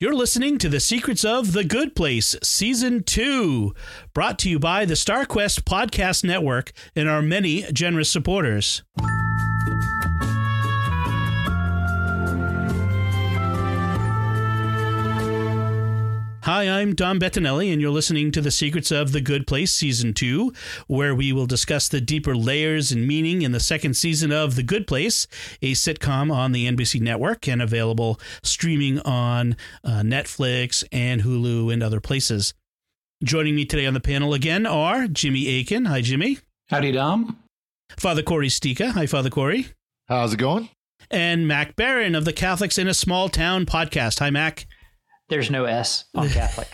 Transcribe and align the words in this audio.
You're 0.00 0.14
listening 0.14 0.58
to 0.58 0.68
The 0.68 0.78
Secrets 0.78 1.24
of 1.24 1.50
the 1.50 1.64
Good 1.64 1.96
Place, 1.96 2.36
Season 2.40 3.02
2, 3.02 3.74
brought 4.14 4.38
to 4.38 4.48
you 4.48 4.60
by 4.60 4.84
the 4.84 4.94
StarQuest 4.94 5.62
Podcast 5.62 6.22
Network 6.22 6.70
and 6.94 7.08
our 7.08 7.20
many 7.20 7.64
generous 7.72 8.08
supporters. 8.08 8.84
Hi, 16.48 16.66
I'm 16.66 16.94
Dom 16.94 17.20
Bettinelli, 17.20 17.70
and 17.70 17.78
you're 17.78 17.90
listening 17.90 18.32
to 18.32 18.40
The 18.40 18.50
Secrets 18.50 18.90
of 18.90 19.12
the 19.12 19.20
Good 19.20 19.46
Place 19.46 19.70
Season 19.70 20.14
2, 20.14 20.50
where 20.86 21.14
we 21.14 21.30
will 21.30 21.44
discuss 21.44 21.90
the 21.90 22.00
deeper 22.00 22.34
layers 22.34 22.90
and 22.90 23.06
meaning 23.06 23.42
in 23.42 23.52
the 23.52 23.60
second 23.60 23.98
season 23.98 24.32
of 24.32 24.56
The 24.56 24.62
Good 24.62 24.86
Place, 24.86 25.26
a 25.60 25.72
sitcom 25.72 26.32
on 26.32 26.52
the 26.52 26.66
NBC 26.66 27.02
network 27.02 27.46
and 27.46 27.60
available 27.60 28.18
streaming 28.42 28.98
on 29.00 29.58
uh, 29.84 30.00
Netflix 30.00 30.82
and 30.90 31.20
Hulu 31.20 31.70
and 31.70 31.82
other 31.82 32.00
places. 32.00 32.54
Joining 33.22 33.54
me 33.54 33.66
today 33.66 33.84
on 33.84 33.92
the 33.92 34.00
panel 34.00 34.32
again 34.32 34.64
are 34.64 35.06
Jimmy 35.06 35.60
Akin. 35.60 35.84
Hi, 35.84 36.00
Jimmy. 36.00 36.38
Howdy, 36.70 36.92
Dom. 36.92 37.40
Father 37.98 38.22
Cory 38.22 38.48
Sticha. 38.48 38.92
Hi, 38.92 39.04
Father 39.04 39.28
Cory. 39.28 39.66
How's 40.08 40.32
it 40.32 40.38
going? 40.38 40.70
And 41.10 41.46
Mac 41.46 41.76
Barron 41.76 42.14
of 42.14 42.24
the 42.24 42.32
Catholics 42.32 42.78
in 42.78 42.88
a 42.88 42.94
Small 42.94 43.28
Town 43.28 43.66
podcast. 43.66 44.20
Hi, 44.20 44.30
Mac. 44.30 44.66
There's 45.28 45.50
no 45.50 45.64
S 45.64 46.04
on 46.14 46.28
Catholic. 46.30 46.68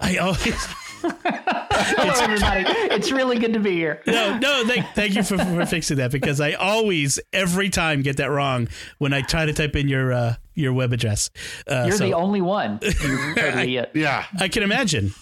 I 0.00 0.16
always. 0.18 0.40
Hello, 1.02 2.12
everybody. 2.22 2.64
It's 2.94 3.10
really 3.10 3.38
good 3.38 3.54
to 3.54 3.58
be 3.60 3.70
here. 3.72 4.02
No, 4.06 4.36
no, 4.38 4.66
thank, 4.66 4.84
thank 4.94 5.14
you 5.14 5.22
for, 5.22 5.38
for 5.38 5.64
fixing 5.64 5.96
that 5.96 6.12
because 6.12 6.38
I 6.42 6.52
always, 6.52 7.18
every 7.32 7.70
time, 7.70 8.02
get 8.02 8.18
that 8.18 8.30
wrong 8.30 8.68
when 8.98 9.14
I 9.14 9.22
try 9.22 9.46
to 9.46 9.52
type 9.54 9.74
in 9.76 9.88
your 9.88 10.12
uh, 10.12 10.34
your 10.54 10.74
web 10.74 10.92
address. 10.92 11.30
Uh, 11.66 11.84
You're 11.88 11.96
so 11.96 12.04
the 12.04 12.12
only 12.12 12.42
one. 12.42 12.78
You 12.82 13.34
totally 13.34 13.76
it. 13.78 13.90
Yeah. 13.94 14.26
I 14.38 14.48
can 14.48 14.62
imagine. 14.62 15.14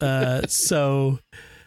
Uh, 0.00 0.42
so, 0.46 1.18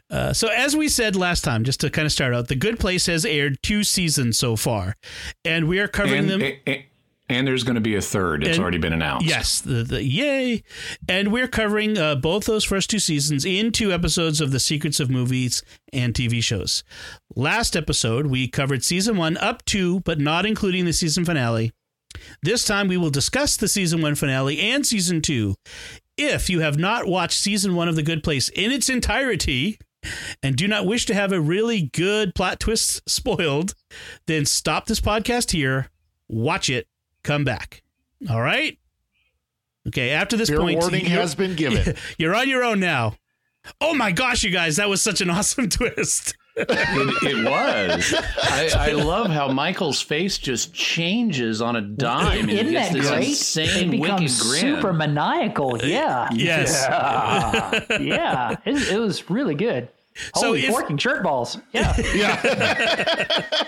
uh, 0.10 0.32
so 0.32 0.48
as 0.48 0.74
we 0.78 0.88
said 0.88 1.18
last 1.18 1.44
time, 1.44 1.66
just 1.66 1.82
to 1.82 1.90
kind 1.90 2.06
of 2.06 2.14
start 2.14 2.34
out, 2.34 2.48
The 2.48 2.56
Good 2.56 2.80
Place 2.80 3.08
has 3.08 3.26
aired 3.26 3.58
two 3.62 3.84
seasons 3.84 4.38
so 4.40 4.56
far, 4.56 4.96
and 5.44 5.68
we 5.68 5.80
are 5.80 5.90
covering 5.90 6.30
And, 6.30 6.42
them. 6.42 6.54
and, 6.66 6.84
and 7.30 7.48
there's 7.48 7.64
going 7.64 7.76
to 7.76 7.82
be 7.82 7.96
a 7.96 8.02
third. 8.02 8.44
It's 8.44 8.58
And- 8.58 8.62
already 8.62 8.78
been 8.80 8.94
announced. 8.94 9.28
Yes, 9.28 9.62
the, 9.62 9.84
the 9.84 10.04
yay, 10.04 10.64
and 11.08 11.32
we're 11.32 11.48
covering 11.48 11.98
uh, 11.98 12.16
both 12.16 12.46
those 12.46 12.64
first 12.64 12.90
two 12.90 13.00
seasons 13.00 13.46
in 13.46 13.72
two 13.72 13.92
episodes 13.94 14.42
of 14.42 14.52
the 14.52 14.60
Secrets 14.60 15.00
of 15.00 15.10
Movies 15.10 15.64
and 15.94 16.14
TV 16.14 16.44
shows. 16.44 16.84
Last 17.36 17.76
episode 17.76 18.28
we 18.28 18.48
covered 18.48 18.84
season 18.84 19.18
one 19.18 19.38
up 19.38 19.64
to, 19.66 20.00
but 20.02 20.20
not 20.20 20.46
including 20.46 20.86
the 20.86 20.94
season 20.94 21.24
finale. 21.26 21.72
This 22.42 22.66
time 22.66 22.88
we 22.88 22.98
will 22.98 23.12
discuss 23.12 23.56
the 23.56 23.68
season 23.68 24.02
one 24.02 24.16
finale 24.16 24.60
and 24.60 24.86
season 24.86 25.22
two. 25.22 25.56
If 26.18 26.50
you 26.50 26.60
have 26.60 26.78
not 26.78 27.06
watched 27.08 27.40
season 27.40 27.76
one 27.76 27.88
of 27.88 27.96
The 27.96 28.04
Good 28.04 28.24
Place 28.24 28.50
in 28.50 28.72
its 28.72 28.90
entirety 28.90 29.80
and 30.44 30.56
do 30.58 30.68
not 30.68 30.86
wish 30.86 31.06
to 31.06 31.14
have 31.14 31.32
a 31.32 31.40
really 31.40 31.90
good 31.94 32.34
plot 32.36 32.60
twist 32.60 33.08
spoiled, 33.10 33.74
then 34.28 34.46
stop 34.46 34.86
this 34.88 35.00
podcast 35.00 35.52
here, 35.52 35.90
watch 36.28 36.70
it, 36.70 36.88
come 37.24 37.44
back. 37.44 37.84
All 38.30 38.42
right? 38.42 38.78
Okay, 39.88 40.12
after 40.12 40.36
this 40.38 40.50
Fair 40.50 40.60
point, 40.60 40.80
warning 40.80 41.06
you're- 41.06 41.20
has 41.22 41.36
been 41.36 41.56
given. 41.56 41.96
You're 42.18 42.36
on 42.36 42.50
your 42.50 42.64
own 42.64 42.80
now. 42.80 43.16
Oh 43.82 43.94
my 43.94 44.12
gosh, 44.12 44.44
you 44.44 44.52
guys, 44.52 44.76
that 44.78 44.90
was 44.90 45.02
such 45.02 45.22
an 45.22 45.30
awesome 45.32 45.70
twist. 45.70 46.36
It, 46.56 46.68
it 46.70 47.46
was. 47.46 48.14
I, 48.44 48.90
I 48.90 48.92
love 48.92 49.28
how 49.30 49.48
Michael's 49.50 50.02
face 50.02 50.38
just 50.38 50.74
changes 50.74 51.62
on 51.62 51.76
a 51.78 51.82
dime. 51.82 52.40
and 52.42 52.50
he 52.50 52.60
Isn't 52.60 52.72
gets 52.74 52.88
that 52.90 52.94
this 52.98 53.10
great? 53.10 53.28
Insane 53.30 53.94
it 53.94 54.02
becomes 54.02 54.42
grin. 54.42 54.60
super 54.60 54.92
maniacal. 54.94 55.78
Yeah. 55.82 56.28
Yes. 56.34 56.86
Yeah. 56.90 57.98
yeah. 58.02 58.56
It, 58.66 58.92
it 58.94 59.00
was 59.00 59.30
really 59.30 59.56
good. 59.56 59.88
So 60.36 60.48
Holy 60.48 60.66
if- 60.66 60.70
forking 60.70 60.98
shirt 60.98 61.24
balls. 61.24 61.58
Yeah. 61.74 61.96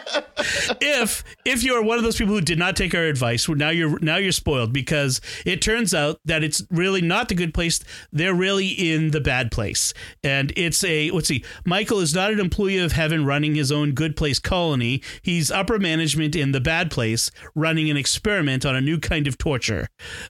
if 0.81 1.23
if 1.45 1.63
you're 1.63 1.83
one 1.83 1.97
of 1.97 2.03
those 2.03 2.17
people 2.17 2.33
who 2.33 2.41
did 2.41 2.59
not 2.59 2.75
take 2.75 2.93
our 2.95 3.03
advice, 3.03 3.47
well, 3.47 3.57
now 3.57 3.69
you're 3.69 3.99
now 3.99 4.17
you're 4.17 4.31
spoiled 4.31 4.73
because 4.73 5.21
it 5.45 5.61
turns 5.61 5.93
out 5.93 6.19
that 6.25 6.43
it's 6.43 6.63
really 6.69 7.01
not 7.01 7.29
the 7.29 7.35
good 7.35 7.53
place. 7.53 7.79
They're 8.11 8.33
really 8.33 8.67
in 8.67 9.11
the 9.11 9.21
bad 9.21 9.51
place, 9.51 9.93
and 10.23 10.51
it's 10.55 10.83
a 10.83 11.11
let's 11.11 11.27
see. 11.27 11.43
Michael 11.65 11.99
is 11.99 12.13
not 12.13 12.31
an 12.31 12.39
employee 12.39 12.77
of 12.79 12.93
heaven 12.93 13.25
running 13.25 13.55
his 13.55 13.71
own 13.71 13.91
good 13.91 14.15
place 14.15 14.39
colony. 14.39 15.01
He's 15.21 15.51
upper 15.51 15.79
management 15.79 16.35
in 16.35 16.51
the 16.51 16.61
bad 16.61 16.91
place, 16.91 17.31
running 17.55 17.89
an 17.89 17.97
experiment 17.97 18.65
on 18.65 18.75
a 18.75 18.81
new 18.81 18.99
kind 18.99 19.27
of 19.27 19.37
torture, 19.37 19.87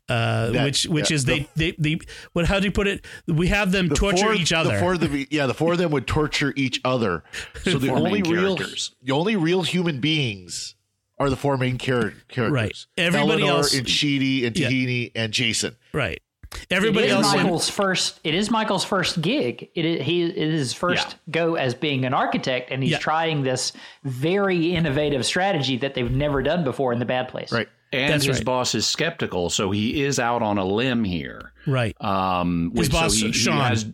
uh, 0.09 0.51
That- 0.51 0.63
which 0.65 0.83
which 0.85 1.11
yeah, 1.11 1.15
is 1.15 1.25
the- 1.25 1.47
they, 1.55 1.71
they 1.77 1.95
they 1.97 2.05
what 2.33 2.45
how 2.45 2.59
do 2.59 2.65
you 2.65 2.71
put 2.71 2.87
it? 2.87 3.05
We 3.27 3.47
have 3.47 3.71
them 3.71 3.87
The 3.87 3.95
torture 3.95 4.25
four- 4.25 4.33
each 4.33 4.53
other. 4.53 4.73
The 4.75 4.79
four 4.79 4.93
of 4.93 4.99
them, 4.99 5.25
yeah, 5.29 5.45
the 5.45 5.53
four 5.53 5.73
of 5.73 5.77
them 5.77 5.91
would 5.91 6.07
torture 6.11 6.53
each 6.57 6.81
other. 6.83 7.23
So 7.63 7.77
the 7.77 7.89
only 7.93 8.21
real, 8.21 8.55
characters. 8.57 8.93
the 9.01 9.13
only 9.13 9.35
real 9.37 9.61
human 9.63 9.99
beings 10.01 10.75
are 11.17 11.29
the 11.29 11.35
four 11.37 11.57
main 11.57 11.77
char- 11.77 12.13
characters. 12.27 12.51
Right. 12.51 12.85
Everybody 12.97 13.43
Eleanor 13.43 13.57
else- 13.59 13.73
and 13.73 13.85
Chidi 13.87 14.45
and 14.45 14.57
Yeah. 14.57 14.69
Tahani 14.69 15.11
and 15.15 15.31
Jason. 15.33 15.75
right. 15.93 16.21
Everybody 16.69 17.07
is 17.07 17.13
else. 17.13 17.33
Michael's 17.33 17.69
first. 17.69 18.19
It 18.25 18.35
is 18.35 18.51
Michael's 18.51 18.83
first 18.83 19.21
gig. 19.21 19.69
It 19.73 19.85
is 19.85 20.05
he. 20.05 20.23
It 20.23 20.35
is 20.37 20.59
his 20.59 20.73
first 20.73 21.07
Yeah. 21.07 21.31
go 21.31 21.55
as 21.55 21.73
being 21.73 22.03
an 22.03 22.13
architect, 22.13 22.71
and 22.71 22.83
he's 22.83 22.91
Yeah. 22.91 22.97
trying 22.97 23.43
this 23.43 23.71
very 24.03 24.73
innovative 24.75 25.25
strategy 25.25 25.77
that 25.77 25.93
they've 25.93 26.11
never 26.11 26.43
done 26.43 26.65
before 26.65 26.91
in 26.91 26.99
the 26.99 27.05
bad 27.05 27.29
place. 27.29 27.53
Right. 27.53 27.69
And 27.93 28.11
That's 28.11 28.25
his 28.25 28.37
right. 28.39 28.45
boss 28.45 28.75
is 28.75 28.85
skeptical, 28.85 29.49
so 29.49 29.71
he 29.71 30.03
is 30.03 30.19
out 30.19 30.41
on 30.41 30.57
a 30.57 30.65
limb 30.65 31.05
here. 31.05 31.53
right. 31.67 31.95
Um, 32.03 32.71
His 32.75 32.87
which- 32.87 32.91
boss, 32.91 33.17
so 33.17 33.27
he, 33.27 33.31
Sean. 33.31 33.55
He 33.55 33.61
has, 33.61 33.85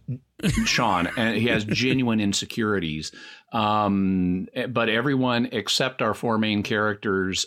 Sean, 0.65 1.07
and 1.17 1.35
he 1.35 1.47
has 1.47 1.65
genuine 1.65 2.19
insecurities. 2.19 3.11
Um, 3.51 4.47
but 4.69 4.89
everyone 4.89 5.49
except 5.51 6.01
our 6.01 6.13
four 6.13 6.37
main 6.37 6.63
characters 6.63 7.45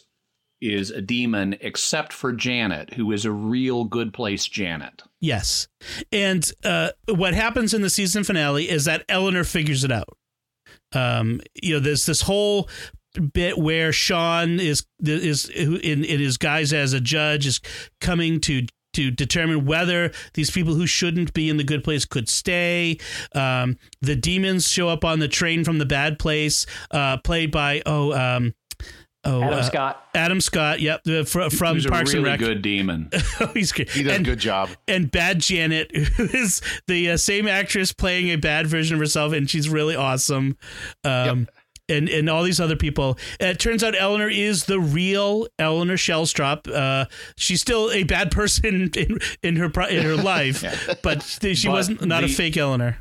is 0.60 0.90
a 0.90 1.00
demon, 1.00 1.56
except 1.60 2.12
for 2.12 2.32
Janet, 2.32 2.92
who 2.94 3.12
is 3.12 3.24
a 3.24 3.32
real 3.32 3.84
good 3.84 4.12
place 4.12 4.46
Janet. 4.46 5.02
Yes. 5.20 5.68
And 6.12 6.50
uh, 6.64 6.90
what 7.08 7.34
happens 7.34 7.72
in 7.72 7.82
the 7.82 7.90
season 7.90 8.24
finale 8.24 8.68
is 8.68 8.84
that 8.84 9.04
Eleanor 9.08 9.44
figures 9.44 9.84
it 9.84 9.92
out. 9.92 10.16
Um, 10.92 11.40
you 11.54 11.74
know, 11.74 11.80
there's 11.80 12.06
this 12.06 12.22
whole 12.22 12.68
bit 13.32 13.58
where 13.58 13.92
Sean 13.92 14.60
is 14.60 14.84
is 15.00 15.48
in, 15.48 16.04
in 16.04 16.20
his 16.20 16.36
guise 16.36 16.72
as 16.72 16.92
a 16.92 17.00
judge 17.00 17.46
is 17.46 17.60
coming 18.00 18.40
to 18.42 18.66
to 18.94 19.10
determine 19.10 19.66
whether 19.66 20.12
these 20.34 20.50
people 20.50 20.74
who 20.74 20.86
shouldn't 20.86 21.32
be 21.32 21.48
in 21.48 21.56
the 21.56 21.64
good 21.64 21.84
place 21.84 22.04
could 22.04 22.28
stay. 22.28 22.98
Um, 23.34 23.78
the 24.00 24.16
demons 24.16 24.68
show 24.68 24.88
up 24.88 25.04
on 25.04 25.18
the 25.18 25.28
train 25.28 25.64
from 25.64 25.78
the 25.78 25.86
bad 25.86 26.18
place, 26.18 26.66
uh, 26.90 27.18
played 27.18 27.50
by 27.50 27.82
oh 27.86 28.12
um, 28.12 28.54
oh 29.24 29.42
Adam 29.42 29.58
uh, 29.58 29.62
Scott. 29.62 30.04
Adam 30.14 30.40
Scott. 30.40 30.80
Yep, 30.80 31.04
the- 31.04 31.24
fr- 31.24 31.50
from 31.50 31.74
Who's 31.74 31.86
Parks 31.86 32.12
a 32.12 32.16
really 32.16 32.30
and 32.30 32.40
Rec. 32.40 32.48
good 32.48 32.62
demon. 32.62 33.10
Oh, 33.42 33.46
he's 33.54 33.72
great. 33.72 33.88
He 33.90 34.02
does 34.02 34.16
and, 34.16 34.26
a 34.26 34.30
good 34.30 34.38
job. 34.38 34.68
and 34.86 35.10
Bad 35.10 35.40
Janet, 35.40 35.94
who 36.16 36.24
is 36.24 36.60
the 36.86 37.12
uh, 37.12 37.16
same 37.16 37.48
actress 37.48 37.92
playing 37.92 38.28
a 38.28 38.36
bad 38.36 38.66
version 38.66 38.94
of 38.94 39.00
herself, 39.00 39.32
and 39.32 39.48
she's 39.48 39.68
really 39.70 39.96
awesome. 39.96 40.58
Um, 41.04 41.48
And, 41.90 42.08
and 42.08 42.30
all 42.30 42.42
these 42.44 42.60
other 42.60 42.76
people. 42.76 43.18
It 43.40 43.58
turns 43.58 43.82
out 43.82 43.94
Eleanor 43.98 44.28
is 44.28 44.64
the 44.64 44.78
real 44.80 45.48
Eleanor 45.58 45.96
Shellstrop. 45.96 46.72
Uh, 46.72 47.06
she's 47.36 47.60
still 47.60 47.90
a 47.90 48.04
bad 48.04 48.30
person 48.40 48.90
in 48.94 49.18
in 49.42 49.56
her 49.56 49.70
in 49.88 50.04
her 50.04 50.16
life, 50.22 50.62
but 51.02 51.22
she 51.22 51.66
But 51.66 51.72
wasn't 51.72 52.06
not 52.06 52.24
a 52.24 52.28
fake 52.28 52.56
Eleanor. 52.56 52.98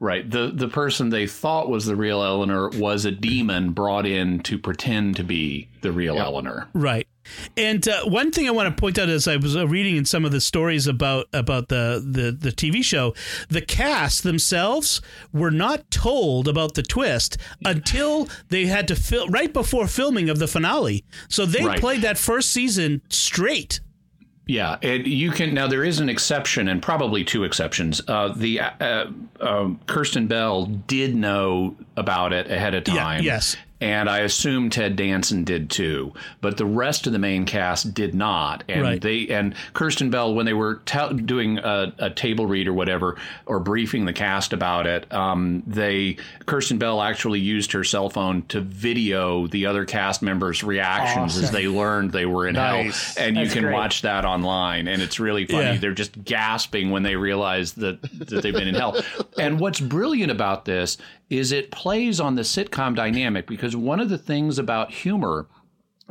Right. 0.00 0.30
The 0.30 0.52
the 0.54 0.68
person 0.68 1.08
they 1.08 1.26
thought 1.26 1.68
was 1.68 1.84
the 1.86 1.96
real 1.96 2.22
Eleanor 2.22 2.68
was 2.70 3.04
a 3.04 3.10
demon 3.10 3.72
brought 3.72 4.06
in 4.06 4.38
to 4.44 4.56
pretend 4.56 5.16
to 5.16 5.24
be 5.24 5.68
the 5.80 5.90
real 5.90 6.18
Eleanor. 6.18 6.68
Right. 6.72 7.08
And 7.56 7.86
uh, 7.88 8.04
one 8.04 8.30
thing 8.30 8.46
I 8.46 8.50
want 8.50 8.74
to 8.74 8.80
point 8.80 8.98
out 8.98 9.08
as 9.08 9.26
I 9.28 9.36
was 9.36 9.56
uh, 9.56 9.66
reading 9.66 9.96
in 9.96 10.04
some 10.04 10.24
of 10.24 10.32
the 10.32 10.40
stories 10.40 10.86
about 10.86 11.26
about 11.32 11.68
the, 11.68 12.02
the 12.04 12.32
the 12.32 12.50
TV 12.52 12.82
show, 12.82 13.14
the 13.48 13.60
cast 13.60 14.22
themselves 14.22 15.00
were 15.32 15.50
not 15.50 15.90
told 15.90 16.48
about 16.48 16.74
the 16.74 16.82
twist 16.82 17.36
until 17.64 18.28
they 18.48 18.66
had 18.66 18.88
to 18.88 18.96
film 18.96 19.30
right 19.30 19.52
before 19.52 19.86
filming 19.86 20.28
of 20.30 20.38
the 20.38 20.46
finale. 20.48 21.04
So 21.28 21.44
they 21.46 21.64
Right. 21.64 21.80
played 21.80 22.02
that 22.02 22.18
first 22.18 22.50
season 22.50 23.02
straight. 23.08 23.80
Yeah, 24.46 24.78
and 24.82 25.06
you 25.06 25.30
can 25.30 25.52
now. 25.52 25.66
There 25.66 25.84
is 25.84 26.00
an 26.00 26.08
exception, 26.08 26.68
and 26.68 26.80
probably 26.80 27.22
two 27.22 27.44
exceptions. 27.44 28.00
Uh, 28.08 28.28
the 28.34 28.60
uh, 28.60 29.06
um 29.40 29.78
Kristen 29.86 30.26
Bell 30.26 30.64
did 30.64 31.14
know 31.14 31.76
about 31.98 32.32
it 32.32 32.50
ahead 32.50 32.74
of 32.74 32.88
Yeah, 32.88 32.94
time. 32.94 33.24
yes. 33.24 33.56
And 33.80 34.10
I 34.10 34.18
assume 34.20 34.70
Ted 34.70 34.96
Danson 34.96 35.44
did 35.44 35.70
too. 35.70 36.12
But 36.40 36.56
the 36.56 36.66
rest 36.66 37.06
of 37.06 37.12
the 37.12 37.18
main 37.20 37.44
cast 37.46 37.94
did 37.94 38.12
not, 38.14 38.64
and 38.68 38.82
Right. 38.82 39.00
they 39.00 39.28
and 39.28 39.54
Kristen 39.72 40.10
Bell 40.10 40.34
when 40.34 40.46
they 40.46 40.52
were 40.52 40.80
ta 40.84 41.10
doing 41.12 41.58
a, 41.58 41.92
a 41.98 42.10
table 42.10 42.46
read 42.46 42.66
or 42.66 42.72
whatever 42.72 43.16
or 43.46 43.60
briefing 43.60 44.04
the 44.04 44.12
cast 44.12 44.52
about 44.52 44.86
it, 44.88 45.12
um, 45.14 45.62
they 45.66 46.16
Kristen 46.46 46.78
Bell 46.78 47.00
actually 47.00 47.38
used 47.38 47.70
her 47.72 47.84
cell 47.84 48.10
phone 48.10 48.42
to 48.48 48.60
video 48.60 49.46
the 49.46 49.66
other 49.66 49.84
cast 49.84 50.22
members' 50.22 50.64
reactions 50.64 51.36
as 51.38 51.50
they 51.52 51.68
learned 51.68 52.10
they 52.10 52.26
were 52.26 52.48
in 52.48 52.54
Nice. 52.56 53.14
hell, 53.16 53.26
and 53.28 53.36
you 53.36 53.46
can 53.48 53.62
great. 53.62 53.74
watch 53.74 54.02
that 54.02 54.24
online, 54.24 54.88
and 54.88 55.00
it's 55.00 55.20
really 55.20 55.46
funny. 55.46 55.62
Yeah. 55.62 55.76
They're 55.76 55.92
just 55.92 56.24
gasping 56.24 56.90
when 56.90 57.04
they 57.04 57.14
realize 57.14 57.74
that 57.74 58.02
that 58.02 58.42
they've 58.42 58.52
been 58.52 58.66
in 58.68 58.74
hell. 58.74 59.00
And 59.38 59.60
what's 59.60 59.78
brilliant 59.78 60.32
about 60.32 60.64
this 60.64 60.98
is 61.30 61.52
it 61.52 61.70
plays 61.70 62.20
on 62.20 62.34
the 62.36 62.42
sitcom 62.42 62.94
dynamic 62.96 63.46
because 63.46 63.67
one 63.76 64.00
of 64.00 64.08
the 64.08 64.18
things 64.18 64.58
about 64.58 64.92
humor 64.92 65.46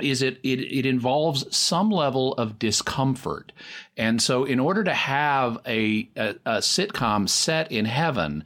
is 0.01 0.21
it, 0.21 0.39
it 0.43 0.59
it 0.59 0.85
involves 0.85 1.55
some 1.55 1.89
level 1.89 2.33
of 2.33 2.59
discomfort. 2.59 3.51
And 3.95 4.21
so 4.21 4.43
in 4.43 4.59
order 4.59 4.83
to 4.83 4.93
have 4.93 5.57
a, 5.65 6.07
a, 6.15 6.35
a 6.45 6.57
sitcom 6.57 7.27
set 7.27 7.71
in 7.71 7.85
heaven, 7.85 8.43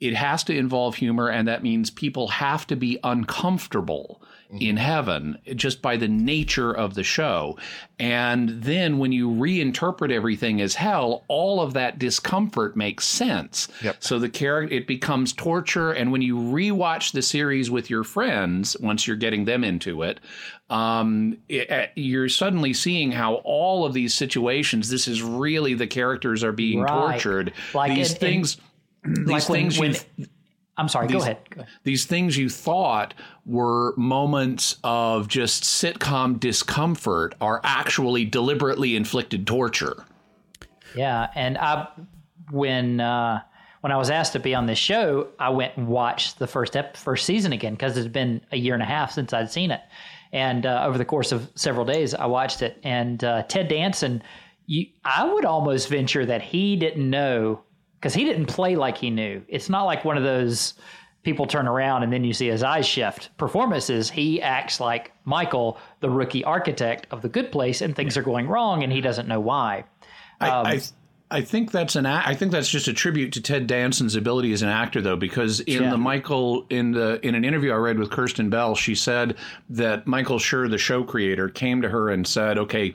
it 0.00 0.14
has 0.14 0.42
to 0.44 0.56
involve 0.56 0.96
humor 0.96 1.28
and 1.28 1.46
that 1.46 1.62
means 1.62 1.90
people 1.90 2.28
have 2.28 2.66
to 2.68 2.76
be 2.76 2.98
uncomfortable 3.04 4.22
in 4.60 4.76
heaven 4.76 5.38
just 5.56 5.82
by 5.82 5.96
the 5.96 6.08
nature 6.08 6.72
of 6.72 6.94
the 6.94 7.02
show. 7.02 7.58
And 7.98 8.48
then 8.62 8.98
when 8.98 9.12
you 9.12 9.28
reinterpret 9.30 10.10
everything 10.12 10.60
as 10.60 10.74
hell, 10.74 11.24
all 11.28 11.60
of 11.60 11.72
that 11.74 11.98
discomfort 11.98 12.76
makes 12.76 13.06
sense. 13.06 13.68
Yep. 13.82 13.96
So 14.00 14.18
the 14.18 14.28
character 14.28 14.74
it 14.74 14.86
becomes 14.86 15.32
torture 15.32 15.92
and 15.92 16.12
when 16.12 16.22
you 16.22 16.36
rewatch 16.36 17.12
the 17.12 17.22
series 17.22 17.70
with 17.70 17.90
your 17.90 18.04
friends 18.04 18.76
once 18.80 19.06
you're 19.06 19.16
getting 19.16 19.44
them 19.44 19.64
into 19.64 20.02
it, 20.02 20.20
um, 20.70 21.36
it- 21.48 21.90
you're 21.96 22.28
suddenly 22.28 22.72
seeing 22.72 23.12
how 23.12 23.34
all 23.44 23.84
of 23.84 23.92
these 23.92 24.14
situations 24.14 24.88
this 24.88 25.08
is 25.08 25.22
really 25.22 25.74
the 25.74 25.86
characters 25.86 26.42
are 26.44 26.52
being 26.52 26.80
Right. 26.80 26.90
tortured. 27.20 27.52
Like 27.74 27.94
these 27.94 28.10
in- 28.10 28.14
in- 28.16 28.20
things 28.20 28.56
these 29.04 29.26
like 29.28 29.42
things 29.44 29.78
when- 29.78 29.94
you 30.16 30.26
I'm 30.76 30.88
sorry. 30.88 31.08
Go 31.08 31.18
ahead. 31.18 31.38
Go 31.50 31.60
ahead. 31.60 31.72
these 31.84 32.04
things 32.04 32.36
you 32.36 32.48
thought 32.48 33.14
were 33.46 33.94
moments 33.96 34.76
of 34.82 35.28
just 35.28 35.62
sitcom 35.64 36.40
discomfort 36.40 37.34
are 37.40 37.60
actually 37.62 38.24
deliberately 38.24 38.96
inflicted 38.96 39.46
torture. 39.46 40.04
Yeah, 40.96 41.28
and 41.34 41.58
I 41.58 41.88
when 42.50 43.00
uh, 43.00 43.40
when 43.80 43.92
I 43.92 43.96
was 43.96 44.10
asked 44.10 44.32
to 44.32 44.40
be 44.40 44.54
on 44.54 44.66
this 44.66 44.78
show, 44.78 45.28
I 45.38 45.50
went 45.50 45.76
and 45.76 45.86
watched 45.86 46.38
the 46.38 46.46
first 46.46 46.76
ep- 46.76 46.96
first 46.96 47.26
season 47.26 47.52
again 47.52 47.74
because 47.74 47.96
it's 47.96 48.08
been 48.08 48.40
a 48.50 48.56
year 48.56 48.74
and 48.74 48.82
a 48.82 48.86
half 48.86 49.12
since 49.12 49.32
I'd 49.32 49.50
seen 49.50 49.70
it, 49.70 49.82
and 50.32 50.66
uh, 50.66 50.84
over 50.84 50.98
the 50.98 51.04
course 51.04 51.30
of 51.32 51.50
several 51.54 51.84
days, 51.84 52.14
I 52.14 52.26
watched 52.26 52.62
it. 52.62 52.78
And 52.82 53.22
uh, 53.22 53.44
Ted 53.44 53.68
Danson, 53.68 54.22
you, 54.66 54.86
I 55.04 55.24
would 55.24 55.44
almost 55.44 55.88
venture 55.88 56.26
that 56.26 56.42
he 56.42 56.76
didn't 56.76 57.08
know 57.08 57.62
because 58.04 58.12
he 58.12 58.24
didn't 58.24 58.44
play 58.44 58.76
like 58.76 58.98
he 58.98 59.08
knew. 59.08 59.40
It's 59.48 59.70
not 59.70 59.84
like 59.84 60.04
one 60.04 60.18
of 60.18 60.22
those 60.22 60.74
people 61.22 61.46
turn 61.46 61.66
around 61.66 62.02
and 62.02 62.12
then 62.12 62.22
you 62.22 62.34
see 62.34 62.48
his 62.48 62.62
eyes 62.62 62.84
shift 62.86 63.30
performances. 63.38 64.10
He 64.10 64.42
acts 64.42 64.78
like 64.78 65.12
Michael, 65.24 65.78
the 66.00 66.10
rookie 66.10 66.44
architect 66.44 67.06
of 67.10 67.22
the 67.22 67.30
good 67.30 67.50
place, 67.50 67.80
and 67.80 67.96
things 67.96 68.18
are 68.18 68.22
going 68.22 68.46
wrong, 68.46 68.82
and 68.82 68.92
he 68.92 69.00
doesn't 69.00 69.26
know 69.26 69.40
why. 69.40 69.84
I, 70.38 70.50
Um, 70.50 70.66
I 70.66 70.80
I 71.30 71.40
think 71.40 71.70
that's 71.70 71.96
an 71.96 72.04
I 72.04 72.34
think 72.34 72.52
that's 72.52 72.68
just 72.68 72.88
a 72.88 72.92
tribute 72.92 73.32
to 73.32 73.40
Ted 73.40 73.66
Danson's 73.66 74.16
ability 74.16 74.52
as 74.52 74.60
an 74.60 74.68
actor 74.68 75.00
though 75.00 75.16
because 75.16 75.60
in 75.60 75.84
Yeah. 75.84 75.90
the 75.90 75.96
Michael 75.96 76.66
in 76.68 76.92
the 76.92 77.26
in 77.26 77.34
an 77.34 77.42
interview 77.42 77.72
I 77.72 77.76
read 77.76 77.98
with 77.98 78.10
Kristen 78.10 78.50
Bell 78.50 78.74
she 78.74 78.94
said 78.94 79.36
that 79.70 80.06
Michael 80.06 80.38
Schur 80.38 80.68
the 80.70 80.76
show 80.76 81.02
creator 81.04 81.48
came 81.48 81.80
to 81.80 81.88
her 81.88 82.10
and 82.10 82.26
said 82.26 82.58
okay 82.58 82.94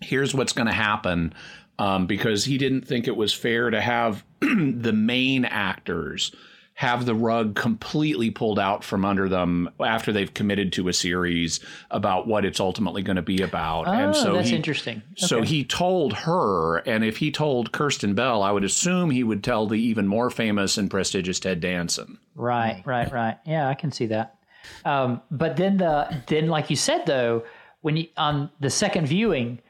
here's 0.00 0.32
what's 0.32 0.52
going 0.52 0.68
to 0.68 0.72
happen 0.72 1.34
um, 1.78 2.06
because 2.06 2.44
he 2.44 2.58
didn't 2.58 2.82
think 2.82 3.08
it 3.08 3.16
was 3.16 3.32
fair 3.32 3.70
to 3.70 3.80
have 3.80 4.24
the 4.40 4.92
main 4.92 5.44
actors 5.44 6.32
have 6.74 7.06
the 7.06 7.14
rug 7.14 7.54
completely 7.54 8.30
pulled 8.30 8.58
out 8.58 8.82
from 8.82 9.04
under 9.04 9.28
them 9.28 9.70
after 9.80 10.12
they've 10.12 10.34
committed 10.34 10.72
to 10.72 10.88
a 10.88 10.92
series 10.92 11.60
about 11.92 12.26
what 12.26 12.44
it's 12.44 12.58
ultimately 12.58 13.00
going 13.00 13.16
to 13.16 13.22
be 13.22 13.40
about. 13.42 13.86
Oh, 13.86 13.92
and 13.92 14.16
so 14.16 14.34
that's 14.34 14.48
he, 14.48 14.56
interesting. 14.56 15.00
So 15.16 15.42
he 15.42 15.64
told 15.64 16.12
her, 16.12 16.78
and 16.78 17.04
if 17.04 17.18
he 17.18 17.30
told 17.30 17.70
Kristen 17.70 18.14
Bell, 18.14 18.42
I 18.42 18.50
would 18.50 18.64
assume 18.64 19.10
he 19.10 19.22
would 19.22 19.44
tell 19.44 19.68
the 19.68 19.80
even 19.80 20.08
more 20.08 20.30
famous 20.30 20.76
and 20.76 20.90
prestigious 20.90 21.38
Ted 21.38 21.60
Danson. 21.60 22.18
Right, 22.34 22.82
right, 22.84 23.10
right. 23.12 23.38
Yeah, 23.46 23.68
I 23.68 23.74
can 23.74 23.92
see 23.92 24.06
that. 24.06 24.36
Um, 24.84 25.22
but 25.30 25.56
then 25.56 25.76
the 25.76 26.22
then, 26.26 26.48
like 26.48 26.70
you 26.70 26.76
said 26.76 27.06
though, 27.06 27.44
when 27.82 27.96
you 27.96 28.08
on 28.16 28.50
the 28.58 28.70
second 28.70 29.06
viewing, 29.06 29.60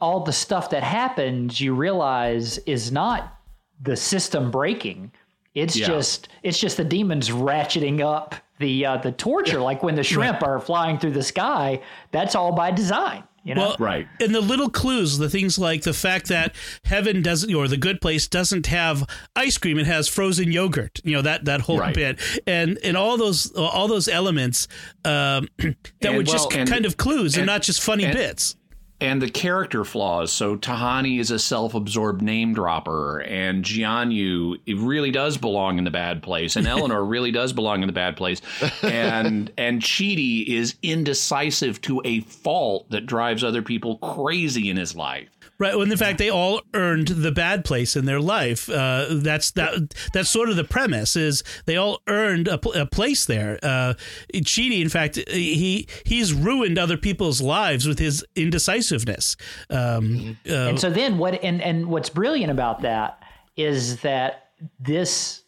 all 0.00 0.20
the 0.24 0.32
stuff 0.32 0.70
that 0.70 0.82
happens, 0.82 1.60
you 1.60 1.74
realize 1.74 2.58
is 2.58 2.90
not 2.92 3.38
the 3.82 3.96
system 3.96 4.50
breaking. 4.50 5.12
It's 5.54 5.76
Yeah. 5.76 5.86
just 5.86 6.28
it's 6.42 6.58
just 6.58 6.76
the 6.76 6.84
demons 6.84 7.30
ratcheting 7.30 8.00
up 8.00 8.34
the 8.58 8.86
uh, 8.86 8.96
the 8.98 9.12
torture. 9.12 9.60
Like 9.60 9.82
when 9.82 9.94
the 9.94 10.04
shrimp 10.04 10.42
are 10.42 10.58
flying 10.60 10.98
through 10.98 11.12
the 11.12 11.22
sky, 11.22 11.80
that's 12.12 12.34
all 12.34 12.52
by 12.52 12.70
design. 12.70 13.24
You 13.44 13.54
know, 13.54 13.68
Well, 13.68 13.76
Right. 13.78 14.06
And 14.20 14.34
the 14.34 14.42
little 14.42 14.68
clues, 14.68 15.16
the 15.16 15.30
things 15.30 15.58
like 15.58 15.82
the 15.82 15.94
fact 15.94 16.28
that 16.28 16.54
heaven 16.84 17.22
doesn't, 17.22 17.54
or 17.54 17.66
the 17.66 17.78
good 17.78 18.00
place 18.00 18.26
doesn't 18.28 18.66
have 18.66 19.04
ice 19.34 19.56
cream; 19.56 19.78
it 19.78 19.86
has 19.86 20.06
frozen 20.06 20.52
yogurt. 20.52 21.00
You 21.02 21.14
know 21.14 21.22
that 21.22 21.46
that 21.46 21.62
whole 21.62 21.78
Right. 21.78 21.94
bit, 21.94 22.20
and 22.46 22.78
and 22.84 22.96
all 22.96 23.16
those 23.16 23.50
all 23.56 23.88
those 23.88 24.06
elements 24.06 24.68
um, 25.04 25.48
that 25.58 25.76
And, 26.02 26.16
were 26.18 26.24
just 26.24 26.50
well, 26.50 26.58
and- 26.60 26.68
kind 26.68 26.84
of 26.84 26.96
clues 26.98 27.34
and, 27.34 27.42
and- 27.42 27.46
not 27.46 27.62
just 27.62 27.80
funny 27.80 28.04
and- 28.04 28.12
bits. 28.14 28.54
And 29.00 29.22
the 29.22 29.30
character 29.30 29.84
flaws. 29.84 30.32
So 30.32 30.56
Tahani 30.56 31.20
is 31.20 31.30
a 31.30 31.38
self-absorbed 31.38 32.22
name 32.22 32.54
dropper, 32.54 33.20
and 33.20 33.64
Jianyu 33.64 34.58
really 34.66 35.10
does 35.10 35.36
belong 35.36 35.78
in 35.78 35.84
the 35.84 35.90
bad 35.90 36.22
place, 36.22 36.56
and 36.56 36.66
Eleanor 36.66 37.04
really 37.04 37.30
does 37.30 37.52
belong 37.52 37.82
in 37.82 37.86
the 37.86 37.92
bad 37.92 38.16
place, 38.16 38.40
and 38.82 39.52
and 39.58 39.80
Chidi 39.80 40.46
is 40.46 40.74
indecisive 40.82 41.80
to 41.82 42.02
a 42.04 42.20
fault 42.20 42.90
that 42.90 43.06
drives 43.06 43.44
other 43.44 43.62
people 43.62 43.98
crazy 43.98 44.70
in 44.70 44.76
his 44.76 44.96
life. 44.96 45.28
Right. 45.58 45.76
When 45.76 45.90
in 45.90 45.98
fact 45.98 46.18
they 46.18 46.30
all 46.30 46.62
earned 46.72 47.08
the 47.08 47.32
bad 47.32 47.64
place 47.64 47.96
in 47.96 48.04
their 48.04 48.20
life. 48.20 48.68
Uh, 48.68 49.06
that's 49.10 49.50
that. 49.52 49.94
That's 50.12 50.28
sort 50.28 50.48
of 50.48 50.56
the 50.56 50.64
premise. 50.64 51.16
Is 51.16 51.42
they 51.66 51.76
all 51.76 52.00
earned 52.06 52.46
a, 52.46 52.58
pl- 52.58 52.74
a 52.74 52.86
place 52.86 53.24
there. 53.24 53.58
Uh, 53.62 53.94
Chidi, 54.34 54.80
in 54.80 54.88
fact, 54.88 55.16
he 55.28 55.88
he's 56.04 56.32
ruined 56.32 56.78
other 56.78 56.96
people's 56.96 57.40
lives 57.40 57.88
with 57.88 57.98
his 57.98 58.24
indecisiveness. 58.36 59.36
Um, 59.68 60.38
uh, 60.48 60.52
and 60.52 60.80
so 60.80 60.90
then 60.90 61.18
what 61.18 61.42
and 61.42 61.60
and 61.60 61.86
what's 61.86 62.08
brilliant 62.08 62.52
about 62.52 62.82
that 62.82 63.22
is 63.56 64.00
that 64.02 64.50
this 64.78 65.42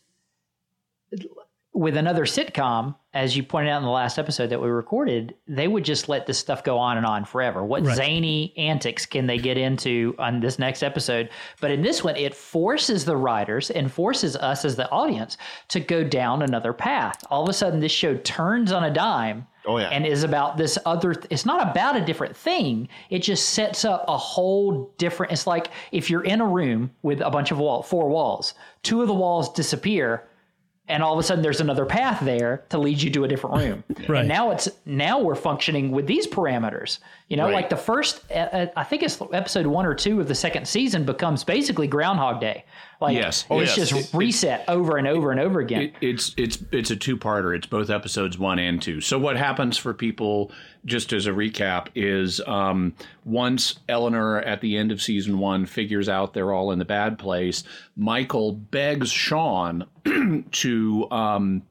with 1.72 1.96
another 1.96 2.24
sitcom 2.24 2.96
as 3.14 3.36
you 3.36 3.42
pointed 3.44 3.70
out 3.70 3.78
in 3.78 3.84
the 3.84 3.90
last 3.90 4.18
episode 4.18 4.48
that 4.50 4.60
we 4.60 4.68
recorded 4.68 5.34
they 5.46 5.68
would 5.68 5.84
just 5.84 6.08
let 6.08 6.26
this 6.26 6.36
stuff 6.38 6.64
go 6.64 6.76
on 6.78 6.96
and 6.96 7.06
on 7.06 7.24
forever 7.24 7.64
what 7.64 7.84
Right. 7.84 7.96
zany 7.96 8.52
antics 8.56 9.06
can 9.06 9.26
they 9.26 9.38
get 9.38 9.56
into 9.56 10.14
on 10.18 10.40
this 10.40 10.58
next 10.58 10.82
episode 10.82 11.30
but 11.60 11.70
in 11.70 11.80
this 11.80 12.02
one 12.02 12.16
it 12.16 12.34
forces 12.34 13.04
the 13.04 13.16
writers 13.16 13.70
and 13.70 13.90
forces 13.90 14.34
us 14.36 14.64
as 14.64 14.74
the 14.74 14.90
audience 14.90 15.36
to 15.68 15.78
go 15.78 16.02
down 16.02 16.42
another 16.42 16.72
path 16.72 17.22
all 17.30 17.44
of 17.44 17.48
a 17.48 17.52
sudden 17.52 17.78
this 17.78 17.92
show 17.92 18.16
turns 18.16 18.72
on 18.72 18.84
a 18.84 18.90
dime 18.90 19.46
Oh, 19.66 19.76
yeah. 19.76 19.90
and 19.90 20.06
is 20.06 20.22
about 20.22 20.56
this 20.56 20.78
other 20.86 21.14
it's 21.28 21.44
not 21.44 21.70
about 21.70 21.94
a 21.94 22.00
different 22.00 22.34
thing 22.34 22.88
it 23.10 23.18
just 23.20 23.50
sets 23.50 23.84
up 23.84 24.04
a 24.08 24.16
whole 24.16 24.92
different 24.96 25.32
it's 25.32 25.46
like 25.46 25.70
if 25.92 26.08
you're 26.08 26.24
in 26.24 26.40
a 26.40 26.46
room 26.46 26.90
with 27.02 27.20
a 27.20 27.28
bunch 27.30 27.50
of 27.50 27.58
wall 27.58 27.82
four 27.82 28.08
walls 28.08 28.54
two 28.82 29.02
of 29.02 29.06
the 29.06 29.14
walls 29.14 29.52
disappear 29.52 30.26
and 30.90 31.02
all 31.02 31.12
of 31.12 31.18
a 31.18 31.22
sudden 31.22 31.42
there's 31.42 31.60
another 31.60 31.86
path 31.86 32.20
there 32.22 32.64
to 32.68 32.78
lead 32.78 33.00
you 33.00 33.10
to 33.10 33.24
a 33.24 33.28
different 33.28 33.56
room 33.56 33.84
Right. 34.08 34.20
and 34.20 34.28
now 34.28 34.50
it's 34.50 34.68
now 34.84 35.20
we're 35.20 35.34
functioning 35.36 35.90
with 35.92 36.06
these 36.06 36.26
parameters 36.26 36.98
you 37.30 37.36
know 37.38 37.44
Right. 37.46 37.54
like 37.54 37.70
the 37.70 37.76
first 37.76 38.22
uh, 38.30 38.34
uh, 38.34 38.66
i 38.76 38.84
think 38.84 39.02
it's 39.02 39.18
episode 39.32 39.66
one 39.66 39.86
or 39.86 39.94
two 39.94 40.20
of 40.20 40.28
the 40.28 40.34
second 40.34 40.66
season 40.68 41.04
becomes 41.04 41.44
basically 41.44 41.86
groundhog 41.86 42.40
day 42.40 42.64
like 43.00 43.16
Yes. 43.16 43.46
Oh, 43.48 43.60
it's 43.60 43.78
yes. 43.78 43.88
just 43.88 44.12
reset 44.12 44.62
over 44.68 44.98
and 44.98 45.06
over 45.08 45.30
and 45.30 45.40
over 45.40 45.60
again 45.60 45.82
It, 45.84 45.94
it's 46.02 46.34
it's 46.36 46.58
it's 46.70 46.90
a 46.90 46.96
two 46.96 47.16
parter. 47.16 47.56
It's 47.56 47.66
both 47.66 47.88
episodes 47.88 48.36
one 48.38 48.58
and 48.58 48.82
two. 48.82 49.00
So 49.00 49.18
what 49.18 49.38
happens 49.38 49.78
for 49.78 49.94
people, 49.94 50.52
just 50.84 51.14
as 51.14 51.26
a 51.26 51.30
recap, 51.30 51.86
is 51.94 52.42
um, 52.46 52.94
once 53.24 53.78
Eleanor 53.88 54.40
at 54.42 54.60
the 54.60 54.76
end 54.76 54.92
of 54.92 55.00
season 55.00 55.38
one 55.38 55.64
figures 55.64 56.10
out 56.10 56.34
they're 56.34 56.52
all 56.52 56.72
in 56.72 56.78
the 56.78 56.84
bad 56.84 57.18
place, 57.18 57.64
Michael 57.96 58.52
begs 58.52 59.10
Sean 59.10 59.86
to 60.52 61.10
um, 61.10 61.62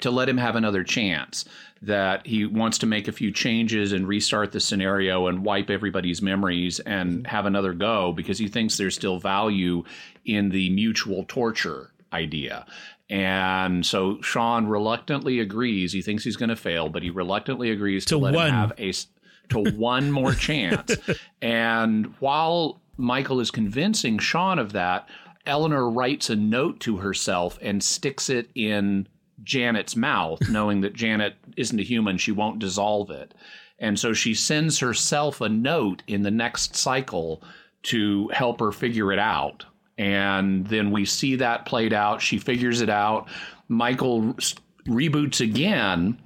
to 0.00 0.10
let 0.12 0.28
him 0.28 0.36
have 0.38 0.54
another 0.54 0.84
chance. 0.84 1.46
That 1.82 2.26
he 2.26 2.46
wants 2.46 2.78
to 2.78 2.86
make 2.86 3.06
a 3.06 3.12
few 3.12 3.30
changes 3.30 3.92
and 3.92 4.08
restart 4.08 4.52
the 4.52 4.60
scenario 4.60 5.26
and 5.26 5.44
wipe 5.44 5.68
everybody's 5.68 6.22
memories 6.22 6.80
and 6.80 7.18
mm-hmm. 7.18 7.24
have 7.26 7.44
another 7.46 7.74
go 7.74 8.12
because 8.12 8.38
he 8.38 8.48
thinks 8.48 8.76
there's 8.76 8.94
still 8.94 9.18
value 9.18 9.84
in 10.24 10.48
the 10.48 10.70
mutual 10.70 11.24
torture 11.28 11.90
idea. 12.12 12.66
And 13.08 13.86
so 13.86 14.20
Sean 14.22 14.66
reluctantly 14.66 15.38
agrees. 15.38 15.92
He 15.92 16.02
thinks 16.02 16.24
he's 16.24 16.36
going 16.36 16.48
to 16.48 16.56
fail, 16.56 16.88
but 16.88 17.02
he 17.02 17.10
reluctantly 17.10 17.70
agrees 17.70 18.04
to, 18.06 18.14
To 18.14 18.18
let 18.18 18.34
one. 18.34 18.48
him 18.48 18.54
have 18.54 18.72
a 18.78 18.92
to 19.50 19.70
one 19.72 20.10
more 20.10 20.34
chance. 20.34 20.96
And 21.40 22.14
while 22.18 22.80
Michael 22.96 23.40
is 23.40 23.50
convincing 23.50 24.18
Sean 24.18 24.58
of 24.58 24.72
that, 24.72 25.08
Eleanor 25.44 25.88
writes 25.88 26.30
a 26.30 26.36
note 26.36 26.80
to 26.80 26.96
herself 26.96 27.58
and 27.62 27.82
sticks 27.82 28.28
it 28.28 28.50
in 28.54 29.06
Janet's 29.46 29.96
mouth, 29.96 30.40
knowing 30.50 30.82
that 30.82 30.92
Janet 30.92 31.36
isn't 31.56 31.80
a 31.80 31.84
human, 31.84 32.18
she 32.18 32.32
won't 32.32 32.58
dissolve 32.58 33.10
it. 33.10 33.32
And 33.78 33.98
so 33.98 34.12
she 34.12 34.34
sends 34.34 34.78
herself 34.78 35.40
a 35.40 35.48
note 35.48 36.02
in 36.06 36.22
the 36.22 36.30
next 36.30 36.76
cycle 36.76 37.42
to 37.84 38.28
help 38.28 38.60
her 38.60 38.72
figure 38.72 39.12
it 39.12 39.18
out. 39.18 39.64
And 39.98 40.66
then 40.66 40.90
we 40.90 41.04
see 41.04 41.36
that 41.36 41.66
played 41.66 41.92
out. 41.92 42.20
She 42.20 42.38
figures 42.38 42.80
it 42.80 42.90
out. 42.90 43.28
Michael 43.68 44.34
reboots 44.86 45.40
again, 45.40 46.18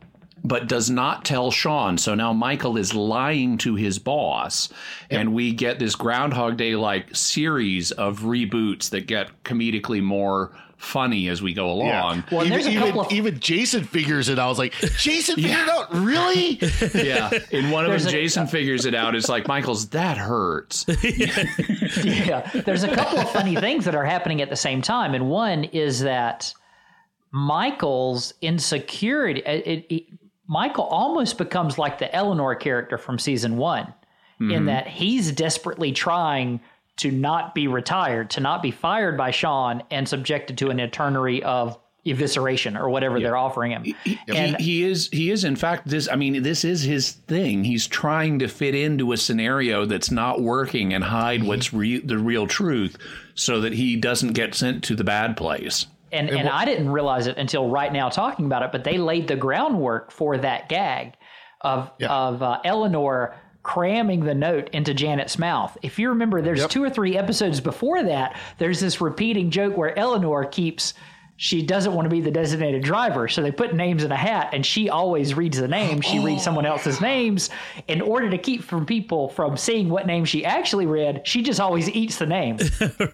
but 0.42 0.68
does 0.68 0.90
not 0.90 1.24
tell 1.24 1.50
Sean. 1.50 1.98
So 1.98 2.14
now 2.14 2.32
Michael 2.32 2.76
is 2.76 2.94
lying 2.94 3.58
to 3.58 3.74
his 3.74 3.98
boss. 3.98 4.70
And 5.10 5.34
we 5.34 5.52
get 5.52 5.78
this 5.78 5.94
Groundhog 5.94 6.56
Day 6.56 6.76
like 6.76 7.14
series 7.14 7.92
of 7.92 8.20
reboots 8.20 8.90
that 8.90 9.06
get 9.06 9.44
comedically 9.44 10.02
more 10.02 10.52
funny 10.80 11.28
as 11.28 11.42
we 11.42 11.52
go 11.52 11.70
along. 11.70 12.24
Well, 12.32 12.44
even, 12.44 12.60
even, 12.66 12.98
of- 12.98 13.12
even 13.12 13.38
Jason 13.38 13.84
figures 13.84 14.28
it 14.28 14.38
out. 14.38 14.46
I 14.46 14.48
was 14.48 14.58
like, 14.58 14.72
Jason 14.98 15.36
figured 15.36 15.52
it 15.52 15.68
out? 15.68 15.94
Really? 15.94 16.58
Yeah. 16.94 17.30
In 17.50 17.70
one 17.70 17.84
of 17.84 17.90
There's 17.90 18.04
them, 18.04 18.14
a- 18.14 18.16
Jason 18.16 18.46
figures 18.46 18.86
it 18.86 18.94
out. 18.94 19.14
It's 19.14 19.28
like, 19.28 19.46
Michael's, 19.46 19.88
that 19.90 20.16
hurts. 20.18 20.84
yeah, 22.04 22.50
there's 22.64 22.82
a 22.82 22.94
couple 22.94 23.18
of 23.18 23.30
funny 23.30 23.56
things 23.56 23.84
that 23.84 23.94
are 23.94 24.04
happening 24.04 24.40
at 24.42 24.50
the 24.50 24.56
same 24.56 24.82
time, 24.82 25.14
and 25.14 25.28
one 25.28 25.64
is 25.64 26.00
that 26.00 26.52
Michael's 27.30 28.34
insecurity. 28.40 29.40
It, 29.40 29.66
it, 29.66 29.94
it- 29.94 30.06
Michael 30.46 30.84
almost 30.84 31.38
becomes 31.38 31.78
like 31.78 32.00
the 32.00 32.12
Eleanor 32.14 32.56
character 32.56 32.98
from 32.98 33.20
season 33.20 33.56
one, 33.56 33.94
in 34.40 34.48
mm-hmm. 34.48 34.64
that 34.66 34.88
he's 34.88 35.30
desperately 35.30 35.92
trying 35.92 36.60
to 37.00 37.10
not 37.10 37.54
be 37.54 37.66
retired, 37.66 38.30
to 38.30 38.40
not 38.40 38.62
be 38.62 38.70
fired 38.70 39.16
by 39.16 39.30
Sean, 39.30 39.82
and 39.90 40.08
subjected 40.08 40.58
to 40.58 40.70
an 40.70 40.78
eternity 40.78 41.42
of 41.42 41.78
evisceration 42.06 42.78
or 42.78 42.88
whatever 42.88 43.20
they're 43.20 43.36
offering 43.36 43.72
him. 43.72 43.84
And 44.28 44.56
he, 44.56 44.64
he 44.64 44.84
is 44.84 45.08
he 45.12 45.30
is 45.30 45.44
in 45.44 45.54
fact 45.54 45.86
this 45.86 46.08
I 46.08 46.16
mean 46.16 46.42
this 46.42 46.64
is 46.64 46.82
his 46.82 47.12
thing. 47.12 47.64
He's 47.64 47.86
trying 47.86 48.38
to 48.38 48.48
fit 48.48 48.74
into 48.74 49.12
a 49.12 49.16
scenario 49.16 49.84
that's 49.84 50.10
not 50.10 50.40
working 50.40 50.94
and 50.94 51.04
hide 51.04 51.42
what's 51.42 51.72
re- 51.74 52.00
the 52.00 52.18
real 52.18 52.46
truth 52.46 52.96
so 53.34 53.60
that 53.60 53.74
he 53.74 53.96
doesn't 53.96 54.32
get 54.32 54.54
sent 54.54 54.84
to 54.84 54.96
the 54.96 55.04
bad 55.04 55.36
place. 55.36 55.86
and 56.12 56.30
and 56.30 56.48
I 56.48 56.64
didn't 56.64 56.90
realize 56.90 57.26
it 57.26 57.36
until 57.36 57.68
right 57.68 57.92
now 57.92 58.08
talking 58.08 58.46
about 58.46 58.62
it, 58.62 58.72
but 58.72 58.84
they 58.84 58.98
laid 58.98 59.28
the 59.28 59.36
groundwork 59.36 60.10
for 60.10 60.38
that 60.38 60.68
gag 60.68 61.14
of 61.60 61.90
of 62.02 62.42
uh, 62.42 62.60
Eleanor 62.64 63.36
cramming 63.62 64.24
the 64.24 64.34
note 64.34 64.70
into 64.70 64.94
Janet's 64.94 65.38
mouth. 65.38 65.76
If 65.82 65.98
you 65.98 66.08
remember, 66.08 66.40
there's 66.40 66.66
two 66.66 66.82
or 66.82 66.90
three 66.90 67.16
episodes 67.16 67.60
before 67.60 68.02
that. 68.04 68.38
There's 68.58 68.80
this 68.80 69.00
repeating 69.00 69.50
joke 69.50 69.76
where 69.76 69.98
Eleanor 69.98 70.44
keeps. 70.44 70.94
She 71.36 71.62
doesn't 71.62 71.94
want 71.94 72.04
to 72.04 72.10
be 72.10 72.20
the 72.20 72.30
designated 72.30 72.82
driver, 72.82 73.26
so 73.26 73.40
they 73.40 73.50
put 73.50 73.74
names 73.74 74.04
in 74.04 74.12
a 74.12 74.16
hat, 74.16 74.50
and 74.52 74.64
she 74.64 74.90
always 74.90 75.34
reads 75.34 75.58
the 75.58 75.68
name. 75.68 76.02
She 76.02 76.18
reads 76.18 76.44
someone 76.44 76.66
oh. 76.66 76.72
else's 76.72 77.00
names 77.00 77.48
in 77.88 78.02
order 78.02 78.28
to 78.28 78.36
keep 78.36 78.62
from 78.62 78.84
people 78.84 79.30
from 79.30 79.56
seeing 79.56 79.88
what 79.88 80.06
name 80.06 80.26
she 80.26 80.44
actually 80.44 80.84
read. 80.84 81.22
She 81.26 81.42
just 81.42 81.58
always 81.58 81.88
eats 81.88 82.18
the 82.18 82.26
name. 82.26 82.58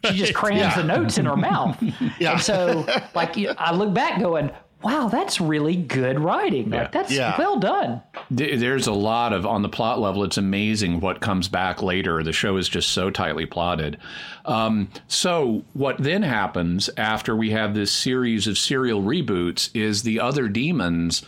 She 0.07 0.19
just 0.19 0.35
crams 0.35 0.75
the 0.75 0.83
notes 0.83 1.19
in 1.19 1.27
her 1.27 1.37
mouth. 1.37 1.81
Yeah. 2.19 2.33
And 2.33 2.41
so, 2.41 2.87
like, 3.15 3.37
I 3.59 3.75
look 3.75 3.93
back 3.95 4.21
going, 4.21 4.51
wow, 4.87 5.09
that's 5.09 5.41
really 5.41 5.75
good 5.75 6.21
writing. 6.21 6.71
Like, 6.71 6.93
that's 6.93 7.11
Yeah. 7.11 7.35
well 7.37 7.59
done. 7.59 8.03
There's 8.31 8.87
a 8.87 8.93
lot 8.93 9.33
of 9.33 9.45
on 9.45 9.63
the 9.63 9.69
plot 9.69 9.99
level. 9.99 10.23
It's 10.23 10.39
amazing 10.39 11.01
what 11.01 11.21
comes 11.21 11.49
back 11.49 11.83
later. 11.83 12.23
The 12.23 12.33
show 12.33 12.57
is 12.57 12.69
just 12.69 12.91
so 12.91 13.11
tightly 13.11 13.47
plotted. 13.47 13.99
Um, 14.45 14.89
so 15.09 15.65
what 15.73 15.99
then 15.99 16.23
happens 16.23 16.89
after 16.97 17.35
we 17.35 17.51
have 17.51 17.75
this 17.75 17.91
series 17.91 18.47
of 18.47 18.57
serial 18.59 19.03
reboots 19.03 19.71
is 19.75 20.05
the 20.05 20.21
other 20.21 20.47
demons 20.49 21.23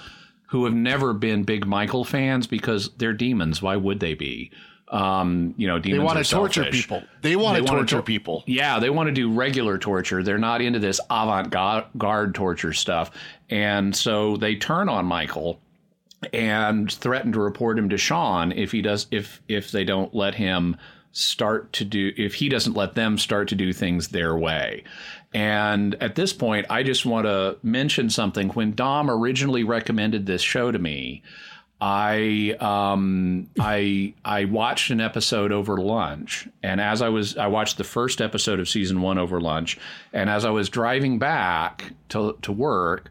who 0.50 0.64
have 0.64 0.74
never 0.74 1.12
been 1.12 1.42
big 1.42 1.66
Michael 1.66 2.04
fans 2.04 2.46
because 2.46 2.90
they're 2.98 3.12
demons. 3.12 3.60
Why 3.60 3.74
would 3.74 3.98
they 3.98 4.14
be? 4.14 4.52
Um, 4.90 5.54
you 5.58 5.66
know, 5.66 5.78
demons. 5.78 6.00
They 6.00 6.04
want 6.04 6.24
to 6.24 6.30
torture 6.30 6.64
people. 6.64 7.02
They 7.20 7.36
want 7.36 7.58
to 7.58 7.64
torture 7.64 7.96
tor- 7.96 8.02
people. 8.02 8.42
Yeah, 8.46 8.78
they 8.78 8.88
want 8.88 9.08
to 9.08 9.12
do 9.12 9.30
regular 9.30 9.76
torture. 9.76 10.22
They're 10.22 10.38
not 10.38 10.62
into 10.62 10.78
this 10.78 10.98
avant 11.10 11.50
garde 11.50 12.34
torture 12.34 12.72
stuff. 12.72 13.10
And 13.50 13.94
so 13.94 14.36
they 14.36 14.56
turn 14.56 14.88
on 14.88 15.04
Michael 15.04 15.60
and 16.32 16.90
threaten 16.90 17.32
to 17.32 17.40
report 17.40 17.78
him 17.78 17.88
to 17.90 17.98
Sean 17.98 18.52
if 18.52 18.72
he 18.72 18.82
does 18.82 19.06
if 19.10 19.42
if 19.48 19.70
they 19.70 19.84
don't 19.84 20.14
let 20.14 20.34
him 20.34 20.76
start 21.12 21.72
to 21.72 21.84
do 21.84 22.12
if 22.16 22.34
he 22.34 22.48
doesn't 22.48 22.74
let 22.74 22.94
them 22.94 23.18
start 23.18 23.48
to 23.48 23.54
do 23.54 23.72
things 23.72 24.08
their 24.08 24.36
way. 24.36 24.84
And 25.34 25.94
at 26.02 26.14
this 26.14 26.32
point, 26.32 26.66
I 26.70 26.82
just 26.82 27.04
want 27.04 27.26
to 27.26 27.58
mention 27.62 28.08
something. 28.08 28.48
When 28.50 28.72
Dom 28.72 29.10
originally 29.10 29.62
recommended 29.62 30.24
this 30.26 30.40
show 30.40 30.72
to 30.72 30.78
me, 30.78 31.22
I 31.80 32.56
um 32.58 33.48
I 33.60 34.14
I 34.24 34.46
watched 34.46 34.90
an 34.90 35.00
episode 35.00 35.52
over 35.52 35.76
lunch 35.76 36.48
and 36.62 36.80
as 36.80 37.02
I 37.02 37.08
was 37.08 37.36
I 37.36 37.46
watched 37.46 37.78
the 37.78 37.84
first 37.84 38.20
episode 38.20 38.58
of 38.58 38.68
season 38.68 39.00
1 39.00 39.16
over 39.16 39.40
lunch 39.40 39.78
and 40.12 40.28
as 40.28 40.44
I 40.44 40.50
was 40.50 40.68
driving 40.68 41.20
back 41.20 41.92
to 42.08 42.36
to 42.42 42.50
work 42.52 43.10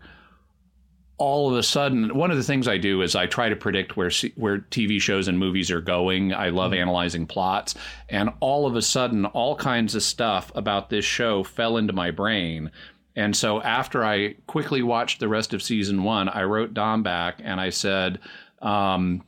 all 1.17 1.49
of 1.49 1.57
a 1.57 1.63
sudden 1.63 2.13
one 2.13 2.29
of 2.29 2.35
the 2.35 2.43
things 2.43 2.67
I 2.67 2.77
do 2.77 3.01
is 3.01 3.15
I 3.15 3.25
try 3.25 3.47
to 3.47 3.55
predict 3.55 3.95
where 3.95 4.11
where 4.35 4.59
TV 4.59 4.99
shows 4.99 5.29
and 5.29 5.39
movies 5.39 5.71
are 5.71 5.81
going. 5.81 6.33
I 6.33 6.49
love 6.49 6.73
analyzing 6.73 7.25
plots 7.25 7.73
and 8.09 8.31
all 8.41 8.67
of 8.67 8.75
a 8.75 8.81
sudden 8.81 9.25
all 9.27 9.55
kinds 9.55 9.95
of 9.95 10.03
stuff 10.03 10.51
about 10.55 10.89
this 10.89 11.05
show 11.05 11.41
fell 11.43 11.77
into 11.77 11.93
my 11.93 12.11
brain. 12.11 12.69
And 13.15 13.35
so 13.35 13.61
after 13.61 14.05
I 14.05 14.35
quickly 14.45 14.83
watched 14.83 15.19
the 15.19 15.27
rest 15.27 15.53
of 15.53 15.63
season 15.63 16.03
1, 16.03 16.29
I 16.29 16.43
wrote 16.43 16.75
Dom 16.75 17.01
back 17.01 17.41
and 17.43 17.59
I 17.59 17.71
said 17.71 18.19
um, 18.61 19.23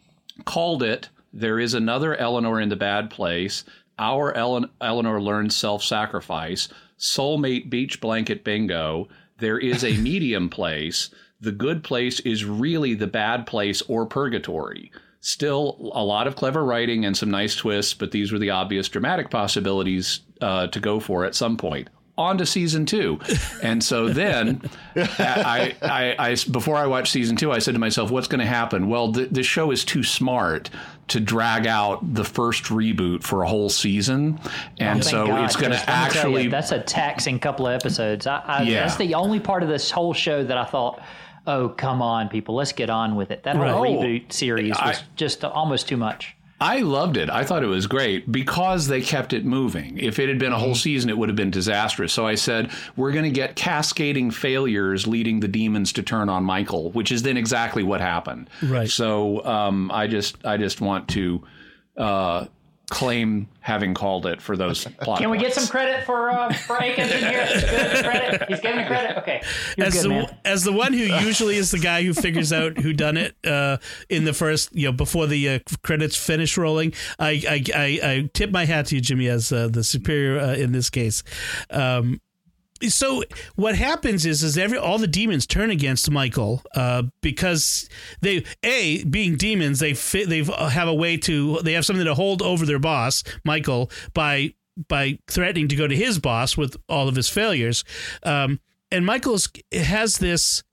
called 0.46 0.84
it 0.84 1.10
there 1.34 1.60
is 1.60 1.74
another 1.74 2.16
Eleanor 2.16 2.60
in 2.60 2.70
the 2.70 2.76
bad 2.76 3.10
place. 3.10 3.64
Our 3.98 4.34
Ellen- 4.34 4.70
Eleanor 4.82 5.22
learns 5.22 5.56
self-sacrifice. 5.56 6.70
Soulmate 6.98 7.70
beach 7.70 8.02
blanket 8.02 8.44
bingo. 8.44 9.08
There 9.38 9.60
is 9.60 9.84
a 9.84 9.98
medium 9.98 10.50
place. 10.60 11.10
The 11.42 11.52
good 11.52 11.84
place 11.84 12.20
is 12.22 12.44
really 12.46 12.94
the 12.94 13.08
bad 13.08 13.46
place 13.46 13.82
or 13.84 14.06
purgatory. 14.06 14.92
Still 15.22 15.92
a 15.94 16.04
lot 16.04 16.28
of 16.28 16.36
clever 16.36 16.64
writing 16.64 17.06
and 17.06 17.16
some 17.16 17.30
nice 17.30 17.56
twists, 17.56 17.94
but 17.94 18.12
these 18.12 18.32
were 18.32 18.40
the 18.40 18.50
obvious 18.50 18.90
dramatic 18.90 19.30
possibilities 19.30 20.22
uh, 20.42 20.68
to 20.68 20.80
go 20.80 21.00
for 21.00 21.26
at 21.26 21.36
some 21.36 21.58
point. 21.58 21.90
On 22.20 22.38
to 22.38 22.46
season 22.46 22.86
two, 22.86 23.18
and 23.64 23.82
so 23.82 24.10
then 24.10 24.62
I, 24.98 25.74
I, 25.82 26.16
I, 26.20 26.36
before 26.52 26.76
I 26.76 26.86
watched 26.86 27.14
season 27.14 27.38
two, 27.38 27.50
I 27.50 27.60
said 27.60 27.76
to 27.76 27.80
myself, 27.80 28.12
"What's 28.12 28.28
going 28.28 28.42
to 28.42 28.46
happen?" 28.46 28.90
Well, 28.90 29.14
the, 29.14 29.26
the 29.28 29.42
show 29.42 29.72
is 29.72 29.86
too 29.86 30.04
smart 30.04 30.70
to 31.08 31.22
drag 31.22 31.66
out 31.66 32.14
the 32.14 32.26
first 32.26 32.66
reboot 32.66 33.24
for 33.24 33.44
a 33.44 33.48
whole 33.48 33.70
season, 33.70 34.38
and 34.80 35.00
oh, 35.00 35.02
Thank 35.02 35.04
so 35.04 35.28
God, 35.28 35.46
it's 35.46 35.56
going 35.56 35.72
to 35.72 35.78
let 35.78 35.88
me 35.88 35.94
tell 36.14 36.30
you, 36.30 36.36
actually 36.38 36.48
that's 36.50 36.72
a 36.74 36.80
taxing 36.82 37.40
couple 37.40 37.68
of 37.68 37.74
episodes. 37.74 38.28
I, 38.28 38.40
I, 38.46 38.62
Yeah. 38.64 38.82
That's 38.82 38.98
the 38.98 39.14
only 39.16 39.40
part 39.40 39.64
of 39.64 39.70
this 39.70 39.90
whole 39.90 40.14
show 40.14 40.44
that 40.44 40.58
I 40.58 40.66
thought, 40.66 41.02
oh, 41.48 41.70
come 41.70 42.02
on, 42.02 42.28
people, 42.28 42.54
let's 42.56 42.74
get 42.74 42.90
on 42.90 43.16
with 43.16 43.32
it. 43.32 43.44
That 43.44 43.56
whole 43.56 43.82
Right. 43.82 43.94
reboot 44.28 44.34
series 44.34 44.72
was 44.72 45.00
I- 45.00 45.04
just 45.16 45.46
almost 45.46 45.88
too 45.88 45.98
much. 45.98 46.36
I 46.62 46.80
loved 46.80 47.16
it. 47.16 47.30
I 47.30 47.44
thought 47.46 47.63
it 47.63 47.68
was 47.68 47.88
great 47.88 48.30
because 48.32 48.88
they 48.88 49.01
kept 49.01 49.32
it 49.32 49.46
moving. 49.46 49.98
If 49.98 50.20
it 50.20 50.28
had 50.28 50.39
been 50.39 50.51
a 50.51 50.60
whole 50.60 50.75
season, 50.75 51.10
it 51.10 51.18
would 51.18 51.30
have 51.30 51.36
been 51.36 51.51
disastrous. 51.51 52.12
So 52.12 52.28
I 52.28 52.36
said, 52.36 52.72
we're 52.98 53.13
going 53.13 53.24
to 53.24 53.32
get 53.32 53.56
cascading 53.56 54.32
failures 54.32 55.08
leading 55.08 55.39
the 55.39 55.48
demons 55.48 55.94
to 55.94 56.04
turn 56.04 56.28
on 56.28 56.44
Michael, 56.44 56.92
which 56.92 57.12
is 57.12 57.24
then 57.24 57.38
exactly 57.38 57.84
what 57.84 58.01
happened. 58.01 58.50
Right. 58.62 58.89
So 58.89 59.46
um, 59.46 59.89
I 59.92 60.08
just, 60.08 60.46
I 60.46 60.58
just 60.58 60.82
want 60.82 61.08
to 61.10 61.44
uh, 61.96 62.46
claim 62.89 63.48
having 63.62 63.93
called 63.93 64.25
it 64.25 64.41
for 64.41 64.58
those 64.58 64.86
plot. 65.01 65.19
Can 65.19 65.29
we 65.29 65.38
get 65.38 65.53
some 65.53 65.67
credit 65.67 66.05
for 66.05 66.29
uh, 66.29 66.51
for 66.53 66.81
Akins 66.81 67.12
in 67.12 67.19
here? 67.19 67.46
Credit. 68.03 68.50
He's 68.50 68.60
giving 68.60 68.86
credit. 68.86 69.17
Okay, 69.19 69.41
you're 69.77 69.88
as 69.88 69.93
good, 69.93 70.03
the 70.03 70.10
man. 70.10 70.38
as 70.46 70.63
the 70.63 70.74
one 70.74 70.93
who 70.93 71.03
usually 71.03 71.55
is 71.55 71.72
the 71.72 71.79
guy 71.79 72.03
who 72.03 72.13
figures 72.13 72.51
out 72.51 72.77
who 72.77 72.93
done 72.93 73.17
it 73.17 73.36
uh, 73.46 73.77
in 74.10 74.25
the 74.25 74.34
first 74.34 74.75
you 74.75 74.86
know 74.86 74.91
before 74.91 75.27
the 75.27 75.50
uh, 75.50 75.60
credits 75.84 76.15
finish 76.15 76.58
rolling, 76.58 76.93
I 77.17 77.41
I, 77.48 77.63
I 77.75 78.00
I 78.03 78.29
tip 78.34 78.51
my 78.51 78.65
hat 78.65 78.88
to 78.88 78.96
you, 78.96 79.01
Jimmy, 79.01 79.27
as 79.27 79.51
uh, 79.51 79.67
the 79.67 79.84
superior 79.84 80.39
uh, 80.39 80.53
in 80.55 80.72
this 80.72 80.89
case. 80.89 81.24
Um, 81.69 82.19
so 82.88 83.24
what 83.56 83.76
happens 83.76 84.26
is 84.26 84.44
is 84.44 84.58
every 84.58 84.78
all 84.78 84.98
the 84.98 85.08
demons 85.08 85.46
turn 85.46 85.70
against 85.70 86.10
Michael 86.10 86.64
uh, 86.76 87.04
because 87.22 87.90
they 88.22 88.46
a 88.64 89.04
being 89.04 89.36
demons 89.36 89.80
they 89.80 89.94
fit 89.94 90.30
they 90.30 90.44
have 90.44 90.88
a 90.88 90.94
way 90.94 91.18
to 91.18 91.60
they 91.64 91.74
have 91.74 91.86
something 91.86 92.06
to 92.06 92.16
hold 92.16 92.42
over 92.42 92.66
their 92.66 92.80
boss 92.80 93.24
Michael 93.44 93.92
by 94.14 94.54
by 94.88 95.20
threatening 95.28 95.68
to 95.68 95.76
go 95.76 95.88
to 95.88 95.96
his 95.96 96.20
boss 96.20 96.56
with 96.56 96.78
all 96.88 97.08
of 97.08 97.16
his 97.16 97.30
failures. 97.30 97.84
Um, 98.24 98.60
and 98.92 99.06
Michael's 99.06 99.50
has 99.74 100.18
this 100.18 100.64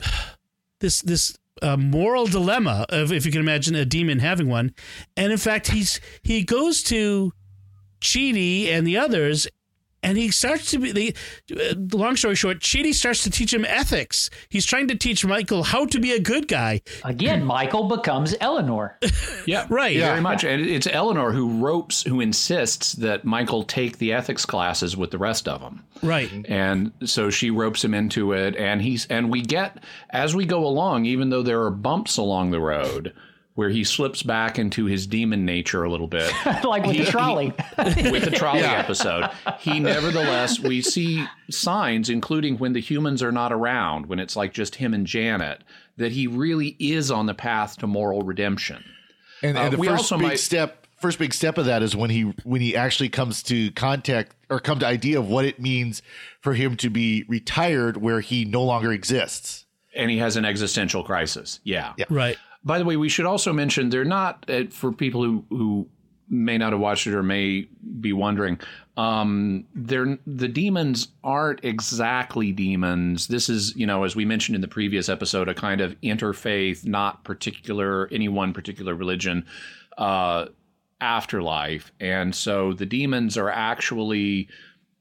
this 0.80 1.02
this 1.02 1.36
uh, 1.62 1.76
moral 1.76 2.26
dilemma 2.26 2.86
of 2.90 3.12
if 3.12 3.24
you 3.24 3.32
can 3.32 3.40
imagine 3.40 3.74
a 3.74 3.84
demon 3.84 4.18
having 4.18 4.48
one, 4.48 4.74
and 5.16 5.32
in 5.32 5.38
fact 5.38 5.68
he's 5.68 6.00
he 6.22 6.44
goes 6.44 6.82
to 6.84 7.32
Chidi 8.00 8.68
and 8.68 8.86
the 8.86 8.96
others 8.98 9.48
and 10.06 10.16
he 10.16 10.30
starts 10.30 10.70
to 10.70 10.78
be 10.78 10.92
the 10.92 11.14
uh, 11.52 11.74
long 11.96 12.16
story 12.16 12.34
short 12.34 12.60
chidi 12.60 12.94
starts 12.94 13.22
to 13.24 13.30
teach 13.30 13.52
him 13.52 13.64
ethics 13.64 14.30
he's 14.48 14.64
trying 14.64 14.88
to 14.88 14.94
teach 14.94 15.24
michael 15.24 15.62
how 15.64 15.84
to 15.86 15.98
be 16.00 16.12
a 16.12 16.20
good 16.20 16.48
guy 16.48 16.80
Again, 17.04 17.44
Michael 17.44 17.88
becomes 17.88 18.34
Eleanor. 18.40 18.98
Yeah, 19.46 19.66
Right. 19.68 19.96
Very 19.96 20.20
much, 20.20 20.44
and 20.44 20.60
it's 20.66 20.86
Eleanor 20.86 21.30
who 21.32 21.62
ropes, 21.64 22.02
who 22.02 22.20
insists 22.20 22.92
that 22.94 23.24
Michael 23.24 23.62
take 23.62 23.98
the 23.98 24.12
ethics 24.12 24.44
classes 24.44 24.96
with 24.96 25.10
the 25.10 25.18
rest 25.18 25.46
of 25.48 25.60
them. 25.60 25.84
right 26.02 26.30
and 26.48 26.92
so 27.04 27.30
she 27.30 27.50
ropes 27.50 27.84
him 27.84 27.94
into 27.94 28.32
it 28.32 28.56
and 28.56 28.82
he's 28.82 29.06
and 29.06 29.30
we 29.30 29.40
get 29.42 29.82
as 30.10 30.34
we 30.34 30.44
go 30.44 30.64
along 30.66 31.04
even 31.06 31.30
though 31.30 31.42
there 31.42 31.62
are 31.62 31.70
bumps 31.70 32.16
along 32.16 32.50
the 32.50 32.60
road 32.60 33.12
where 33.56 33.68
he 33.70 33.82
slips 33.84 34.22
back 34.22 34.58
into 34.58 34.84
his 34.86 35.06
demon 35.06 35.44
nature 35.44 35.82
a 35.82 35.90
little 35.90 36.06
bit. 36.06 36.30
Like 36.64 36.84
with 36.86 36.96
He- 36.96 37.04
the 37.04 37.10
trolley. 37.10 37.52
with 37.78 38.24
the 38.24 38.30
trolley 38.34 38.60
episode. 38.60 39.28
He 39.58 39.80
nevertheless 39.80 40.60
we 40.60 40.80
see 40.82 41.26
signs 41.50 42.08
including 42.08 42.58
when 42.58 42.72
the 42.72 42.80
humans 42.80 43.22
are 43.22 43.32
not 43.32 43.52
around 43.52 44.06
when 44.06 44.18
it's 44.20 44.36
like 44.36 44.52
just 44.52 44.76
him 44.76 44.94
and 44.94 45.06
janet 45.06 45.62
that 45.96 46.12
he 46.12 46.26
really 46.26 46.76
is 46.78 47.10
on 47.10 47.26
the 47.26 47.34
path 47.34 47.76
to 47.78 47.86
moral 47.86 48.22
redemption. 48.22 48.84
And, 49.42 49.56
and 49.58 49.74
Uh, 49.74 49.76
the 49.76 49.82
first 49.84 50.10
big 50.10 50.20
might- 50.20 50.38
step, 50.38 50.86
first 51.00 51.18
big 51.18 51.32
step 51.34 51.58
of 51.58 51.66
that 51.66 51.82
is 51.82 51.94
when 51.96 52.10
he 52.10 52.22
when 52.44 52.60
he 52.60 52.76
actually 52.76 53.08
comes 53.08 53.42
to 53.44 53.70
contact 53.72 54.34
or 54.50 54.60
come 54.60 54.78
to 54.80 54.86
idea 54.86 55.18
of 55.18 55.28
what 55.28 55.44
it 55.44 55.58
means 55.60 56.02
for 56.40 56.54
him 56.54 56.76
to 56.76 56.88
be 56.90 57.24
retired, 57.28 57.96
where 57.96 58.20
he 58.20 58.44
no 58.44 58.62
longer 58.62 58.92
exists. 58.92 59.64
and 59.94 60.10
he 60.10 60.18
has 60.18 60.36
an 60.36 60.44
existential 60.44 61.02
crisis. 61.02 61.58
Yeah. 61.64 61.94
Right 62.10 62.36
By 62.66 62.78
the 62.78 62.84
way, 62.84 62.96
we 62.96 63.08
should 63.08 63.26
also 63.26 63.52
mention 63.52 63.90
they're 63.90 64.04
not 64.04 64.44
uh, 64.50 64.64
for 64.70 64.92
people 64.92 65.22
who 65.22 65.44
who 65.50 65.88
may 66.28 66.58
not 66.58 66.72
have 66.72 66.80
watched 66.80 67.06
it 67.06 67.14
or 67.14 67.22
may 67.22 67.68
be 68.00 68.12
wondering. 68.12 68.58
Um, 68.96 69.66
they're 69.72 70.18
the 70.26 70.48
demons 70.48 71.08
aren't 71.22 71.64
exactly 71.64 72.50
demons. 72.50 73.28
This 73.28 73.48
is, 73.48 73.76
you 73.76 73.86
know, 73.86 74.02
as 74.02 74.16
we 74.16 74.24
mentioned 74.24 74.56
in 74.56 74.62
the 74.62 74.68
previous 74.68 75.08
episode, 75.08 75.48
a 75.48 75.54
kind 75.54 75.80
of 75.80 75.94
interfaith, 76.00 76.84
not 76.84 77.22
particular 77.22 78.08
any 78.10 78.28
one 78.28 78.52
particular 78.52 78.96
religion, 78.96 79.46
uh, 79.96 80.46
afterlife, 81.00 81.92
and 82.00 82.34
so 82.34 82.72
the 82.72 82.86
demons 82.86 83.36
are 83.36 83.50
actually 83.50 84.48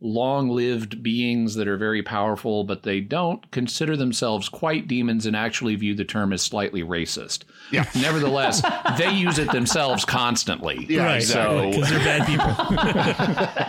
long-lived 0.02 1.02
beings 1.02 1.56
that 1.56 1.68
are 1.68 1.78
very 1.78 2.04
powerful, 2.04 2.64
but 2.64 2.84
they 2.84 3.00
don't 3.00 3.50
consider 3.52 3.96
themselves 3.96 4.50
quite 4.50 4.88
demons 4.88 5.26
and 5.26 5.36
actually 5.36 5.76
view 5.76 5.96
the 5.96 6.04
term 6.04 6.34
as 6.34 6.42
slightly 6.42 6.84
racist. 6.84 7.44
Yeah. 7.72 7.86
Nevertheless, 7.96 8.62
they 8.98 9.12
use 9.12 9.40
it 9.40 9.52
themselves 9.52 10.06
constantly. 10.06 10.86
Yeah, 10.90 11.06
right 11.06 11.16
exactly. 11.18 11.72
because 11.72 11.90
they're 11.90 12.00
bad 12.00 12.28
people 12.28 12.46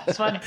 That's 0.06 0.16
funny. 0.18 0.40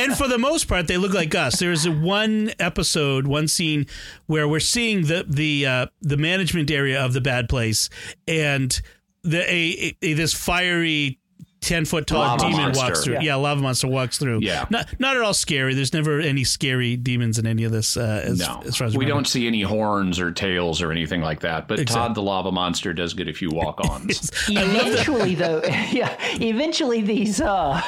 and 0.00 0.16
for 0.16 0.28
the 0.28 0.38
most 0.38 0.68
part, 0.68 0.88
they 0.88 0.96
look 0.96 1.14
like 1.14 1.34
us. 1.34 1.58
There's 1.58 1.88
one 1.88 2.52
episode, 2.58 3.26
one 3.26 3.48
scene 3.48 3.86
where 4.26 4.48
we're 4.48 4.60
seeing 4.60 5.02
the 5.06 5.24
the 5.28 5.66
uh, 5.66 5.86
the 6.02 6.16
management 6.16 6.70
area 6.70 7.02
of 7.02 7.12
the 7.12 7.20
bad 7.20 7.48
place, 7.48 7.88
and 8.26 8.78
the 9.22 9.42
a, 9.50 9.96
a 10.02 10.12
this 10.14 10.34
fiery. 10.34 11.20
Ten 11.66 11.84
foot 11.84 12.06
tall 12.06 12.20
Lava 12.20 12.44
demon 12.44 12.60
monster. 12.60 12.84
walks 12.84 13.04
through. 13.04 13.14
Yeah. 13.14 13.20
Yeah. 13.22 13.34
lava 13.34 13.60
monster 13.60 13.88
walks 13.88 14.18
through. 14.18 14.38
Yeah. 14.40 14.66
not 14.70 14.88
not 15.00 15.16
at 15.16 15.22
all 15.22 15.34
scary. 15.34 15.74
There's 15.74 15.92
never 15.92 16.20
any 16.20 16.44
scary 16.44 16.96
demons 16.96 17.38
in 17.40 17.46
any 17.46 17.64
of 17.64 17.72
this. 17.72 17.96
Uh, 17.96 18.22
as, 18.24 18.38
No, 18.38 18.62
as 18.64 18.76
far 18.76 18.86
as 18.86 18.92
we 18.94 19.00
remember. 19.00 19.14
don't 19.18 19.24
see 19.26 19.46
any 19.48 19.62
horns 19.62 20.20
or 20.20 20.30
tails 20.30 20.80
or 20.80 20.92
anything 20.92 21.22
like 21.22 21.40
that. 21.40 21.66
But 21.66 21.80
Exactly. 21.80 22.06
Todd 22.08 22.14
the 22.14 22.22
Lava 22.22 22.52
Monster 22.52 22.92
does 22.94 23.14
get 23.14 23.26
a 23.28 23.32
few 23.32 23.50
walk-ons. 23.50 24.30
eventually 24.48 25.34
though 25.34 25.60
yeah 25.90 26.16
eventually 26.40 27.00
these 27.00 27.40
uh 27.40 27.82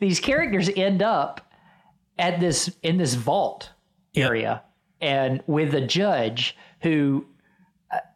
these 0.00 0.20
characters 0.20 0.68
end 0.76 1.02
up 1.02 1.40
at 2.18 2.40
this 2.40 2.70
in 2.82 2.98
this 2.98 3.14
vault 3.14 3.70
area 4.14 4.62
and 5.00 5.42
with 5.46 5.74
a 5.74 5.80
judge 5.80 6.56
who 6.82 7.24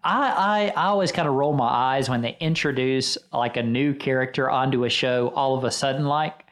I, 0.05 0.73
I 0.75 0.81
I 0.81 0.87
always 0.87 1.13
kind 1.13 1.29
of 1.29 1.35
roll 1.35 1.53
my 1.53 1.67
eyes 1.69 2.09
when 2.09 2.21
they 2.23 2.37
introduce 2.41 3.19
like 3.33 3.57
a 3.57 3.63
new 3.63 3.95
character 3.95 4.49
onto 4.51 4.85
a 4.85 4.91
show 4.91 5.29
all 5.35 5.57
of 5.57 5.65
a 5.65 5.71
sudden 5.71 6.07
like 6.07 6.45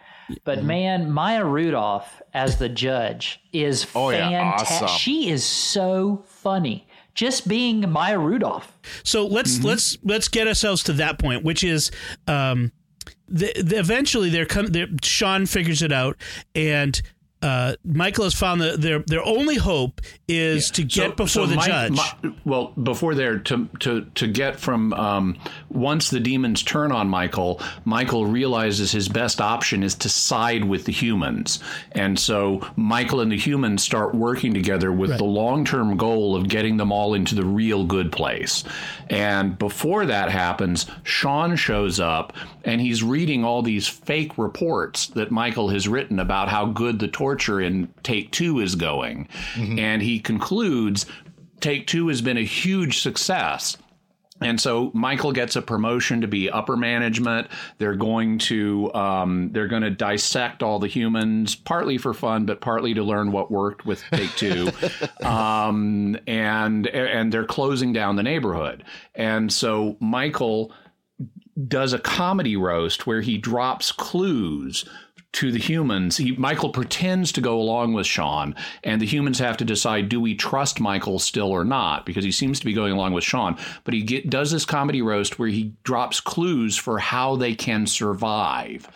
but 0.44 0.64
man 0.64 1.10
Maya 1.10 1.44
Rudolph 1.44 2.20
as 2.34 2.58
the 2.58 2.68
judge 2.68 3.40
is 3.52 3.86
Oh, 3.94 4.10
yeah. 4.10 4.28
fantastic. 4.28 4.82
Awesome. 4.82 4.98
She 4.98 5.30
is 5.30 5.44
so 5.44 6.24
funny 6.26 6.86
just 7.14 7.48
being 7.48 7.88
Maya 7.90 8.18
Rudolph. 8.18 8.76
So 9.02 9.26
let's 9.26 9.62
let's 9.64 9.96
let's 10.04 10.28
get 10.28 10.46
ourselves 10.46 10.82
to 10.84 10.92
that 10.94 11.18
point, 11.18 11.44
which 11.44 11.64
is 11.64 11.90
um, 12.26 12.72
the, 13.28 13.52
the 13.62 13.78
eventually 13.78 14.28
they're 14.30 14.46
come. 14.46 14.66
They're, 14.66 14.88
Sean 15.02 15.46
figures 15.46 15.80
it 15.82 15.92
out, 15.92 16.16
and 16.54 17.00
uh, 17.42 17.74
Michael 17.84 18.24
has 18.24 18.34
found 18.34 18.60
that 18.62 18.80
their 18.80 19.00
their 19.00 19.24
only 19.24 19.56
hope 19.56 20.00
is 20.26 20.70
to 20.72 20.82
get 20.82 21.10
So- 21.10 21.10
before 21.10 21.26
so 21.26 21.46
the 21.46 21.56
Mike- 21.56 21.66
judge. 21.66 22.00
Mi- 22.22 22.30
well, 22.44 22.72
before 22.82 23.14
there, 23.14 23.38
to 23.40 23.68
to 23.80 24.06
to 24.14 24.26
get 24.26 24.58
from 24.58 24.92
um, 24.94 25.36
once 25.68 26.08
the 26.10 26.18
demons 26.20 26.62
turn 26.62 26.92
on 26.92 27.08
Michael, 27.08 27.60
Michael 27.84 28.26
realizes 28.26 28.90
his 28.90 29.08
best 29.08 29.40
option 29.40 29.82
is 29.82 29.94
to 29.96 30.08
side 30.08 30.64
with 30.64 30.84
the 30.86 30.92
humans, 30.92 31.58
and 31.92 32.18
so 32.18 32.66
Michael 32.76 33.20
and 33.20 33.30
the 33.30 33.36
humans 33.38 33.82
start 33.82 34.14
working 34.14 34.54
together 34.54 34.90
with 34.90 35.16
the 35.18 35.24
long 35.24 35.64
term 35.64 35.96
goal 35.96 36.34
of 36.36 36.48
getting 36.48 36.76
them 36.78 36.90
all 36.90 37.14
into 37.14 37.34
the 37.34 37.44
real 37.44 37.84
good 37.84 38.10
place. 38.10 38.64
And 39.08 39.58
before 39.58 40.06
that 40.06 40.30
happens, 40.30 40.86
Sean 41.04 41.56
shows 41.56 42.00
up 42.00 42.32
and 42.64 42.80
he's 42.80 43.02
reading 43.02 43.44
all 43.44 43.62
these 43.62 43.86
fake 43.86 44.36
reports 44.36 45.06
that 45.08 45.30
Michael 45.30 45.68
has 45.68 45.88
written 45.88 46.18
about 46.18 46.48
how 46.48 46.66
good 46.66 46.98
the 46.98 47.08
torture 47.08 47.60
in 47.60 47.92
Take 48.02 48.32
Two 48.32 48.60
is 48.60 48.74
going. 48.74 49.28
Mm-hmm. 49.54 49.78
And 49.78 50.02
he 50.02 50.18
concludes 50.18 51.06
Take 51.60 51.86
Two 51.86 52.08
has 52.08 52.20
been 52.20 52.36
a 52.36 52.42
huge 52.42 52.98
success. 52.98 53.76
And 54.40 54.60
so 54.60 54.90
Michael 54.92 55.32
gets 55.32 55.56
a 55.56 55.62
promotion 55.62 56.20
to 56.20 56.28
be 56.28 56.50
upper 56.50 56.76
management. 56.76 57.48
They're 57.78 57.96
going 57.96 58.38
to 58.40 58.92
um, 58.94 59.50
they're 59.52 59.68
going 59.68 59.82
to 59.82 59.90
dissect 59.90 60.62
all 60.62 60.78
the 60.78 60.88
humans, 60.88 61.54
partly 61.54 61.96
for 61.96 62.12
fun, 62.12 62.44
but 62.44 62.60
partly 62.60 62.92
to 62.94 63.02
learn 63.02 63.32
what 63.32 63.50
worked 63.50 63.86
with 63.86 64.02
Take 64.12 64.34
Two. 64.36 64.70
um, 65.26 66.18
and 66.26 66.86
and 66.86 67.32
they're 67.32 67.46
closing 67.46 67.92
down 67.92 68.16
the 68.16 68.22
neighborhood. 68.22 68.84
And 69.14 69.52
so 69.52 69.96
Michael 70.00 70.72
does 71.66 71.94
a 71.94 71.98
comedy 71.98 72.56
roast 72.56 73.06
where 73.06 73.22
he 73.22 73.38
drops 73.38 73.90
clues 73.90 74.84
to 75.36 75.52
the 75.52 75.58
humans. 75.58 76.16
He, 76.16 76.32
Michael 76.32 76.70
pretends 76.70 77.30
to 77.32 77.42
go 77.42 77.60
along 77.60 77.92
with 77.92 78.06
Sean, 78.06 78.54
and 78.82 79.00
the 79.00 79.06
humans 79.06 79.38
have 79.38 79.58
to 79.58 79.64
decide: 79.64 80.08
do 80.08 80.20
we 80.20 80.34
trust 80.34 80.80
Michael 80.80 81.18
still 81.18 81.50
or 81.50 81.64
not? 81.64 82.06
Because 82.06 82.24
he 82.24 82.32
seems 82.32 82.58
to 82.60 82.64
be 82.64 82.72
going 82.72 82.92
along 82.92 83.12
with 83.12 83.24
Sean. 83.24 83.58
But 83.84 83.92
he 83.92 84.02
get, 84.02 84.30
does 84.30 84.50
this 84.50 84.64
comedy 84.64 85.02
roast 85.02 85.38
where 85.38 85.48
he 85.48 85.74
drops 85.82 86.20
clues 86.20 86.76
for 86.76 86.98
how 86.98 87.36
they 87.36 87.54
can 87.54 87.86
survive, 87.86 88.88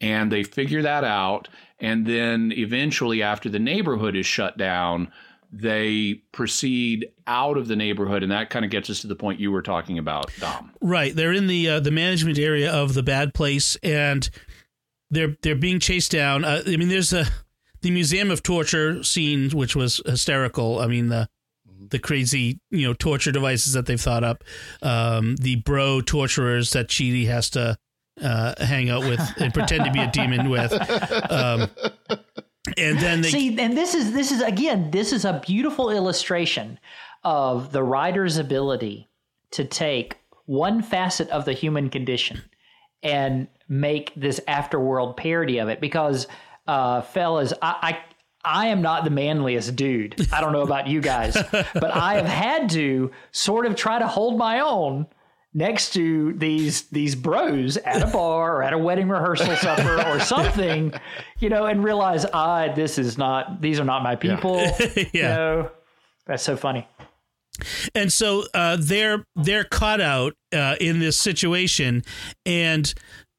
and 0.00 0.32
they 0.32 0.42
figure 0.42 0.82
that 0.82 1.04
out. 1.04 1.48
And 1.78 2.06
then 2.06 2.52
eventually, 2.56 3.22
after 3.22 3.48
the 3.48 3.58
neighborhood 3.58 4.16
is 4.16 4.26
shut 4.26 4.56
down, 4.56 5.12
they 5.52 6.22
proceed 6.32 7.08
out 7.26 7.56
of 7.56 7.68
the 7.68 7.76
neighborhood, 7.76 8.24
and 8.24 8.32
that 8.32 8.50
kind 8.50 8.64
of 8.64 8.70
gets 8.70 8.90
us 8.90 9.00
to 9.02 9.06
the 9.06 9.14
point 9.14 9.38
you 9.38 9.52
were 9.52 9.62
talking 9.62 9.98
about, 9.98 10.32
Dom. 10.40 10.72
Right, 10.80 11.14
they're 11.14 11.32
in 11.32 11.46
the 11.46 11.68
uh, 11.68 11.80
the 11.80 11.92
management 11.92 12.38
area 12.38 12.72
of 12.72 12.94
the 12.94 13.02
bad 13.04 13.32
place, 13.32 13.76
and 13.82 14.28
they're 15.10 15.36
they're 15.42 15.54
being 15.54 15.80
chased 15.80 16.10
down. 16.10 16.44
Uh, 16.44 16.62
I 16.66 16.76
mean, 16.76 16.88
there's 16.88 17.12
a 17.12 17.26
the 17.82 17.90
Museum 17.90 18.30
of 18.30 18.42
Torture 18.42 19.02
scene, 19.02 19.50
which 19.50 19.76
was 19.76 20.00
hysterical. 20.06 20.80
I 20.80 20.86
mean, 20.86 21.08
the 21.08 21.28
the 21.90 21.98
crazy 21.98 22.60
you 22.70 22.86
know 22.86 22.94
torture 22.94 23.32
devices 23.32 23.72
that 23.74 23.86
they've 23.86 24.00
thought 24.00 24.24
up, 24.24 24.44
um, 24.82 25.36
the 25.36 25.56
bro 25.56 26.00
torturers 26.00 26.70
that 26.70 26.88
Chidi 26.88 27.26
has 27.26 27.50
to 27.50 27.76
uh, 28.22 28.54
hang 28.64 28.90
out 28.90 29.02
with 29.02 29.20
and 29.38 29.52
pretend 29.52 29.84
to 29.84 29.90
be 29.90 30.00
a 30.00 30.10
demon 30.10 30.48
with, 30.48 30.72
um, 31.30 31.70
and 32.78 32.98
then 32.98 33.20
they 33.20 33.30
See, 33.30 33.58
and 33.58 33.76
this 33.76 33.94
is 33.94 34.12
this 34.12 34.32
is 34.32 34.40
again, 34.40 34.90
this 34.90 35.12
is 35.12 35.24
a 35.24 35.42
beautiful 35.44 35.90
illustration 35.90 36.78
of 37.22 37.72
the 37.72 37.82
writer's 37.82 38.36
ability 38.36 39.08
to 39.52 39.64
take 39.64 40.18
one 40.46 40.82
facet 40.82 41.28
of 41.30 41.44
the 41.44 41.52
human 41.52 41.88
condition 41.88 42.42
and 43.04 43.46
make 43.68 44.12
this 44.16 44.40
afterworld 44.48 45.16
parody 45.16 45.58
of 45.58 45.68
it. 45.68 45.80
Because, 45.80 46.26
uh, 46.66 47.02
fellas, 47.02 47.52
I, 47.62 47.76
I 47.82 47.98
I 48.44 48.66
am 48.68 48.82
not 48.82 49.04
the 49.04 49.10
manliest 49.10 49.74
dude. 49.76 50.28
I 50.32 50.40
don't 50.40 50.52
know 50.52 50.62
about 50.62 50.86
you 50.86 51.00
guys, 51.00 51.34
but 51.52 51.90
I 51.90 52.14
have 52.14 52.26
had 52.26 52.70
to 52.70 53.10
sort 53.32 53.66
of 53.66 53.74
try 53.76 53.98
to 53.98 54.06
hold 54.06 54.36
my 54.36 54.60
own 54.60 55.06
next 55.54 55.92
to 55.94 56.32
these 56.34 56.82
these 56.88 57.14
bros 57.14 57.76
at 57.78 58.02
a 58.02 58.06
bar 58.08 58.56
or 58.56 58.62
at 58.62 58.72
a 58.72 58.78
wedding 58.78 59.08
rehearsal 59.08 59.54
supper 59.56 60.02
or 60.08 60.20
something, 60.34 60.92
you 61.38 61.48
know, 61.48 61.66
and 61.66 61.82
realize, 61.82 62.26
ah, 62.32 62.72
this 62.74 62.98
is 62.98 63.16
not 63.16 63.62
these 63.62 63.80
are 63.80 63.84
not 63.84 64.02
my 64.02 64.16
people. 64.16 64.56
Yeah. 64.96 65.04
You 65.12 65.22
know, 65.22 65.70
that's 66.26 66.42
so 66.42 66.56
funny. 66.56 66.86
And 67.94 68.12
so 68.12 68.44
uh, 68.54 68.76
they're 68.80 69.24
they're 69.36 69.64
caught 69.64 70.00
out 70.00 70.34
uh, 70.52 70.76
in 70.80 71.00
this 71.00 71.18
situation 71.18 72.02
and 72.44 72.94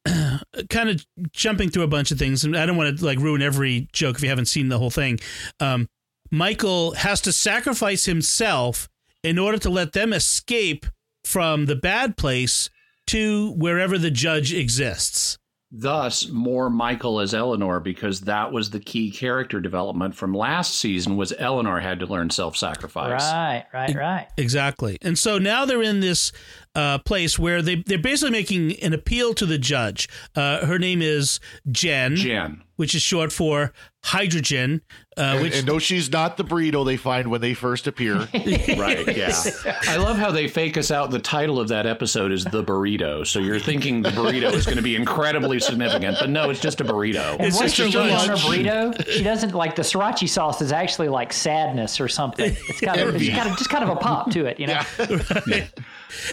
kind 0.70 0.90
of 0.90 1.06
jumping 1.32 1.70
through 1.70 1.84
a 1.84 1.88
bunch 1.88 2.12
of 2.12 2.20
things. 2.20 2.44
And 2.44 2.56
i 2.56 2.66
don't 2.66 2.78
want 2.78 2.98
to 2.98 3.06
like 3.06 3.20
ruin 3.20 3.42
every 3.42 3.88
joke 3.92 4.18
if 4.18 4.24
you 4.24 4.30
haven't 4.30 4.46
seen 4.46 4.70
the 4.70 4.80
whole 4.80 4.92
thing. 4.92 5.20
Um, 5.60 5.88
michael 6.32 6.94
has 6.94 7.22
to 7.22 7.32
sacrifice 7.32 8.06
himself 8.06 8.90
in 9.24 9.38
order 9.38 9.58
to 9.58 9.70
let 9.70 9.94
them 9.94 10.14
escape 10.14 10.86
from 11.24 11.66
the 11.66 11.76
bad 11.76 12.18
place 12.18 12.70
to 13.08 13.52
wherever 13.52 13.98
the 13.98 14.12
judge 14.12 14.54
exists 14.54 15.38
Thus, 15.78 16.30
more 16.30 16.70
Michael 16.70 17.20
as 17.20 17.34
Eleanor 17.34 17.82
because 17.82 18.22
that 18.22 18.54
was 18.54 18.70
the 18.70 18.80
key 18.80 19.12
character 19.12 19.60
development 19.60 20.16
from 20.16 20.34
last 20.34 20.78
season 20.78 21.18
was 21.18 21.34
Eleanor 21.38 21.82
had 21.82 22.00
to 22.00 22.06
learn 22.06 22.30
self-sacrifice. 22.30 23.22
Right, 23.22 23.66
right, 23.74 23.94
right. 23.94 24.28
Exactly. 24.38 24.98
And 25.02 25.20
so 25.20 25.38
now 25.38 25.66
they're 25.66 25.82
in 25.82 26.00
this 26.00 26.32
uh, 26.76 26.98
place 27.00 27.40
where 27.40 27.62
they, 27.62 27.76
they're 27.76 27.98
basically 27.98 28.32
making 28.32 28.74
an 28.82 28.94
appeal 28.94 29.34
to 29.36 29.46
the 29.46 29.58
judge. 29.58 30.08
Uh, 30.36 30.66
her 30.66 30.78
name 30.78 31.02
is 31.02 31.40
Jen, 31.72 32.16
Jen. 32.16 32.62
which 32.76 32.94
is 32.94 33.02
short 33.02 33.32
for 33.32 33.72
hydrogen, 34.04 34.82
uh, 35.18 35.22
And, 35.22 35.42
which 35.42 35.56
and 35.58 35.66
no, 35.66 35.80
she's 35.80 36.12
not 36.12 36.38
the 36.38 36.44
burrito 36.44 36.86
they 36.86 36.98
find 36.98 37.30
when 37.32 37.42
they 37.42 37.54
first 37.56 37.88
appear. 37.88 38.28
Right, 38.78 39.16
yeah. 39.18 39.32
I 39.88 39.96
love 39.98 40.18
how 40.18 40.32
they 40.32 40.48
fake 40.48 40.78
us 40.78 40.92
out. 40.92 41.10
The 41.10 41.20
title 41.20 41.60
of 41.60 41.70
that 41.70 41.86
episode 41.88 42.32
is 42.32 42.44
The 42.44 42.64
Burrito. 42.64 43.26
So 43.26 43.40
you're 43.40 43.60
thinking 43.60 44.02
the 44.02 44.10
burrito 44.10 44.52
is 44.54 44.66
going 44.66 44.78
to 44.78 44.84
be 44.84 44.96
incredibly 44.96 45.60
significant, 45.60 46.18
but 46.20 46.30
no, 46.30 46.50
it's 46.50 46.60
just 46.60 46.82
a 46.82 46.84
burrito. 46.84 47.34
And 47.34 47.48
It's 47.48 47.58
what's 47.58 47.74
just 47.74 47.94
she 47.94 47.98
a 47.98 48.02
on 48.02 48.28
her 48.30 48.36
burrito? 48.36 49.08
She 49.10 49.24
doesn't 49.24 49.54
like 49.56 49.76
the 49.76 49.82
sriracha 49.82 50.28
sauce 50.30 50.62
is 50.62 50.72
actually 50.72 51.08
like 51.10 51.32
sadness 51.34 52.00
or 52.00 52.08
something. 52.08 52.56
It's 52.68 52.82
got 52.82 52.98
a, 52.98 53.16
it's 53.16 53.30
got 53.30 53.48
a, 53.48 53.50
just 53.52 53.70
kind 53.70 53.84
of 53.84 53.90
a 53.90 53.96
pop 53.96 54.30
to 54.32 54.46
it, 54.46 54.60
you 54.60 54.68
know. 54.68 54.82
and 55.00 55.12
it's 55.12 55.74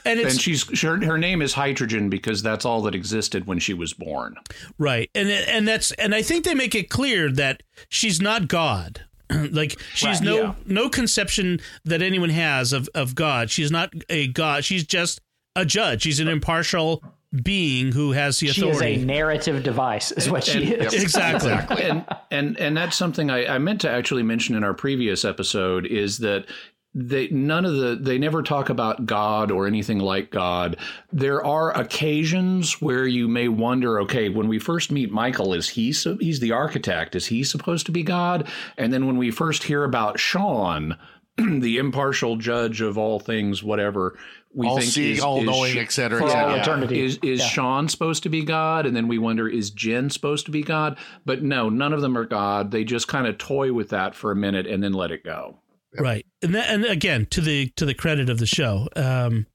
And 0.04 0.40
she's 0.40 0.80
her, 0.82 1.04
her 1.04 1.18
name 1.18 1.42
is 1.42 1.52
Hydrogen 1.52 2.08
because 2.08 2.42
that's 2.42 2.64
all 2.64 2.82
that 2.82 2.94
existed 2.94 3.46
when 3.46 3.58
she 3.58 3.74
was 3.74 3.92
born. 3.92 4.36
right, 4.78 5.10
and 5.14 5.28
and 5.28 5.66
that's 5.66 5.92
and 5.92 6.14
I 6.14 6.22
think 6.22 6.44
they 6.44 6.54
make 6.54 6.74
it 6.74 6.90
clear 6.90 7.30
that 7.32 7.62
she's 7.88 8.20
not 8.20 8.48
God. 8.48 9.04
like 9.50 9.78
she's 9.94 10.18
Right, 10.18 10.22
no 10.22 10.36
yeah. 10.36 10.54
no 10.66 10.88
conception 10.88 11.60
that 11.84 12.02
anyone 12.02 12.30
has 12.30 12.72
of 12.72 12.88
of 12.94 13.14
God. 13.14 13.50
She's 13.50 13.70
not 13.70 13.92
a 14.08 14.28
God. 14.28 14.64
She's 14.64 14.84
just 14.84 15.20
a 15.56 15.64
judge. 15.64 16.02
She's 16.02 16.20
an 16.20 16.28
impartial 16.28 17.02
being 17.42 17.92
who 17.92 18.12
has 18.12 18.38
the 18.40 18.48
authority. 18.48 18.78
She 18.78 18.94
is 18.96 19.02
a 19.02 19.06
narrative 19.06 19.62
device, 19.62 20.12
is 20.12 20.28
what 20.28 20.44
she 20.44 20.72
is. 20.74 20.92
exactly. 20.94 21.52
and 21.82 22.04
and 22.30 22.58
and 22.58 22.76
that's 22.76 22.96
something 22.96 23.30
I, 23.30 23.54
I 23.54 23.58
meant 23.58 23.80
to 23.82 23.90
actually 23.90 24.22
mention 24.22 24.54
in 24.54 24.64
our 24.64 24.74
previous 24.74 25.24
episode 25.24 25.86
is 25.86 26.18
that 26.18 26.46
they 26.94 27.28
none 27.28 27.64
of 27.64 27.74
the 27.76 27.96
they 28.00 28.18
never 28.18 28.42
talk 28.42 28.68
about 28.68 29.06
God 29.06 29.50
or 29.50 29.66
anything 29.66 29.98
like 29.98 30.30
God. 30.30 30.76
There 31.12 31.44
are 31.44 31.76
occasions 31.76 32.80
where 32.82 33.06
you 33.06 33.28
may 33.28 33.48
wonder, 33.48 34.00
okay, 34.02 34.28
when 34.28 34.48
we 34.48 34.58
first 34.58 34.90
meet 34.90 35.10
Michael, 35.10 35.54
is 35.54 35.70
he 35.70 35.92
so 35.92 36.16
he's 36.18 36.40
the 36.40 36.52
architect? 36.52 37.14
Is 37.14 37.26
he 37.26 37.44
supposed 37.44 37.86
to 37.86 37.92
be 37.92 38.02
God? 38.02 38.46
And 38.76 38.92
then 38.92 39.06
when 39.06 39.16
we 39.16 39.30
first 39.30 39.62
hear 39.64 39.84
about 39.84 40.18
Sean, 40.20 40.96
the 41.38 41.78
impartial 41.78 42.36
judge 42.36 42.80
of 42.82 42.98
all 42.98 43.18
things, 43.18 43.62
whatever 43.62 44.18
we 44.54 44.66
All 44.66 44.76
think 44.78 44.90
seeing, 44.92 45.14
is, 45.16 45.20
all 45.20 45.38
is 45.38 45.46
knowing, 45.46 45.72
Sh- 45.72 45.78
et 45.78 45.92
cetera, 45.92 46.18
for 46.18 46.26
et 46.28 46.34
all 46.36 46.50
cetera. 46.50 46.60
eternity. 46.60 47.00
Is 47.00 47.18
is 47.22 47.40
Yeah. 47.40 47.46
Sean 47.46 47.88
supposed 47.88 48.22
to 48.24 48.28
be 48.28 48.44
God? 48.44 48.84
And 48.84 48.94
then 48.94 49.08
we 49.08 49.16
wonder, 49.16 49.48
is 49.48 49.70
Jen 49.70 50.10
supposed 50.10 50.44
to 50.44 50.52
be 50.52 50.62
God? 50.62 50.98
But 51.24 51.42
no, 51.42 51.70
none 51.70 51.94
of 51.94 52.02
them 52.02 52.18
are 52.18 52.26
God. 52.26 52.70
They 52.70 52.84
just 52.84 53.08
kind 53.08 53.26
of 53.26 53.38
toy 53.38 53.72
with 53.72 53.88
that 53.88 54.14
for 54.14 54.30
a 54.30 54.36
minute 54.36 54.66
and 54.66 54.82
then 54.82 54.92
let 54.92 55.10
it 55.10 55.24
go. 55.24 55.56
Right 55.98 56.26
and 56.42 56.54
that, 56.54 56.70
and 56.70 56.84
again 56.84 57.26
to 57.26 57.40
the 57.40 57.68
to 57.76 57.84
the 57.84 57.94
credit 57.94 58.30
of 58.30 58.38
the 58.38 58.46
show 58.46 58.88
um 58.96 59.46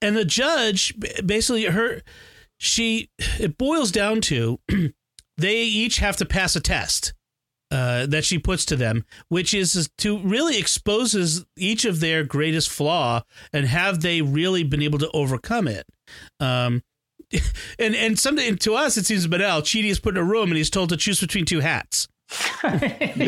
and 0.00 0.16
the 0.16 0.24
judge 0.24 0.94
basically 1.24 1.64
her 1.64 2.02
she 2.58 3.10
it 3.40 3.58
boils 3.58 3.90
down 3.90 4.20
to 4.20 4.60
they 5.36 5.62
each 5.62 5.98
have 5.98 6.16
to 6.16 6.24
pass 6.24 6.54
a 6.54 6.60
test 6.60 7.12
uh, 7.72 8.04
that 8.04 8.22
she 8.22 8.38
puts 8.38 8.66
to 8.66 8.76
them, 8.76 9.02
which 9.28 9.54
is 9.54 9.88
to 9.96 10.18
really 10.18 10.58
exposes 10.58 11.46
each 11.56 11.86
of 11.86 12.00
their 12.00 12.22
greatest 12.22 12.68
flaw 12.68 13.22
and 13.50 13.66
have 13.66 14.02
they 14.02 14.20
really 14.20 14.62
been 14.62 14.82
able 14.82 14.98
to 14.98 15.10
overcome 15.12 15.66
it. 15.66 15.86
Um, 16.38 16.82
and 17.78 17.94
and 17.94 18.18
something 18.18 18.56
to 18.58 18.74
us 18.74 18.98
it 18.98 19.06
seems 19.06 19.26
banal. 19.26 19.62
Chidi 19.62 19.88
is 19.88 20.00
put 20.00 20.16
in 20.16 20.22
a 20.22 20.24
room 20.24 20.50
and 20.50 20.56
he's 20.58 20.68
told 20.68 20.90
to 20.90 20.98
choose 20.98 21.20
between 21.20 21.46
two 21.46 21.60
hats. 21.60 22.08
you 22.64 23.26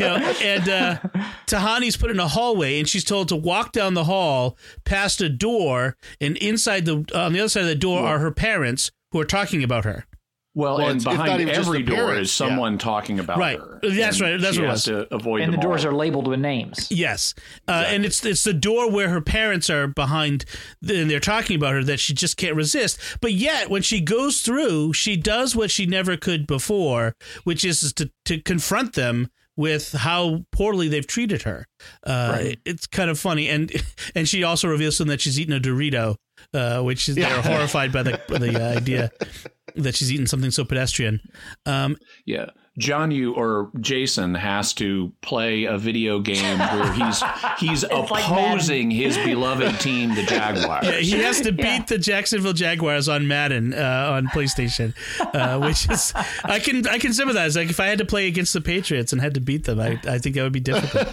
know, 0.00 0.34
and 0.42 0.68
uh, 0.68 0.98
Tahani's 1.46 1.96
put 1.96 2.10
in 2.10 2.20
a 2.20 2.28
hallway, 2.28 2.78
and 2.78 2.88
she's 2.88 3.04
told 3.04 3.28
to 3.28 3.36
walk 3.36 3.72
down 3.72 3.94
the 3.94 4.04
hall 4.04 4.56
past 4.84 5.20
a 5.20 5.28
door, 5.28 5.96
and 6.20 6.36
inside 6.38 6.84
the 6.84 7.04
on 7.14 7.32
the 7.32 7.40
other 7.40 7.48
side 7.48 7.62
of 7.62 7.68
the 7.68 7.74
door 7.74 8.06
are 8.06 8.18
her 8.18 8.30
parents 8.30 8.90
who 9.12 9.20
are 9.20 9.24
talking 9.24 9.62
about 9.62 9.84
her. 9.84 10.06
Well, 10.52 10.78
Well, 10.78 10.88
and 10.88 10.96
it's- 11.00 11.04
it's 11.06 11.22
behind 11.22 11.40
even 11.42 11.54
every 11.54 11.82
door 11.84 11.96
parents, 12.08 12.30
is 12.30 12.34
someone 12.34 12.76
talking 12.76 13.20
about 13.20 13.38
Right. 13.38 13.56
her. 13.58 13.78
That's 13.82 14.16
And 14.18 14.20
right. 14.32 14.40
That's 14.40 14.56
she 14.56 14.60
what 14.62 14.66
it 14.66 14.70
has 14.70 14.84
to 14.84 15.14
avoid 15.14 15.42
And 15.42 15.52
the 15.52 15.56
them 15.58 15.62
doors 15.64 15.84
all. 15.84 15.92
are 15.92 15.94
labeled 15.94 16.26
with 16.26 16.40
names. 16.40 16.88
Yes, 16.90 17.34
uh, 17.68 17.84
and 17.86 18.04
it's 18.04 18.24
it's 18.24 18.42
the 18.42 18.52
door 18.52 18.90
where 18.90 19.10
her 19.10 19.20
parents 19.20 19.70
are 19.70 19.86
behind, 19.86 20.44
and 20.86 21.08
they're 21.08 21.20
talking 21.20 21.54
about 21.54 21.74
her 21.74 21.84
that 21.84 22.00
she 22.00 22.14
just 22.14 22.36
can't 22.36 22.56
resist. 22.56 22.98
But 23.20 23.32
yet, 23.34 23.70
when 23.70 23.82
she 23.82 24.00
goes 24.00 24.40
through, 24.40 24.92
she 24.94 25.16
does 25.16 25.54
what 25.54 25.70
she 25.70 25.86
never 25.86 26.16
could 26.16 26.48
before, 26.48 27.14
which 27.44 27.64
is 27.64 27.92
to 27.92 28.10
to 28.24 28.40
confront 28.40 28.94
them 28.94 29.28
with 29.60 29.92
how 29.92 30.40
poorly 30.52 30.88
they've 30.88 31.06
treated 31.06 31.42
her. 31.42 31.66
Uh, 32.06 32.52
It's 32.64 32.86
kind 32.86 33.10
of 33.10 33.18
funny, 33.18 33.48
and 33.48 33.70
and 34.14 34.26
she 34.26 34.42
also 34.42 34.68
reveals 34.68 34.96
to 34.96 35.02
them 35.04 35.08
that 35.08 35.20
she's 35.20 35.38
eaten 35.38 35.52
a 35.54 35.60
Dorito, 35.60 36.16
uh, 36.54 36.80
which 36.80 37.08
is 37.10 37.16
they're 37.16 37.42
horrified 37.42 37.92
by 37.92 38.02
the 38.02 38.18
the 38.28 38.60
idea 38.78 39.10
that 39.76 39.94
she's 39.94 40.10
eaten 40.10 40.26
something 40.26 40.50
so 40.50 40.64
pedestrian. 40.64 41.20
Um, 41.66 41.96
Yeah. 42.24 42.46
Jianyu 42.80 43.36
or 43.36 43.70
Jason 43.80 44.34
has 44.34 44.72
to 44.74 45.12
play 45.22 45.64
a 45.64 45.76
video 45.78 46.18
game 46.20 46.58
where 46.58 46.92
he's 46.94 47.22
he's 47.58 47.82
like 47.84 47.92
opposing 48.24 48.90
his 48.90 49.16
beloved 49.18 49.78
team, 49.80 50.14
the 50.14 50.22
Jaguars. 50.22 50.86
Yeah, 50.86 50.96
he 50.98 51.10
has 51.22 51.40
to 51.42 51.52
beat 51.52 51.64
Yeah. 51.64 51.84
the 51.84 51.98
Jacksonville 51.98 52.52
Jaguars 52.54 53.08
on 53.08 53.28
Madden 53.28 53.74
uh, 53.74 54.10
on 54.14 54.26
PlayStation, 54.28 54.94
uh, 55.34 55.58
which 55.66 55.88
is 55.90 56.12
I 56.44 56.58
can 56.58 56.86
I 56.88 56.98
can 56.98 57.12
sympathize. 57.12 57.56
Like 57.56 57.70
if 57.70 57.78
I 57.80 57.86
had 57.86 57.98
to 57.98 58.04
play 58.06 58.26
against 58.26 58.52
the 58.52 58.60
Patriots 58.60 59.12
and 59.12 59.20
had 59.20 59.34
to 59.34 59.40
beat 59.40 59.64
them, 59.64 59.78
I, 59.78 60.00
I 60.08 60.18
think 60.18 60.34
that 60.36 60.42
would 60.42 60.52
be 60.52 60.60
difficult. 60.60 61.08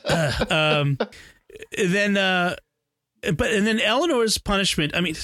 Uh, 0.08 0.44
um, 0.50 0.98
then, 1.76 2.16
uh, 2.16 2.56
but 3.34 3.52
and 3.52 3.66
then 3.66 3.78
Eleanor's 3.78 4.38
punishment. 4.38 4.94
I 4.96 5.00
mean, 5.02 5.14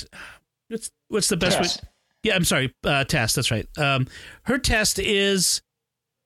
what's 0.68 0.90
what's 1.08 1.28
the 1.28 1.38
best 1.38 1.56
Test. 1.56 1.82
way? 1.82 1.88
Yeah, 2.22 2.34
I'm 2.36 2.44
sorry, 2.44 2.74
uh, 2.84 3.04
test. 3.04 3.34
That's 3.36 3.50
right. 3.50 3.66
Um, 3.78 4.06
her 4.42 4.58
test 4.58 4.98
is 4.98 5.62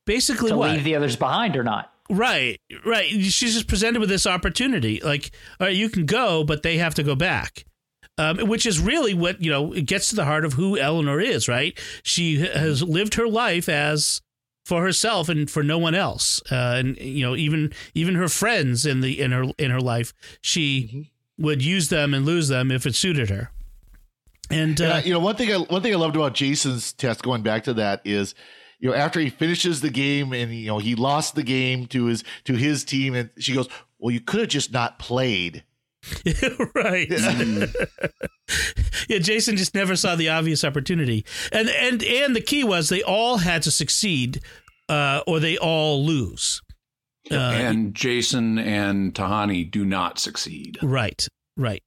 basically 0.08 0.50
To 0.50 0.56
what 0.56 0.70
leave 0.72 0.82
the 0.84 0.96
others 0.96 1.14
behind 1.14 1.56
or 1.56 1.62
not. 1.62 1.92
Right, 2.10 2.58
right. 2.84 3.06
She's 3.08 3.54
just 3.54 3.68
presented 3.68 4.00
with 4.00 4.08
this 4.08 4.26
opportunity. 4.26 4.98
Like, 5.04 5.30
all 5.60 5.66
right, 5.68 5.76
you 5.76 5.88
can 5.90 6.06
go, 6.06 6.42
but 6.42 6.62
they 6.62 6.78
have 6.78 6.94
to 6.96 7.02
go 7.04 7.14
back. 7.14 7.64
Um, 8.16 8.38
which 8.48 8.66
is 8.66 8.80
really 8.80 9.14
what, 9.14 9.40
you 9.40 9.50
know, 9.50 9.72
it 9.72 9.82
gets 9.86 10.08
to 10.08 10.16
the 10.16 10.24
heart 10.24 10.44
of 10.44 10.54
who 10.54 10.76
Eleanor 10.76 11.20
is, 11.20 11.46
right? 11.46 11.78
She 12.02 12.38
has 12.40 12.82
lived 12.82 13.14
her 13.14 13.28
life 13.28 13.68
as 13.68 14.20
for 14.64 14.82
herself 14.82 15.28
and 15.28 15.48
for 15.48 15.62
no 15.62 15.78
one 15.78 15.94
else. 15.94 16.42
Uh, 16.50 16.74
and 16.78 16.96
you 16.98 17.24
know, 17.24 17.36
even 17.36 17.72
even 17.94 18.16
her 18.16 18.26
friends 18.28 18.84
in 18.84 19.02
the 19.02 19.20
in 19.20 19.30
her 19.30 19.44
in 19.56 19.70
her 19.70 19.80
life, 19.80 20.12
she 20.40 21.12
would 21.38 21.62
use 21.62 21.90
them 21.90 22.12
and 22.12 22.26
lose 22.26 22.48
them 22.48 22.72
if 22.72 22.86
it 22.86 22.96
suited 22.96 23.30
her. 23.30 23.52
And, 24.50 24.80
And 24.80 24.92
uh, 24.92 24.94
I- 24.96 25.02
you 25.02 25.12
know, 25.12 25.20
one 25.20 25.36
thing 25.36 25.52
I 25.52 25.58
one 25.58 25.82
thing 25.82 25.92
I 25.92 25.96
loved 25.96 26.16
about 26.16 26.34
Jason's 26.34 26.92
test, 26.92 27.22
going 27.22 27.42
back 27.42 27.64
to 27.64 27.74
that, 27.74 28.00
is 28.04 28.34
you 28.78 28.90
know 28.90 28.94
after 28.94 29.20
he 29.20 29.30
finishes 29.30 29.80
the 29.80 29.90
game 29.90 30.32
and 30.32 30.52
you 30.52 30.66
know 30.66 30.78
he 30.78 30.94
lost 30.94 31.34
the 31.34 31.42
game 31.42 31.86
to 31.88 32.06
his 32.06 32.24
to 32.44 32.54
his 32.54 32.84
team, 32.84 33.14
and 33.14 33.30
she 33.38 33.54
goes, 33.54 33.68
"Well, 33.98 34.12
you 34.12 34.20
could 34.20 34.40
have 34.40 34.48
just 34.48 34.72
not 34.72 34.98
played." 34.98 35.64
right. 36.74 37.10
yeah, 39.08 39.18
Jason 39.18 39.56
just 39.56 39.74
never 39.74 39.96
saw 39.96 40.14
the 40.14 40.28
obvious 40.28 40.64
opportunity, 40.64 41.24
and 41.52 41.68
and 41.68 42.02
and 42.02 42.36
the 42.36 42.40
key 42.40 42.64
was 42.64 42.88
they 42.88 43.02
all 43.02 43.38
had 43.38 43.62
to 43.62 43.70
succeed, 43.70 44.40
uh, 44.88 45.22
or 45.26 45.40
they 45.40 45.58
all 45.58 46.04
lose. 46.04 46.62
Uh, 47.30 47.34
and 47.34 47.94
Jason 47.94 48.58
and 48.58 49.12
Tahani 49.12 49.70
do 49.70 49.84
not 49.84 50.18
succeed. 50.18 50.78
right, 50.82 51.28
right, 51.56 51.82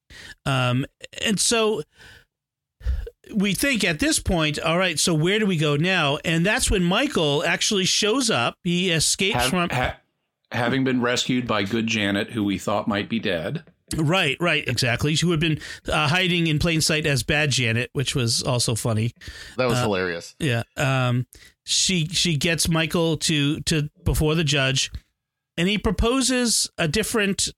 um, 0.46 0.86
and 1.24 1.40
so 1.40 1.82
we 3.34 3.54
think 3.54 3.84
at 3.84 4.00
this 4.00 4.20
point, 4.20 4.60
all 4.60 4.78
right. 4.78 4.98
So 5.00 5.14
where 5.14 5.40
do 5.40 5.46
we 5.46 5.58
go 5.58 5.76
now? 5.76 6.18
And 6.26 6.46
that's 6.46 6.72
when 6.72 6.84
Michael 6.84 7.44
actually 7.46 7.86
shows 7.86 8.30
up. 8.30 8.58
He 8.64 8.90
escapes 8.92 9.36
Have- 9.36 9.50
from. 9.50 9.70
ha- 9.70 9.98
having 10.52 10.84
been 10.84 11.02
rescued 11.02 11.48
by 11.48 11.64
good 11.64 11.88
Janet, 11.88 12.32
who 12.32 12.44
we 12.44 12.58
thought 12.58 12.88
might 12.88 13.08
be 13.10 13.20
dead. 13.20 13.64
Right, 13.96 14.38
right, 14.40 14.66
exactly. 14.68 15.16
Who 15.18 15.32
had 15.32 15.40
been 15.42 15.60
uh, 15.88 16.08
hiding 16.08 16.48
in 16.48 16.60
plain 16.60 16.80
sight 16.82 17.06
as 17.06 17.24
Bad 17.24 17.52
Janet, 17.52 17.90
which 17.94 18.16
was 18.16 18.42
also 18.42 18.74
funny. 18.74 19.12
That 19.58 19.66
Uh, 19.66 19.70
was 19.70 19.80
hilarious. 19.80 20.34
Yeah. 20.40 20.64
Um, 20.78 21.28
she 21.66 22.08
she 22.08 22.38
gets 22.38 22.68
Michael 22.70 23.18
to 23.18 23.60
to 23.62 23.90
before 24.06 24.34
the 24.36 24.46
judge, 24.46 24.92
and 25.58 25.68
he 25.68 25.78
proposes 25.78 26.70
a 26.78 26.88
different 26.88 27.50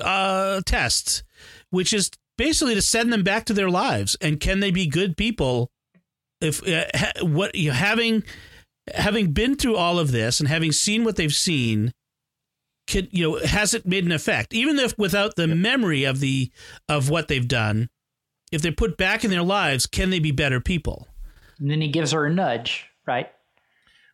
uh, 0.00 0.60
test, 0.66 1.22
which 1.70 1.92
is 1.92 2.10
basically 2.38 2.74
to 2.74 2.80
send 2.80 3.12
them 3.12 3.22
back 3.22 3.44
to 3.44 3.52
their 3.52 3.68
lives. 3.68 4.16
And 4.22 4.40
can 4.40 4.60
they 4.60 4.70
be 4.70 4.86
good 4.86 5.18
people 5.18 5.70
if 6.40 6.66
uh, 6.66 6.86
ha- 6.94 7.12
what 7.20 7.54
you 7.54 7.68
know, 7.68 7.74
having 7.74 8.22
having 8.94 9.32
been 9.32 9.56
through 9.56 9.76
all 9.76 9.98
of 9.98 10.12
this 10.12 10.40
and 10.40 10.48
having 10.48 10.72
seen 10.72 11.04
what 11.04 11.16
they've 11.16 11.34
seen? 11.34 11.92
Could, 12.90 13.10
you 13.12 13.22
know 13.22 13.38
has 13.44 13.74
it 13.74 13.84
made 13.84 14.06
an 14.06 14.12
effect 14.12 14.54
even 14.54 14.78
if 14.78 14.96
without 14.96 15.36
the 15.36 15.46
memory 15.46 16.04
of 16.04 16.20
the 16.20 16.50
of 16.88 17.10
what 17.10 17.28
they've 17.28 17.46
done 17.46 17.90
if 18.50 18.62
they're 18.62 18.72
put 18.72 18.96
back 18.96 19.26
in 19.26 19.30
their 19.30 19.42
lives 19.42 19.84
can 19.84 20.08
they 20.08 20.20
be 20.20 20.32
better 20.32 20.58
people 20.58 21.06
And 21.60 21.70
then 21.70 21.82
he 21.82 21.88
gives 21.88 22.12
her 22.12 22.24
a 22.24 22.32
nudge, 22.32 22.86
right? 23.06 23.30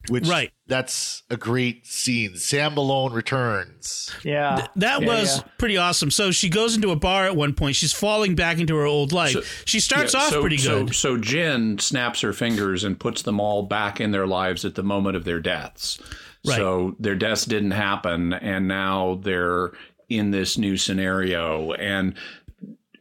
Which 0.09 0.27
Right. 0.29 0.51
that's 0.67 1.23
a 1.31 1.37
great 1.37 1.87
scene. 1.87 2.37
Sam 2.37 2.75
Malone 2.75 3.13
returns. 3.13 4.11
Yeah. 4.23 4.67
That 4.77 5.01
Yeah, 5.03 5.07
was 5.07 5.39
yeah. 5.39 5.43
pretty 5.59 5.77
awesome. 5.77 6.11
So 6.11 6.31
she 6.31 6.49
goes 6.49 6.75
into 6.75 6.91
a 6.91 6.97
bar 6.97 7.25
at 7.27 7.37
one 7.37 7.55
point. 7.55 7.77
She's 7.77 7.93
falling 7.93 8.35
back 8.35 8.59
into 8.59 8.77
her 8.77 8.85
old 8.87 9.13
life. 9.13 9.33
So- 9.33 9.43
she 9.65 9.81
starts 9.81 10.15
Yeah, 10.15 10.21
off 10.21 10.31
so, 10.31 10.41
pretty 10.41 10.59
so- 10.59 10.85
good. 10.87 10.95
So, 10.95 11.17
Jen 11.17 11.79
snaps 11.79 12.21
her 12.21 12.33
fingers 12.33 12.85
and 12.85 12.99
puts 13.01 13.23
them 13.23 13.41
all 13.41 13.63
back 13.63 14.01
in 14.01 14.11
their 14.11 14.27
lives 14.27 14.65
at 14.65 14.75
the 14.75 14.83
moment 14.83 15.17
of 15.17 15.25
their 15.25 15.41
deaths. 15.41 15.99
Right. 16.47 16.57
So 16.57 16.95
their 16.99 17.15
deaths 17.15 17.47
didn't 17.47 17.71
happen, 17.71 18.35
and 18.35 18.69
now 18.69 19.19
they're 19.23 19.73
in 20.11 20.31
this 20.31 20.59
new 20.59 20.77
scenario, 20.77 21.73
and 21.73 22.15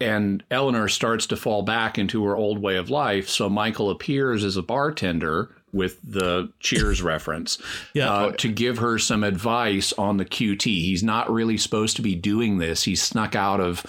and 0.02 0.44
Eleanor 0.52 0.88
starts 0.90 1.28
to 1.28 1.36
fall 1.38 1.62
back 1.62 1.98
into 1.98 2.24
her 2.26 2.36
old 2.36 2.60
way 2.60 2.76
of 2.78 2.90
life. 2.90 3.30
So 3.30 3.50
Michael 3.50 3.90
appears 3.90 4.44
as 4.44 4.58
a 4.58 4.62
bartender 4.64 5.56
with 5.74 6.00
the 6.04 6.50
Cheers 6.60 7.02
reference 7.04 7.58
Yeah. 7.94 8.10
uh, 8.12 8.32
to 8.34 8.48
give 8.48 8.78
her 8.78 8.98
some 9.00 9.24
advice 9.24 9.92
on 9.94 10.18
the 10.18 10.26
QT. 10.26 10.64
He's 10.64 11.04
not 11.04 11.30
really 11.32 11.58
supposed 11.58 11.96
to 11.98 12.02
be 12.02 12.16
doing 12.16 12.60
this. 12.60 12.84
He 12.84 12.96
snuck 12.96 13.36
out 13.36 13.60
of 13.60 13.84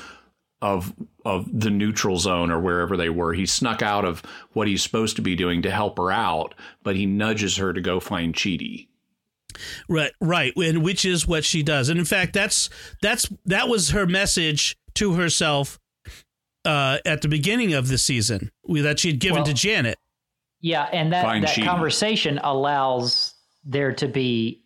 of 0.62 0.94
of 1.27 1.47
the 1.61 1.68
neutral 1.70 2.16
zone 2.18 2.51
or 2.51 2.59
wherever 2.59 2.97
they 2.97 3.11
were. 3.11 3.35
He 3.35 3.44
snuck 3.44 3.83
out 3.83 4.05
of 4.07 4.23
what 4.55 4.66
he's 4.66 4.83
supposed 4.83 5.16
to 5.16 5.23
be 5.23 5.37
doing 5.37 5.61
to 5.62 5.70
help 5.70 5.99
her 5.99 6.11
out, 6.11 6.55
but 6.83 6.97
he 6.97 7.05
nudges 7.07 7.57
her 7.59 7.73
to 7.75 7.81
go 7.83 8.01
find 8.01 8.35
Chidi. 8.35 8.88
Right, 9.88 10.12
right, 10.20 10.53
and 10.57 10.83
which 10.83 11.05
is 11.05 11.27
what 11.29 11.44
she 11.44 11.62
does. 11.62 11.88
And 11.90 11.99
in 11.99 12.05
fact, 12.07 12.33
that's 12.33 12.70
that's 13.03 13.31
that 13.44 13.68
was 13.68 13.90
her 13.90 14.07
message 14.07 14.77
to 14.94 15.14
herself 15.14 15.79
uh, 16.64 16.99
at 17.05 17.20
the 17.23 17.29
beginning 17.29 17.75
of 17.75 17.88
the 17.88 17.99
season 17.99 18.51
that 18.66 18.99
she 18.99 19.09
had 19.11 19.20
given 19.20 19.37
Well- 19.38 19.44
to 19.47 19.55
Janet. 19.55 19.99
Yeah, 20.64 20.85
and 20.92 21.12
that, 21.12 21.24
that 21.42 21.48
cheating. 21.50 21.68
conversation 21.68 22.38
allows 22.42 23.35
there 23.66 23.92
to 23.92 24.09
be 24.09 24.62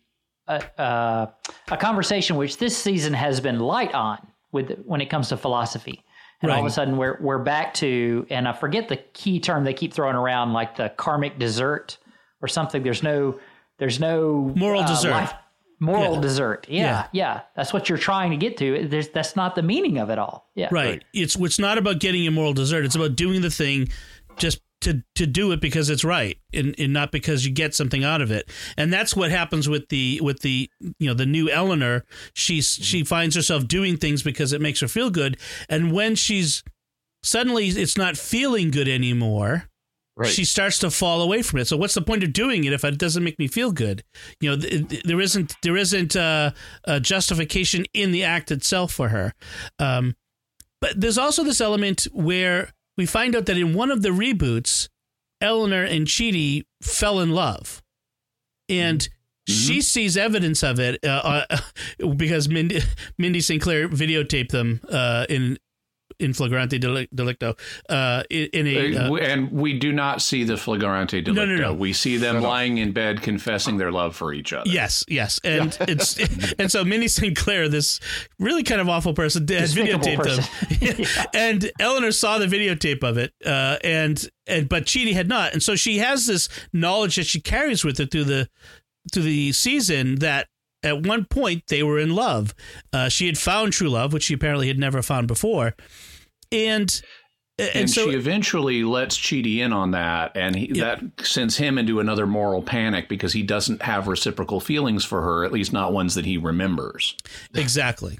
a, 0.47 0.63
a, 0.77 1.33
a 1.71 1.77
conversation 1.77 2.37
which 2.37 2.57
this 2.57 2.77
season 2.77 3.13
has 3.13 3.41
been 3.41 3.59
light 3.59 3.93
on 3.93 4.17
with 4.53 4.79
when 4.85 5.01
it 5.01 5.09
comes 5.09 5.27
to 5.29 5.37
philosophy. 5.37 6.03
And 6.41 6.49
all 6.51 6.61
of 6.61 6.65
a 6.65 6.69
sudden 6.69 6.95
we're 6.95 7.17
we're 7.21 7.43
back 7.43 7.73
to 7.75 8.25
and 8.29 8.47
I 8.47 8.53
forget 8.53 8.87
the 8.87 8.95
key 8.95 9.41
term 9.41 9.65
they 9.65 9.73
keep 9.73 9.93
throwing 9.93 10.15
around 10.15 10.53
like 10.53 10.77
the 10.77 10.87
karmic 10.95 11.37
desert 11.37 11.97
or 12.41 12.47
something. 12.47 12.81
There's 12.81 13.03
no 13.03 13.37
there's 13.77 13.99
no 13.99 14.53
Moral 14.55 14.83
uh, 14.83 14.87
desert. 14.87 15.11
life- 15.11 15.33
moral 15.81 16.15
Yeah. 16.15 16.21
desert. 16.21 16.65
Yeah, 16.69 16.83
Yeah. 16.83 17.05
yeah, 17.11 17.41
That's 17.57 17.73
what 17.73 17.89
you're 17.89 17.97
trying 17.97 18.31
to 18.31 18.37
get 18.37 18.55
to. 18.57 18.87
There's 18.87 19.09
that's 19.09 19.35
not 19.35 19.55
the 19.55 19.63
meaning 19.63 19.97
of 19.97 20.09
it 20.09 20.17
all. 20.17 20.49
Yeah. 20.55 20.69
Right. 20.71 21.03
It's 21.13 21.35
it's 21.35 21.59
not 21.59 21.77
about 21.77 21.99
getting 21.99 22.25
a 22.25 22.31
moral 22.31 22.53
dessert. 22.53 22.85
It's 22.85 22.95
about 22.95 23.17
doing 23.17 23.41
the 23.41 23.49
thing 23.51 23.89
just 24.37 24.61
to 24.81 25.03
to 25.15 25.25
do 25.27 25.51
it 25.51 25.59
because 25.59 25.89
it's 25.89 26.03
right 26.05 26.37
and, 26.53 26.73
and 26.79 26.93
not 26.93 27.11
because 27.11 27.45
you 27.45 27.51
get 27.51 27.75
something 27.75 28.03
out 28.03 28.21
of 28.21 28.31
it. 28.31 28.49
And 28.77 28.91
that's 28.93 29.15
what 29.15 29.31
happens 29.31 29.67
with 29.67 29.89
the 29.89 30.19
with 30.23 30.39
the 30.39 30.69
you 30.99 31.07
know 31.07 31.13
the 31.13 31.25
new 31.25 31.49
Eleanor. 31.49 32.05
She's 32.33 32.67
she 32.81 33.03
finds 33.03 33.35
herself 33.35 33.67
doing 33.67 33.97
things 33.97 34.23
because 34.23 34.53
it 34.53 34.61
makes 34.61 34.79
her 34.79 34.87
feel 34.87 35.09
good. 35.09 35.37
And 35.67 35.91
when 35.91 36.15
she's 36.15 36.63
suddenly 37.23 37.67
it's 37.67 37.97
not 37.97 38.17
feeling 38.17 38.71
good 38.71 38.87
anymore, 38.87 39.65
Right. 40.15 40.29
she 40.29 40.43
starts 40.43 40.79
to 40.79 40.91
fall 40.91 41.21
away 41.21 41.41
from 41.41 41.59
it. 41.59 41.67
So 41.69 41.77
what's 41.77 41.93
the 41.93 42.01
point 42.01 42.23
of 42.25 42.33
doing 42.33 42.65
it 42.65 42.73
if 42.73 42.83
it 42.83 42.97
doesn't 42.97 43.23
make 43.23 43.39
me 43.39 43.47
feel 43.47 43.71
good? 43.71 44.03
You 44.41 44.49
know, 44.49 44.57
th- 44.57 44.87
th- 44.89 45.03
there 45.03 45.21
isn't 45.21 45.55
there 45.63 45.77
isn't 45.77 46.15
uh, 46.17 46.51
a 46.83 46.99
justification 46.99 47.85
in 47.93 48.11
the 48.11 48.25
act 48.25 48.51
itself 48.51 48.91
for 48.91 49.07
her. 49.09 49.33
Um, 49.79 50.15
but 50.81 50.99
there's 50.99 51.17
also 51.17 51.43
this 51.45 51.61
element 51.61 52.05
where 52.11 52.73
we 52.99 53.05
find 53.05 53.33
out 53.33 53.45
that 53.45 53.57
in 53.57 53.73
one 53.73 53.91
of 53.91 54.01
the 54.01 54.09
reboots, 54.09 54.89
Eleanor 55.39 55.85
and 55.85 56.05
Chidi 56.05 56.65
fell 56.83 57.19
in 57.19 57.31
love, 57.31 57.81
and. 58.67 59.07
She 59.47 59.81
sees 59.81 60.15
evidence 60.15 60.61
of 60.61 60.79
it 60.79 61.03
uh, 61.03 61.43
uh, 61.49 61.57
because 62.17 62.47
Mindy, 62.47 62.81
Mindy 63.17 63.41
Sinclair 63.41 63.89
videotaped 63.89 64.49
them 64.49 64.79
uh, 64.87 65.25
in 65.27 65.57
in 66.19 66.33
flagrante 66.33 66.79
delicto 66.79 67.57
uh, 67.89 68.23
in, 68.29 68.49
in 68.53 68.67
a 68.67 68.97
uh, 68.97 69.09
Uh, 69.09 69.15
and 69.17 69.51
we 69.51 69.77
do 69.77 69.91
not 69.91 70.21
see 70.21 70.43
the 70.43 70.57
flagrante 70.57 71.23
delicto. 71.23 71.33
no, 71.35 71.45
no. 71.45 71.55
no. 71.55 71.73
We 71.73 71.93
see 71.93 72.17
them 72.17 72.41
lying 72.41 72.77
in 72.77 72.91
bed 72.91 73.21
confessing 73.21 73.77
their 73.77 73.91
love 73.91 74.15
for 74.15 74.33
each 74.33 74.53
other. 74.53 74.69
Yes, 74.69 75.03
yes, 75.07 75.39
and 75.43 75.75
it's 75.81 76.17
and 76.59 76.71
so 76.71 76.83
Mindy 76.83 77.07
Sinclair, 77.07 77.69
this 77.69 77.99
really 78.37 78.63
kind 78.63 78.81
of 78.81 78.89
awful 78.89 79.13
person, 79.13 79.41
had 79.43 79.47
Despicable 79.47 80.05
videotaped 80.05 81.07
them, 81.09 81.29
and 81.33 81.71
Eleanor 81.79 82.11
saw 82.11 82.37
the 82.37 82.47
videotape 82.47 83.03
of 83.03 83.17
it, 83.17 83.33
uh, 83.45 83.77
and 83.83 84.29
and 84.47 84.67
but 84.67 84.85
Chidi 84.85 85.13
had 85.13 85.27
not, 85.27 85.53
and 85.53 85.63
so 85.63 85.75
she 85.75 85.99
has 85.99 86.27
this 86.27 86.49
knowledge 86.73 87.15
that 87.15 87.25
she 87.25 87.39
carries 87.41 87.83
with 87.83 87.97
her 87.97 88.05
through 88.05 88.25
the 88.25 88.49
through 89.11 89.23
the 89.23 89.51
season 89.51 90.15
that. 90.15 90.47
At 90.81 91.05
one 91.05 91.25
point, 91.25 91.63
they 91.67 91.83
were 91.83 91.99
in 91.99 92.15
love. 92.15 92.55
Uh, 92.93 93.09
she 93.09 93.25
had 93.25 93.37
found 93.37 93.73
true 93.73 93.89
love, 93.89 94.13
which 94.13 94.23
she 94.23 94.33
apparently 94.33 94.69
had 94.69 94.79
never 94.79 95.01
found 95.01 95.27
before, 95.27 95.75
and 96.51 97.01
and, 97.59 97.69
And, 97.75 97.89
so 97.89 98.09
she 98.09 98.15
eventually 98.15 98.83
lets 98.83 99.17
Chidi 99.17 99.57
in 99.57 99.73
on 99.73 99.91
that, 99.91 100.31
and 100.35 100.55
he, 100.55 100.71
Yeah. 100.73 100.95
that 100.95 101.25
sends 101.25 101.57
him 101.57 101.77
into 101.77 101.99
another 101.99 102.25
moral 102.25 102.61
panic 102.61 103.09
because 103.09 103.33
he 103.33 103.43
doesn't 103.43 103.81
have 103.81 104.07
reciprocal 104.07 104.61
feelings 104.61 105.03
for 105.03 105.21
her, 105.21 105.43
at 105.43 105.51
least 105.51 105.73
not 105.73 105.91
ones 105.91 106.15
that 106.15 106.25
he 106.25 106.37
remembers. 106.37 107.15
Exactly. 107.53 108.17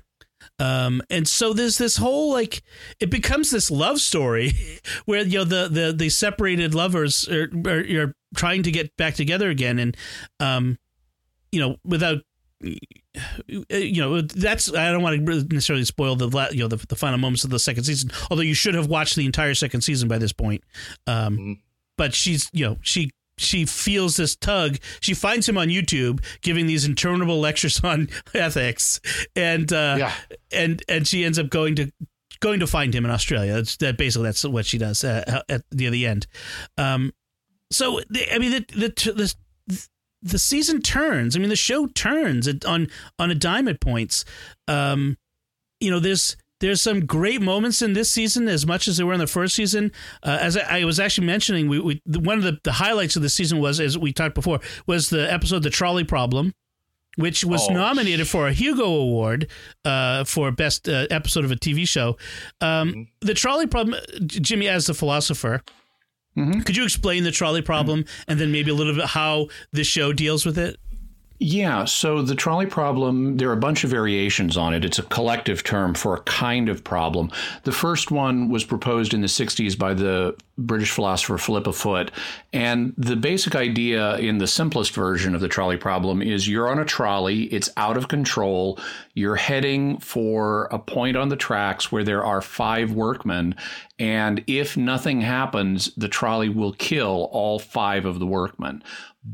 Um, 0.59 1.01
and 1.09 1.25
so 1.25 1.53
there's 1.53 1.77
this 1.77 1.95
whole 1.95 2.33
like 2.33 2.63
it 2.99 3.09
becomes 3.09 3.49
this 3.49 3.71
love 3.71 3.99
story 4.01 4.51
where 5.05 5.21
you 5.21 5.37
know 5.39 5.43
the 5.45 5.69
the 5.69 5.93
the 5.93 6.09
separated 6.09 6.75
lovers 6.75 7.27
are, 7.29 7.49
are, 7.65 8.03
are 8.03 8.13
trying 8.35 8.63
to 8.63 8.71
get 8.71 8.95
back 8.97 9.15
together 9.15 9.49
again, 9.49 9.79
and 9.79 9.95
um, 10.41 10.77
you 11.51 11.61
know 11.61 11.77
without 11.85 12.17
you 12.61 14.01
know 14.01 14.21
that's 14.21 14.73
I 14.73 14.91
don't 14.91 15.01
want 15.01 15.25
to 15.25 15.43
necessarily 15.53 15.85
spoil 15.85 16.15
the 16.15 16.49
you 16.51 16.59
know 16.59 16.67
the, 16.67 16.77
the 16.87 16.95
final 16.95 17.17
moments 17.17 17.43
of 17.43 17.49
the 17.49 17.59
second 17.59 17.83
season. 17.83 18.11
Although 18.29 18.43
you 18.43 18.53
should 18.53 18.75
have 18.75 18.87
watched 18.87 19.15
the 19.15 19.25
entire 19.25 19.53
second 19.55 19.81
season 19.81 20.07
by 20.07 20.17
this 20.17 20.33
point. 20.33 20.63
Um, 21.07 21.59
but 21.97 22.13
she's 22.13 22.49
you 22.53 22.65
know 22.65 22.77
she 22.81 23.11
she 23.37 23.65
feels 23.65 24.17
this 24.17 24.35
tug. 24.35 24.77
She 24.99 25.13
finds 25.13 25.47
him 25.47 25.57
on 25.57 25.69
YouTube 25.69 26.23
giving 26.41 26.67
these 26.67 26.85
interminable 26.85 27.39
lectures 27.39 27.79
on 27.83 28.09
ethics, 28.33 28.99
and 29.35 29.71
uh, 29.71 29.95
Yeah. 29.99 30.13
and 30.51 30.83
and 30.89 31.07
she 31.07 31.23
ends 31.23 31.39
up 31.39 31.49
going 31.49 31.75
to 31.75 31.91
going 32.41 32.59
to 32.61 32.67
find 32.67 32.93
him 32.93 33.05
in 33.05 33.11
Australia. 33.11 33.53
That's 33.53 33.77
that 33.77 33.97
basically 33.97 34.25
that's 34.27 34.43
what 34.45 34.65
she 34.65 34.77
does 34.77 35.03
uh, 35.03 35.41
at 35.49 35.63
near 35.73 35.91
the 35.91 36.05
end. 36.05 36.27
Um, 36.77 37.13
so 37.71 38.01
the, 38.09 38.33
I 38.33 38.39
mean 38.39 38.51
the 38.51 38.65
the 38.73 39.13
the 39.13 39.35
the 40.21 40.39
season 40.39 40.81
turns. 40.81 41.35
I 41.35 41.39
mean 41.39 41.49
the 41.49 41.55
show 41.55 41.87
turns 41.87 42.47
on 42.65 42.87
on 43.17 43.31
a 43.31 43.35
dime 43.35 43.67
at 43.67 43.79
points. 43.81 44.25
Um, 44.67 45.17
you 45.79 45.89
know 45.91 45.99
there's 45.99 46.35
there's 46.59 46.81
some 46.81 47.05
great 47.05 47.41
moments 47.41 47.81
in 47.81 47.93
this 47.93 48.11
season 48.11 48.49
as 48.49 48.65
much 48.67 48.89
as 48.89 48.97
there 48.97 49.05
were 49.05 49.13
in 49.13 49.19
the 49.19 49.27
first 49.27 49.55
season. 49.55 49.93
Uh, 50.23 50.37
as 50.41 50.57
I, 50.57 50.79
I 50.79 50.83
was 50.83 50.99
actually 50.99 51.27
mentioning, 51.27 51.69
we, 51.69 51.79
we 51.79 52.01
one 52.05 52.37
of 52.37 52.43
the, 52.43 52.57
the 52.65 52.73
highlights 52.73 53.15
of 53.15 53.21
the 53.21 53.29
season 53.29 53.59
was 53.59 53.79
as 53.79 53.97
we 53.97 54.11
talked 54.11 54.35
before 54.35 54.59
was 54.85 55.09
the 55.09 55.31
episode 55.31 55.63
the 55.63 55.69
trolley 55.69 56.03
problem 56.03 56.53
which 57.15 57.43
was 57.43 57.67
Oh. 57.69 57.73
nominated 57.73 58.27
for 58.29 58.47
a 58.47 58.53
Hugo 58.53 58.85
Award 58.85 59.49
uh, 59.83 60.23
for 60.23 60.51
best 60.51 60.87
uh, 60.87 61.05
episode 61.09 61.43
of 61.43 61.51
a 61.51 61.55
TV 61.55 61.85
show. 61.85 62.15
Um, 62.61 63.07
The 63.21 63.33
trolley 63.33 63.67
problem, 63.67 63.99
Jimmy, 64.25 64.69
as 64.69 64.85
the 64.85 64.93
philosopher, 64.93 65.61
Mhm. 66.39 66.65
could 66.65 66.77
you 66.77 66.83
explain 66.83 67.23
the 67.23 67.31
trolley 67.31 67.61
problem 67.61 68.05
and 68.27 68.39
then 68.39 68.51
maybe 68.51 68.71
a 68.71 68.73
little 68.73 68.93
bit 68.95 69.05
how 69.05 69.47
the 69.71 69.83
show 69.83 70.13
deals 70.13 70.45
with 70.45 70.57
it? 70.57 70.77
Yeah, 71.41 71.85
so 71.85 72.21
the 72.21 72.35
trolley 72.35 72.65
problem, 72.65 73.37
there 73.37 73.49
are 73.49 73.53
a 73.53 73.57
bunch 73.57 73.85
of 73.85 73.89
variations 73.89 74.57
on 74.57 74.73
it. 74.73 74.83
It's 74.83 74.99
a 74.99 75.03
collective 75.03 75.63
term 75.63 75.93
for 75.93 76.13
a 76.13 76.21
kind 76.23 76.67
of 76.67 76.83
problem. 76.83 77.31
The 77.63 77.71
first 77.71 78.11
one 78.11 78.49
was 78.49 78.65
proposed 78.65 79.13
in 79.13 79.21
the 79.21 79.27
60s 79.27 79.77
by 79.77 79.93
the 79.93 80.35
British 80.57 80.91
philosopher 80.91 81.37
Philippa 81.37 81.71
Foot. 81.71 82.11
And 82.51 82.93
the 82.97 83.15
basic 83.15 83.55
idea 83.55 84.17
in 84.17 84.39
the 84.39 84.47
simplest 84.47 84.93
version 84.93 85.33
of 85.33 85.39
the 85.39 85.47
trolley 85.47 85.77
problem 85.77 86.21
is 86.21 86.45
you're 86.45 86.69
on 86.69 86.77
a 86.77 86.83
trolley, 86.83 87.43
it's 87.43 87.69
out 87.77 87.95
of 87.95 88.09
control, 88.09 88.77
you're 89.13 89.37
heading 89.37 89.97
for 89.99 90.65
a 90.71 90.79
point 90.79 91.15
on 91.15 91.29
the 91.29 91.37
tracks 91.37 91.89
where 91.89 92.03
there 92.03 92.25
are 92.25 92.41
five 92.41 92.91
workmen. 92.91 93.55
And 93.97 94.43
if 94.47 94.75
nothing 94.75 95.21
happens, 95.21 95.93
the 95.95 96.09
trolley 96.09 96.49
will 96.49 96.73
kill 96.73 97.29
all 97.31 97.59
five 97.59 98.05
of 98.05 98.19
the 98.19 98.27
workmen 98.27 98.83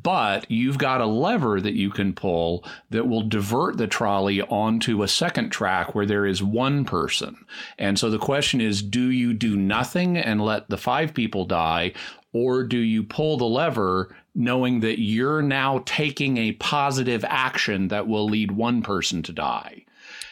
but 0.01 0.49
you've 0.49 0.77
got 0.77 0.99
a 0.99 1.05
lever 1.05 1.61
that 1.61 1.75
you 1.75 1.89
can 1.89 2.13
pull 2.13 2.65
that 2.89 3.07
will 3.07 3.21
divert 3.21 3.77
the 3.77 3.87
trolley 3.87 4.41
onto 4.41 5.03
a 5.03 5.07
second 5.07 5.51
track 5.51 5.95
where 5.95 6.05
there 6.05 6.25
is 6.25 6.43
one 6.43 6.83
person. 6.83 7.45
And 7.77 7.97
so 7.97 8.09
the 8.09 8.17
question 8.17 8.59
is 8.59 8.81
do 8.81 9.09
you 9.09 9.33
do 9.33 9.55
nothing 9.55 10.17
and 10.17 10.41
let 10.41 10.69
the 10.69 10.77
five 10.77 11.13
people 11.13 11.45
die, 11.45 11.93
or 12.33 12.63
do 12.63 12.77
you 12.77 13.03
pull 13.03 13.37
the 13.37 13.45
lever 13.45 14.13
knowing 14.33 14.81
that 14.81 14.99
you're 14.99 15.41
now 15.41 15.81
taking 15.85 16.37
a 16.37 16.53
positive 16.53 17.23
action 17.25 17.87
that 17.87 18.07
will 18.07 18.25
lead 18.25 18.51
one 18.51 18.81
person 18.81 19.23
to 19.23 19.31
die? 19.31 19.85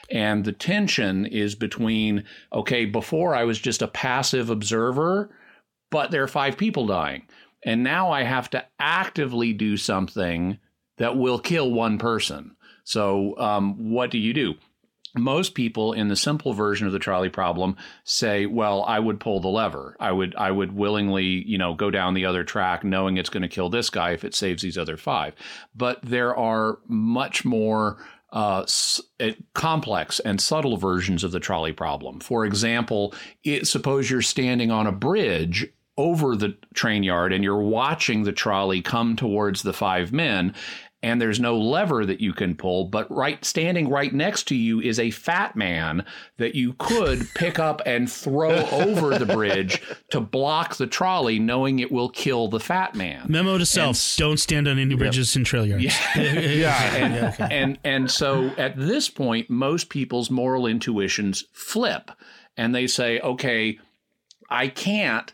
And 0.09 0.43
the 0.43 0.51
tension 0.51 1.25
is 1.25 1.55
between, 1.55 2.25
okay, 2.51 2.85
before 2.85 3.33
I 3.33 3.45
was 3.45 3.59
just 3.59 3.81
a 3.81 3.87
passive 3.87 4.49
observer, 4.49 5.29
but 5.89 6.11
there 6.11 6.23
are 6.23 6.27
five 6.27 6.57
people 6.57 6.85
dying 6.85 7.23
and 7.65 7.83
now 7.83 8.11
I 8.11 8.23
have 8.23 8.49
to 8.51 8.65
actively 8.79 9.53
do 9.53 9.77
something 9.77 10.59
that 10.97 11.17
will 11.17 11.39
kill 11.39 11.71
one 11.71 11.97
person. 11.97 12.55
So, 12.83 13.37
um, 13.37 13.91
what 13.91 14.11
do 14.11 14.17
you 14.17 14.33
do? 14.33 14.55
Most 15.15 15.53
people 15.53 15.93
in 15.93 16.07
the 16.07 16.15
simple 16.15 16.53
version 16.53 16.87
of 16.87 16.93
the 16.93 16.99
trolley 16.99 17.29
problem 17.29 17.77
say, 18.03 18.47
"Well, 18.47 18.83
I 18.83 18.99
would 18.99 19.19
pull 19.19 19.39
the 19.39 19.47
lever. 19.47 19.95
I 19.99 20.11
would, 20.11 20.35
I 20.35 20.49
would 20.49 20.75
willingly, 20.75 21.43
you 21.47 21.57
know, 21.57 21.75
go 21.75 21.91
down 21.91 22.15
the 22.15 22.25
other 22.25 22.43
track, 22.43 22.83
knowing 22.83 23.17
it's 23.17 23.29
going 23.29 23.43
to 23.43 23.47
kill 23.47 23.69
this 23.69 23.91
guy 23.91 24.11
if 24.11 24.23
it 24.23 24.33
saves 24.33 24.63
these 24.63 24.77
other 24.77 24.97
five. 24.97 25.35
But 25.75 25.99
there 26.01 26.35
are 26.35 26.79
much 26.87 27.45
more 27.45 27.97
uh, 28.33 28.65
eh, 29.19 29.33
complex 29.53 30.19
and 30.19 30.41
subtle 30.41 30.77
versions 30.77 31.23
of 31.23 31.31
the 31.31 31.39
trolley 31.39 31.73
problem. 31.73 32.19
For 32.19 32.45
example, 32.45 33.13
it, 33.43 33.67
suppose 33.67 34.09
you're 34.09 34.23
standing 34.23 34.71
on 34.71 34.87
a 34.87 34.91
bridge 34.91 35.71
over 35.97 36.35
the 36.35 36.55
train 36.73 37.03
yard 37.03 37.31
and 37.31 37.43
you're 37.43 37.61
watching 37.61 38.23
the 38.23 38.31
trolley 38.31 38.81
come 38.81 39.15
towards 39.15 39.61
the 39.61 39.73
five 39.73 40.11
men 40.11 40.53
and 41.03 41.19
there's 41.19 41.39
no 41.39 41.59
lever 41.59 42.05
that 42.05 42.21
you 42.21 42.33
can 42.33 42.55
pull 42.55 42.85
but 42.85 43.09
right 43.11 43.43
standing 43.45 43.89
right 43.89 44.13
next 44.13 44.47
to 44.47 44.55
you 44.55 44.79
is 44.81 44.97
a 44.97 45.11
fat 45.11 45.55
man 45.55 46.03
that 46.37 46.55
you 46.55 46.73
could 46.79 47.27
pick 47.35 47.59
up 47.59 47.81
and 47.85 48.11
throw 48.11 48.55
over 48.71 49.19
the 49.19 49.25
bridge 49.25 49.81
to 50.09 50.19
block 50.19 50.77
the 50.77 50.87
trolley 50.87 51.37
knowing 51.37 51.79
it 51.79 51.91
will 51.91 52.09
kill 52.09 52.47
the 52.47 52.59
fat 52.59 52.95
man 52.95 53.25
memo 53.29 53.57
to 53.57 53.65
self 53.65 53.97
and, 53.97 54.17
don't 54.17 54.39
stand 54.39 54.67
on 54.67 54.79
any 54.79 54.95
bridges 54.95 55.35
yep. 55.35 55.41
in 55.41 55.43
trail 55.43 55.65
yards 55.65 55.83
yeah, 55.83 56.15
yeah. 56.15 56.95
And, 56.95 57.13
yeah 57.13 57.31
okay. 57.33 57.47
and 57.51 57.77
and 57.83 58.09
so 58.09 58.47
at 58.57 58.75
this 58.77 59.09
point 59.09 59.49
most 59.49 59.89
people's 59.89 60.31
moral 60.31 60.65
intuitions 60.65 61.43
flip 61.51 62.09
and 62.57 62.73
they 62.73 62.87
say 62.87 63.19
okay 63.19 63.77
i 64.49 64.67
can't 64.67 65.33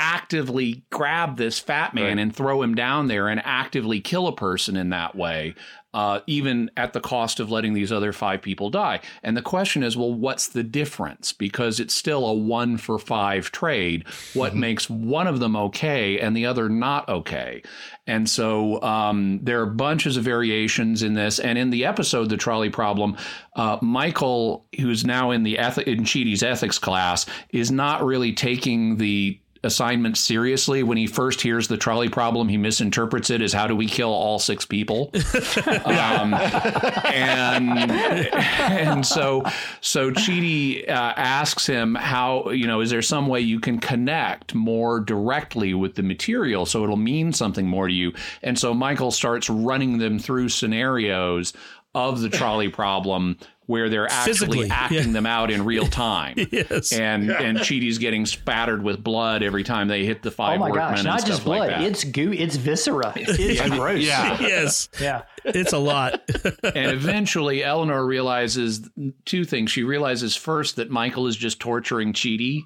actively 0.00 0.82
grab 0.88 1.36
this 1.36 1.58
fat 1.58 1.92
man 1.92 2.16
right. 2.16 2.18
and 2.18 2.34
throw 2.34 2.62
him 2.62 2.74
down 2.74 3.06
there 3.06 3.28
and 3.28 3.40
actively 3.44 4.00
kill 4.00 4.26
a 4.26 4.34
person 4.34 4.74
in 4.74 4.88
that 4.88 5.14
way, 5.14 5.54
uh, 5.92 6.20
even 6.26 6.70
at 6.74 6.94
the 6.94 7.00
cost 7.00 7.38
of 7.38 7.50
letting 7.50 7.74
these 7.74 7.92
other 7.92 8.10
five 8.10 8.40
people 8.40 8.70
die. 8.70 8.98
And 9.22 9.36
the 9.36 9.42
question 9.42 9.82
is, 9.82 9.98
well, 9.98 10.14
what's 10.14 10.48
the 10.48 10.62
difference? 10.62 11.34
Because 11.34 11.80
it's 11.80 11.92
still 11.92 12.24
a 12.24 12.32
one 12.32 12.78
for 12.78 12.98
five 12.98 13.52
trade. 13.52 14.08
What 14.32 14.52
mm-hmm. 14.52 14.60
makes 14.60 14.88
one 14.88 15.26
of 15.26 15.38
them 15.38 15.54
okay 15.54 16.18
and 16.18 16.34
the 16.34 16.46
other 16.46 16.70
not 16.70 17.06
okay? 17.10 17.62
And 18.06 18.28
so 18.28 18.80
um, 18.80 19.40
there 19.42 19.60
are 19.60 19.66
bunches 19.66 20.16
of 20.16 20.24
variations 20.24 21.02
in 21.02 21.12
this. 21.12 21.38
And 21.38 21.58
in 21.58 21.68
the 21.68 21.84
episode, 21.84 22.30
The 22.30 22.38
Trolley 22.38 22.70
Problem, 22.70 23.18
uh, 23.54 23.76
Michael, 23.82 24.64
who's 24.80 25.04
now 25.04 25.30
in 25.30 25.42
the 25.42 25.58
eth- 25.58 25.78
in 25.78 26.04
Chidi's 26.04 26.42
ethics 26.42 26.78
class, 26.78 27.26
is 27.50 27.70
not 27.70 28.02
really 28.02 28.32
taking 28.32 28.96
the 28.96 29.38
assignment 29.62 30.16
seriously. 30.16 30.82
When 30.82 30.96
he 30.96 31.06
first 31.06 31.40
hears 31.40 31.68
the 31.68 31.76
trolley 31.76 32.08
problem, 32.08 32.48
he 32.48 32.56
misinterprets 32.56 33.30
it 33.30 33.42
as 33.42 33.52
how 33.52 33.66
do 33.66 33.76
we 33.76 33.86
kill 33.86 34.10
all 34.10 34.38
six 34.38 34.64
people? 34.64 35.10
um, 35.84 36.34
and 36.34 37.90
and 38.32 39.06
so 39.06 39.44
so 39.80 40.10
Chidi 40.10 40.88
uh, 40.88 41.14
asks 41.16 41.66
him 41.66 41.94
how 41.94 42.50
you 42.50 42.66
know 42.66 42.80
is 42.80 42.90
there 42.90 43.02
some 43.02 43.26
way 43.26 43.40
you 43.40 43.60
can 43.60 43.78
connect 43.78 44.54
more 44.54 45.00
directly 45.00 45.74
with 45.74 45.94
the 45.94 46.02
material 46.02 46.66
so 46.66 46.82
it'll 46.82 46.96
mean 46.96 47.32
something 47.32 47.66
more 47.66 47.88
to 47.88 47.94
you? 47.94 48.12
And 48.42 48.58
so 48.58 48.72
Michael 48.74 49.10
starts 49.10 49.50
running 49.50 49.98
them 49.98 50.18
through 50.18 50.48
scenarios 50.48 51.52
of 51.94 52.20
the 52.20 52.28
trolley 52.28 52.68
problem 52.68 53.36
where 53.70 53.88
they're 53.88 54.10
actually 54.10 54.32
Physically, 54.32 54.70
acting 54.70 55.06
yeah. 55.06 55.12
them 55.12 55.26
out 55.26 55.48
in 55.48 55.64
real 55.64 55.86
time. 55.86 56.34
yes. 56.50 56.92
And 56.92 57.26
yeah. 57.26 57.40
and 57.40 57.58
Chidi's 57.58 57.98
getting 57.98 58.26
spattered 58.26 58.82
with 58.82 59.02
blood 59.02 59.44
every 59.44 59.62
time 59.62 59.86
they 59.86 60.04
hit 60.04 60.22
the 60.22 60.32
five. 60.32 60.60
Oh 60.60 60.68
my 60.68 60.72
gosh! 60.72 61.04
Not 61.04 61.24
just 61.24 61.44
blood; 61.44 61.70
like 61.70 61.80
it's 61.82 62.02
goo. 62.02 62.32
It's 62.32 62.56
viscera. 62.56 63.12
It's 63.20 63.68
gross. 63.70 64.02
Yeah. 64.02 64.40
yes. 64.40 64.88
Yeah. 65.00 65.22
It's 65.44 65.72
a 65.72 65.78
lot. 65.78 66.20
and 66.64 66.90
eventually, 66.90 67.62
Eleanor 67.62 68.04
realizes 68.04 68.88
two 69.24 69.44
things. 69.44 69.70
She 69.70 69.84
realizes 69.84 70.34
first 70.34 70.76
that 70.76 70.90
Michael 70.90 71.28
is 71.28 71.36
just 71.36 71.60
torturing 71.60 72.12
Chidi 72.12 72.64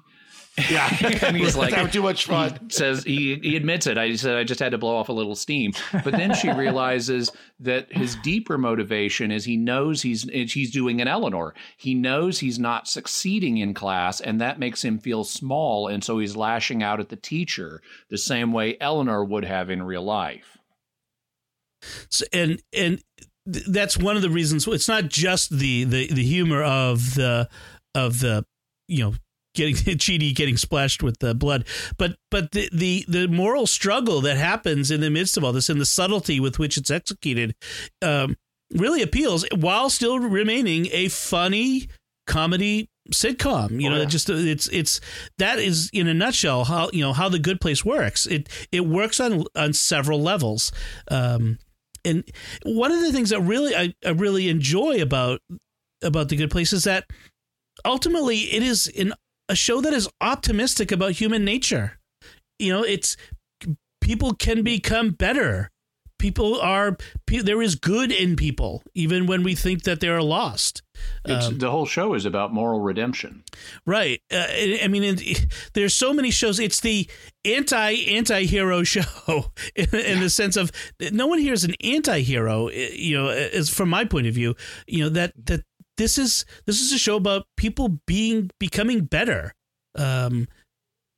yeah, 0.69 0.89
and 1.21 1.35
he's 1.35 1.55
like, 1.57 1.73
having 1.73 1.91
too 1.91 2.01
much 2.01 2.25
fun. 2.25 2.57
He 2.63 2.69
says 2.69 3.03
he 3.03 3.35
he 3.41 3.55
admits 3.55 3.87
it. 3.87 3.97
I 3.97 4.15
said 4.15 4.37
I 4.37 4.43
just 4.43 4.59
had 4.59 4.71
to 4.71 4.77
blow 4.77 4.95
off 4.95 5.09
a 5.09 5.13
little 5.13 5.35
steam. 5.35 5.73
But 5.91 6.11
then 6.11 6.33
she 6.33 6.51
realizes 6.53 7.31
that 7.59 7.91
his 7.91 8.15
deeper 8.17 8.57
motivation 8.57 9.31
is 9.31 9.45
he 9.45 9.57
knows 9.57 10.01
he's 10.01 10.23
he's 10.23 10.71
doing 10.71 11.01
an 11.01 11.07
Eleanor. 11.07 11.53
He 11.77 11.93
knows 11.93 12.39
he's 12.39 12.59
not 12.59 12.87
succeeding 12.87 13.57
in 13.57 13.73
class, 13.73 14.21
and 14.21 14.39
that 14.39 14.59
makes 14.59 14.83
him 14.83 14.97
feel 14.97 15.23
small, 15.23 15.87
and 15.87 16.03
so 16.03 16.19
he's 16.19 16.35
lashing 16.35 16.81
out 16.81 16.99
at 16.99 17.09
the 17.09 17.15
teacher 17.15 17.81
the 18.09 18.17
same 18.17 18.53
way 18.53 18.77
Eleanor 18.79 19.23
would 19.23 19.45
have 19.45 19.69
in 19.69 19.83
real 19.83 20.03
life. 20.03 20.57
So, 22.09 22.25
and 22.31 22.61
and 22.73 23.01
that's 23.45 23.97
one 23.97 24.15
of 24.15 24.21
the 24.21 24.29
reasons. 24.29 24.67
It's 24.67 24.87
not 24.87 25.09
just 25.09 25.49
the 25.49 25.83
the 25.83 26.07
the 26.07 26.23
humor 26.23 26.63
of 26.63 27.15
the 27.15 27.49
of 27.93 28.19
the 28.19 28.45
you 28.87 29.03
know 29.03 29.13
getting 29.55 29.75
Chidi 29.97 30.35
getting 30.35 30.57
splashed 30.57 31.01
with 31.01 31.19
the 31.19 31.33
blood, 31.33 31.65
but 31.97 32.17
but 32.29 32.51
the, 32.51 32.69
the 32.71 33.05
the 33.07 33.27
moral 33.27 33.67
struggle 33.67 34.21
that 34.21 34.37
happens 34.37 34.91
in 34.91 35.01
the 35.01 35.09
midst 35.09 35.37
of 35.37 35.43
all 35.43 35.53
this 35.53 35.69
and 35.69 35.81
the 35.81 35.85
subtlety 35.85 36.39
with 36.39 36.59
which 36.59 36.77
it's 36.77 36.91
executed 36.91 37.55
um, 38.01 38.35
really 38.73 39.01
appeals 39.01 39.45
while 39.55 39.89
still 39.89 40.19
remaining 40.19 40.87
a 40.91 41.07
funny 41.07 41.87
comedy 42.27 42.89
sitcom. 43.11 43.81
You 43.81 43.89
oh, 43.89 43.93
know 43.93 43.99
yeah. 43.99 44.05
just 44.05 44.29
it's 44.29 44.67
it's 44.69 44.99
that 45.37 45.59
is 45.59 45.89
in 45.93 46.07
a 46.07 46.13
nutshell 46.13 46.65
how 46.65 46.89
you 46.91 47.01
know 47.01 47.13
how 47.13 47.29
the 47.29 47.39
good 47.39 47.61
place 47.61 47.85
works. 47.85 48.25
It 48.25 48.49
it 48.71 48.85
works 48.85 49.19
on 49.19 49.45
on 49.55 49.73
several 49.73 50.21
levels. 50.21 50.71
Um 51.09 51.59
and 52.03 52.23
one 52.63 52.91
of 52.91 53.01
the 53.01 53.11
things 53.11 53.31
that 53.31 53.41
really 53.41 53.75
I, 53.75 53.93
I 54.05 54.09
really 54.09 54.49
enjoy 54.49 55.01
about 55.01 55.41
about 56.03 56.29
the 56.29 56.35
good 56.35 56.51
place 56.51 56.73
is 56.73 56.83
that 56.83 57.05
ultimately 57.83 58.39
it 58.53 58.63
is 58.63 58.87
an 58.97 59.13
a 59.49 59.55
show 59.55 59.81
that 59.81 59.93
is 59.93 60.09
optimistic 60.21 60.91
about 60.91 61.13
human 61.13 61.45
nature. 61.45 61.99
You 62.59 62.73
know, 62.73 62.83
it's 62.83 63.17
people 64.01 64.33
can 64.33 64.63
become 64.63 65.11
better. 65.11 65.71
People 66.17 66.59
are 66.61 66.97
there 67.27 67.61
is 67.61 67.75
good 67.75 68.11
in 68.11 68.37
people, 68.37 68.81
even 68.93 69.25
when 69.27 69.43
we 69.43 69.53
think 69.53 69.83
that 69.83 69.99
they 69.99 70.07
are 70.07 70.21
lost. 70.21 70.81
Um, 71.25 71.57
the 71.57 71.69
whole 71.69 71.85
show 71.85 72.13
is 72.13 72.25
about 72.25 72.53
moral 72.53 72.79
redemption, 72.79 73.43
right? 73.85 74.21
Uh, 74.31 74.45
I 74.47 74.87
mean, 74.89 75.03
it, 75.03 75.45
there's 75.73 75.93
so 75.93 76.13
many 76.13 76.31
shows. 76.31 76.57
It's 76.57 76.79
the 76.79 77.09
anti 77.43 78.05
anti 78.05 78.45
hero 78.45 78.83
show 78.95 79.51
in, 79.75 79.89
in 79.93 80.19
the 80.21 80.29
sense 80.29 80.55
of 80.55 80.71
no 81.11 81.27
one 81.27 81.39
here 81.39 81.53
is 81.53 81.65
an 81.65 81.75
anti 81.83 82.21
hero. 82.21 82.69
You 82.69 83.17
know, 83.17 83.27
as 83.27 83.69
from 83.69 83.89
my 83.89 84.05
point 84.05 84.25
of 84.27 84.33
view, 84.33 84.55
you 84.87 85.03
know 85.03 85.09
that 85.09 85.33
that 85.45 85.65
this 85.97 86.17
is 86.17 86.45
this 86.65 86.81
is 86.81 86.91
a 86.91 86.97
show 86.97 87.15
about 87.15 87.45
people 87.57 87.99
being 88.05 88.49
becoming 88.59 89.05
better 89.05 89.53
um 89.97 90.47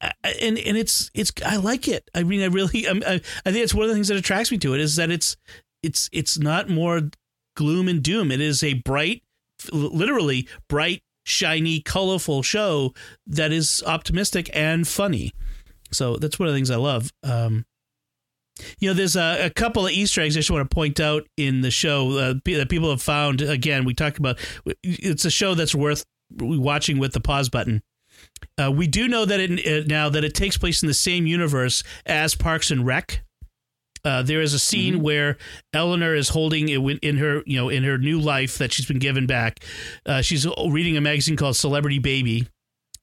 and 0.01 0.57
and 0.57 0.77
it's 0.77 1.09
it's 1.13 1.31
I 1.45 1.55
like 1.57 1.87
it. 1.87 2.09
I 2.13 2.23
mean, 2.23 2.41
I 2.41 2.45
really, 2.45 2.87
I, 2.87 2.91
I 2.93 3.51
think 3.51 3.57
it's 3.57 3.73
one 3.73 3.83
of 3.83 3.89
the 3.89 3.95
things 3.95 4.09
that 4.09 4.17
attracts 4.17 4.51
me 4.51 4.57
to 4.59 4.73
it 4.73 4.79
is 4.79 4.95
that 4.97 5.09
it's 5.09 5.35
it's 5.81 6.09
it's 6.11 6.37
not 6.37 6.69
more 6.69 7.01
gloom 7.55 7.87
and 7.87 8.03
doom. 8.03 8.31
It 8.31 8.41
is 8.41 8.63
a 8.63 8.75
bright, 8.75 9.23
literally 9.71 10.47
bright, 10.69 11.01
shiny, 11.25 11.81
colorful 11.81 12.43
show 12.43 12.93
that 13.25 13.51
is 13.51 13.83
optimistic 13.85 14.49
and 14.53 14.87
funny. 14.87 15.33
So 15.91 16.17
that's 16.17 16.37
one 16.37 16.47
of 16.47 16.53
the 16.53 16.57
things 16.57 16.69
I 16.71 16.75
love. 16.75 17.11
Um, 17.23 17.65
You 18.79 18.89
know, 18.89 18.93
there's 18.93 19.15
a, 19.15 19.45
a, 19.45 19.49
couple 19.49 19.85
of 19.85 19.91
Easter 19.91 20.21
eggs 20.21 20.35
I 20.35 20.39
just 20.39 20.51
want 20.51 20.69
to 20.69 20.73
point 20.73 20.99
out 20.99 21.27
in 21.37 21.61
the 21.61 21.71
show 21.71 22.11
uh, 22.17 22.33
that 22.45 22.69
people 22.69 22.89
have 22.89 23.01
found. 23.01 23.41
Again, 23.41 23.85
we 23.85 23.93
talked 23.93 24.17
about 24.17 24.39
it's 24.83 25.25
a 25.25 25.31
show 25.31 25.53
that's 25.53 25.75
worth 25.75 26.05
watching 26.31 26.97
with 26.99 27.13
the 27.13 27.19
pause 27.19 27.49
button. 27.49 27.81
Uh, 28.61 28.71
we 28.71 28.87
do 28.87 29.07
know 29.07 29.25
that 29.25 29.39
it, 29.39 29.51
it, 29.65 29.87
now 29.87 30.09
that 30.09 30.23
it 30.23 30.33
takes 30.33 30.57
place 30.57 30.81
in 30.81 30.87
the 30.87 30.93
same 30.93 31.27
universe 31.27 31.83
as 32.05 32.35
Parks 32.35 32.71
and 32.71 32.85
Rec. 32.85 33.23
Uh, 34.03 34.21
there 34.21 34.41
is 34.41 34.53
a 34.53 34.59
scene 34.59 34.95
mm-hmm. 34.95 35.03
where 35.03 35.37
Eleanor 35.73 36.15
is 36.15 36.29
holding 36.29 36.69
it 36.69 36.99
in 37.03 37.17
her, 37.17 37.43
you 37.45 37.57
know, 37.57 37.69
in 37.69 37.83
her 37.83 37.97
new 37.97 38.19
life 38.19 38.57
that 38.57 38.71
she's 38.71 38.85
been 38.85 38.99
given 38.99 39.27
back. 39.27 39.59
Uh, 40.05 40.21
she's 40.21 40.47
reading 40.69 40.95
a 40.95 41.01
magazine 41.01 41.35
called 41.35 41.55
Celebrity 41.55 41.99
Baby, 41.99 42.47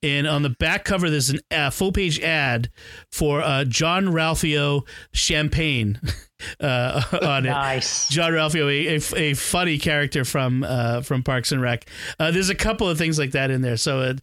and 0.05 0.27
on 0.27 0.43
the 0.43 0.51
back 0.51 0.85
cover 0.85 1.09
there's 1.09 1.33
a 1.33 1.39
uh, 1.51 1.71
full 1.71 1.91
page 1.91 2.21
ad 2.21 2.71
for 3.11 3.41
uh, 3.41 3.65
Jean-Ralphio 3.65 4.87
champagne 5.13 5.99
uh, 6.61 7.03
on 7.23 7.45
nice. 7.45 8.11
it. 8.11 8.13
Jean-Ralphio, 8.13 8.67
a, 8.69 9.17
a, 9.17 9.31
a, 9.31 9.35
funny 9.35 9.79
character 9.79 10.25
from 10.25 10.63
uh, 10.63 11.01
from 11.01 11.23
Parks 11.23 11.53
and 11.53 11.63
Rec. 11.63 11.89
Uh, 12.21 12.31
there's 12.31 12.51
a 12.51 12.55
couple 12.55 12.89
of 12.89 12.99
things 12.99 13.19
like 13.19 13.33
that 13.33 13.51
in 13.51 13.63
there, 13.63 13.79
so 13.79 14.03
it, 14.03 14.21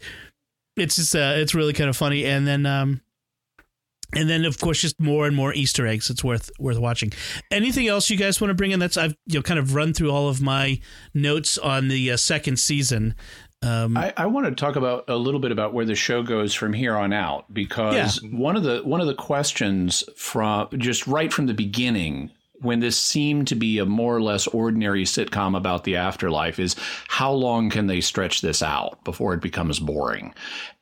it's 0.77 0.97
just 0.97 1.15
uh, 1.15 1.33
it's 1.35 1.55
really 1.55 1.73
kind 1.73 1.89
of 1.89 1.97
funny. 1.97 2.25
And 2.25 2.45
then 2.45 2.65
um, 2.67 3.01
and 4.13 4.29
then 4.29 4.45
of 4.45 4.59
course 4.59 4.81
just 4.81 4.99
more 4.99 5.25
and 5.25 5.35
more 5.35 5.53
Easter 5.53 5.87
eggs. 5.87 6.09
It's 6.09 6.23
worth 6.23 6.51
worth 6.59 6.77
watching. 6.77 7.13
Anything 7.49 7.87
else 7.87 8.09
you 8.09 8.17
guys 8.17 8.41
want 8.41 8.49
to 8.49 8.55
bring 8.55 8.71
in? 8.71 8.79
That's 8.79 8.97
I've 8.97 9.15
you 9.25 9.39
know 9.39 9.43
kind 9.43 9.59
of 9.59 9.73
run 9.73 9.93
through 9.93 10.11
all 10.11 10.29
of 10.29 10.41
my 10.41 10.79
notes 11.13 11.57
on 11.57 11.87
the 11.87 12.11
uh, 12.11 12.17
second 12.17 12.59
season. 12.59 13.15
Um, 13.63 13.95
I, 13.95 14.13
I 14.17 14.25
want 14.25 14.47
to 14.47 14.55
talk 14.55 14.75
about 14.75 15.05
a 15.07 15.15
little 15.15 15.39
bit 15.39 15.51
about 15.51 15.73
where 15.73 15.85
the 15.85 15.95
show 15.95 16.23
goes 16.23 16.53
from 16.53 16.73
here 16.73 16.95
on 16.95 17.13
out 17.13 17.53
because 17.53 18.21
yeah. 18.23 18.29
one 18.29 18.55
of 18.55 18.63
the 18.63 18.79
one 18.79 19.01
of 19.01 19.07
the 19.07 19.13
questions 19.13 20.03
from 20.15 20.67
just 20.77 21.05
right 21.05 21.31
from 21.31 21.45
the 21.45 21.53
beginning 21.53 22.31
when 22.61 22.79
this 22.79 22.97
seemed 22.97 23.47
to 23.47 23.55
be 23.55 23.79
a 23.79 23.85
more 23.85 24.15
or 24.15 24.21
less 24.21 24.47
ordinary 24.47 25.03
sitcom 25.03 25.57
about 25.57 25.83
the 25.83 25.95
afterlife 25.95 26.59
is 26.59 26.75
how 27.07 27.31
long 27.31 27.69
can 27.69 27.87
they 27.87 28.01
stretch 28.01 28.41
this 28.41 28.61
out 28.61 29.03
before 29.03 29.33
it 29.33 29.41
becomes 29.41 29.79
boring? 29.79 30.33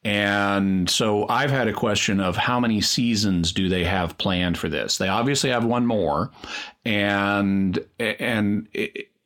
And 0.03 0.89
so 0.89 1.27
I've 1.27 1.51
had 1.51 1.67
a 1.67 1.73
question 1.73 2.19
of 2.19 2.36
how 2.36 2.59
many 2.59 2.82
seasons 2.82 3.51
do 3.51 3.69
they 3.69 3.84
have 3.84 4.17
planned 4.17 4.57
for 4.57 4.69
this? 4.69 4.97
They 4.97 5.07
obviously 5.07 5.49
have 5.49 5.65
one 5.65 5.86
more 5.86 6.32
and 6.86 7.80
and 7.99 8.67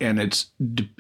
and 0.03 0.19
it's 0.19 0.51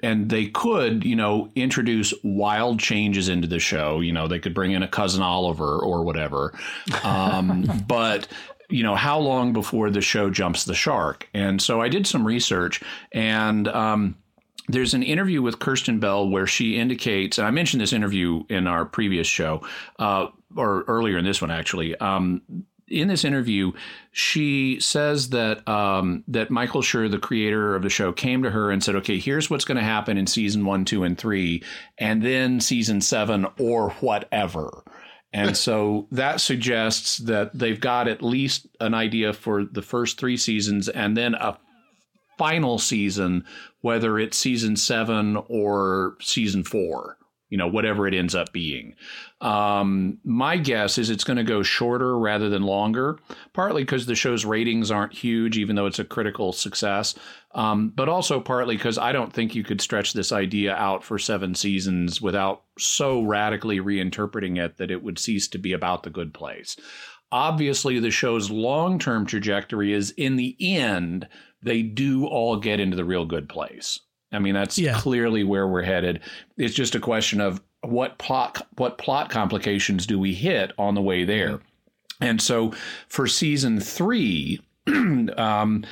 and 0.01 0.29
they 0.29 0.47
could 0.47 1.03
you 1.03 1.15
know 1.15 1.49
introduce 1.55 2.13
wild 2.23 2.79
changes 2.79 3.29
into 3.29 3.47
the 3.47 3.59
show 3.59 3.99
you 3.99 4.11
know 4.11 4.27
they 4.27 4.39
could 4.39 4.53
bring 4.53 4.71
in 4.71 4.81
a 4.81 4.87
cousin 4.87 5.21
oliver 5.21 5.79
or 5.79 6.03
whatever 6.03 6.57
um, 7.03 7.65
but 7.87 8.27
you 8.69 8.81
know 8.81 8.95
how 8.95 9.19
long 9.19 9.53
before 9.53 9.89
the 9.89 10.01
show 10.01 10.29
jumps 10.29 10.65
the 10.65 10.73
shark 10.73 11.27
and 11.33 11.61
so 11.61 11.81
i 11.81 11.89
did 11.89 12.07
some 12.07 12.25
research 12.25 12.81
and 13.11 13.67
um, 13.67 14.15
there's 14.69 14.93
an 14.93 15.03
interview 15.03 15.41
with 15.41 15.59
Kristen 15.59 15.99
Bell 15.99 16.29
where 16.29 16.47
she 16.47 16.77
indicates, 16.77 17.37
and 17.37 17.45
I 17.45 17.51
mentioned 17.51 17.81
this 17.81 17.91
interview 17.91 18.45
in 18.47 18.65
our 18.65 18.85
previous 18.85 19.27
show, 19.27 19.61
uh, 19.99 20.27
or 20.55 20.83
earlier 20.87 21.17
in 21.17 21.25
this 21.25 21.41
one 21.41 21.51
actually. 21.51 21.97
Um, 21.97 22.41
in 22.87 23.07
this 23.07 23.23
interview, 23.23 23.71
she 24.11 24.79
says 24.79 25.29
that 25.29 25.67
um, 25.67 26.23
that 26.27 26.51
Michael 26.51 26.81
Schur, 26.81 27.09
the 27.09 27.19
creator 27.19 27.75
of 27.75 27.83
the 27.83 27.89
show, 27.89 28.11
came 28.11 28.43
to 28.43 28.51
her 28.51 28.71
and 28.71 28.83
said, 28.83 28.95
"Okay, 28.97 29.19
here's 29.19 29.49
what's 29.49 29.65
going 29.65 29.77
to 29.77 29.83
happen 29.83 30.17
in 30.17 30.27
season 30.27 30.65
one, 30.65 30.85
two, 30.85 31.03
and 31.03 31.17
three, 31.17 31.63
and 31.97 32.21
then 32.21 32.59
season 32.59 33.01
seven 33.01 33.47
or 33.59 33.91
whatever." 33.91 34.83
And 35.31 35.57
so 35.65 36.07
that 36.11 36.41
suggests 36.41 37.17
that 37.19 37.57
they've 37.57 37.79
got 37.79 38.07
at 38.07 38.21
least 38.21 38.67
an 38.79 38.93
idea 38.93 39.33
for 39.33 39.65
the 39.65 39.81
first 39.81 40.19
three 40.19 40.37
seasons, 40.37 40.89
and 40.89 41.17
then 41.17 41.35
a 41.35 41.57
final 42.37 42.79
season, 42.79 43.45
whether 43.81 44.19
it's 44.19 44.37
season 44.37 44.75
seven 44.75 45.37
or 45.47 46.17
season 46.19 46.63
four 46.63 47.17
you 47.53 47.57
know, 47.57 47.67
whatever 47.67 48.07
it 48.07 48.15
ends 48.15 48.33
up 48.33 48.51
being. 48.51 48.95
Um, 49.43 50.19
my 50.23 50.55
guess 50.55 50.97
is 50.97 51.09
it's 51.09 51.25
going 51.25 51.35
to 51.35 51.43
go 51.43 51.63
shorter 51.63 52.17
rather 52.17 52.47
than 52.47 52.63
longer, 52.63 53.19
partly 53.51 53.83
because 53.83 54.05
the 54.05 54.15
show's 54.15 54.45
ratings 54.45 54.89
aren't 54.89 55.13
huge, 55.13 55.57
even 55.57 55.75
though 55.75 55.85
it's 55.85 55.99
a 55.99 56.05
critical 56.05 56.53
success, 56.53 57.13
um, 57.53 57.89
but 57.89 58.07
also 58.07 58.39
partly 58.39 58.77
because 58.77 58.97
I 58.97 59.11
don't 59.11 59.33
think 59.33 59.53
you 59.53 59.63
could 59.65 59.81
stretch 59.81 60.13
this 60.13 60.31
idea 60.31 60.73
out 60.73 61.03
for 61.03 61.19
seven 61.19 61.55
seasons 61.55 62.21
without 62.21 62.63
so 62.79 63.21
radically 63.21 63.79
reinterpreting 63.79 64.63
it 64.63 64.77
that 64.77 64.91
it 64.91 65.03
would 65.03 65.19
cease 65.19 65.49
to 65.49 65.57
be 65.57 65.73
about 65.73 66.03
the 66.03 66.09
good 66.09 66.33
place. 66.33 66.77
Obviously, 67.29 67.99
the 67.99 68.11
show's 68.11 68.49
long 68.49 68.97
term 68.97 69.25
trajectory 69.25 69.91
is 69.91 70.11
in 70.11 70.37
the 70.37 70.55
end, 70.61 71.27
they 71.61 71.81
do 71.81 72.27
all 72.27 72.55
get 72.55 72.79
into 72.79 72.95
the 72.95 73.03
real 73.03 73.25
good 73.25 73.49
place. 73.49 73.99
I 74.31 74.39
mean, 74.39 74.53
that's 74.53 74.79
yeah. 74.79 74.97
clearly 74.97 75.43
where 75.43 75.67
we're 75.67 75.83
headed. 75.83 76.21
It's 76.57 76.73
just 76.73 76.95
a 76.95 76.99
question 76.99 77.41
of 77.41 77.61
what 77.83 78.17
plot 78.17 78.65
what 78.77 78.97
plot 78.97 79.29
complications 79.29 80.05
do 80.05 80.17
we 80.19 80.33
hit 80.33 80.71
on 80.77 80.95
the 80.95 81.01
way 81.01 81.23
there. 81.23 81.59
And 82.21 82.41
so 82.41 82.73
for 83.07 83.27
season 83.27 83.79
three, 83.79 84.61
um, 84.87 85.83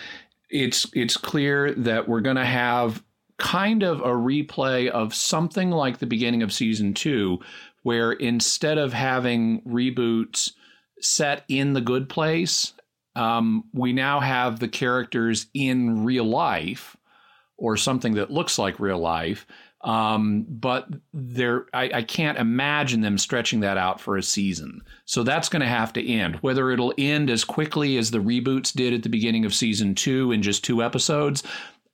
it's 0.49 0.87
it's 0.93 1.17
clear 1.17 1.73
that 1.73 2.07
we're 2.07 2.21
going 2.21 2.35
to 2.37 2.45
have 2.45 3.03
kind 3.37 3.81
of 3.83 4.01
a 4.01 4.13
replay 4.13 4.87
of 4.89 5.15
something 5.15 5.71
like 5.71 5.97
the 5.97 6.05
beginning 6.05 6.43
of 6.43 6.53
season 6.53 6.93
two, 6.93 7.39
where 7.83 8.11
instead 8.11 8.77
of 8.77 8.93
having 8.93 9.61
reboots 9.61 10.51
set 10.99 11.43
in 11.47 11.73
the 11.73 11.81
good 11.81 12.07
place, 12.07 12.73
um, 13.15 13.63
we 13.73 13.93
now 13.93 14.19
have 14.19 14.59
the 14.59 14.67
characters 14.67 15.47
in 15.53 16.05
real 16.05 16.25
life 16.25 16.95
or 17.57 17.77
something 17.77 18.13
that 18.13 18.31
looks 18.31 18.57
like 18.57 18.79
real 18.79 18.99
life. 18.99 19.45
Um, 19.83 20.45
but 20.47 20.87
there, 21.11 21.65
I, 21.73 21.89
I, 21.91 22.03
can't 22.03 22.37
imagine 22.37 23.01
them 23.01 23.17
stretching 23.17 23.61
that 23.61 23.77
out 23.77 23.99
for 23.99 24.15
a 24.15 24.21
season. 24.21 24.81
So 25.05 25.23
that's 25.23 25.49
going 25.49 25.61
to 25.61 25.67
have 25.67 25.91
to 25.93 26.07
end. 26.07 26.35
Whether 26.35 26.69
it'll 26.69 26.93
end 26.99 27.31
as 27.31 27.43
quickly 27.43 27.97
as 27.97 28.11
the 28.11 28.19
reboots 28.19 28.71
did 28.71 28.93
at 28.93 29.01
the 29.01 29.09
beginning 29.09 29.43
of 29.43 29.55
season 29.55 29.95
two 29.95 30.31
in 30.31 30.43
just 30.43 30.63
two 30.63 30.83
episodes, 30.83 31.41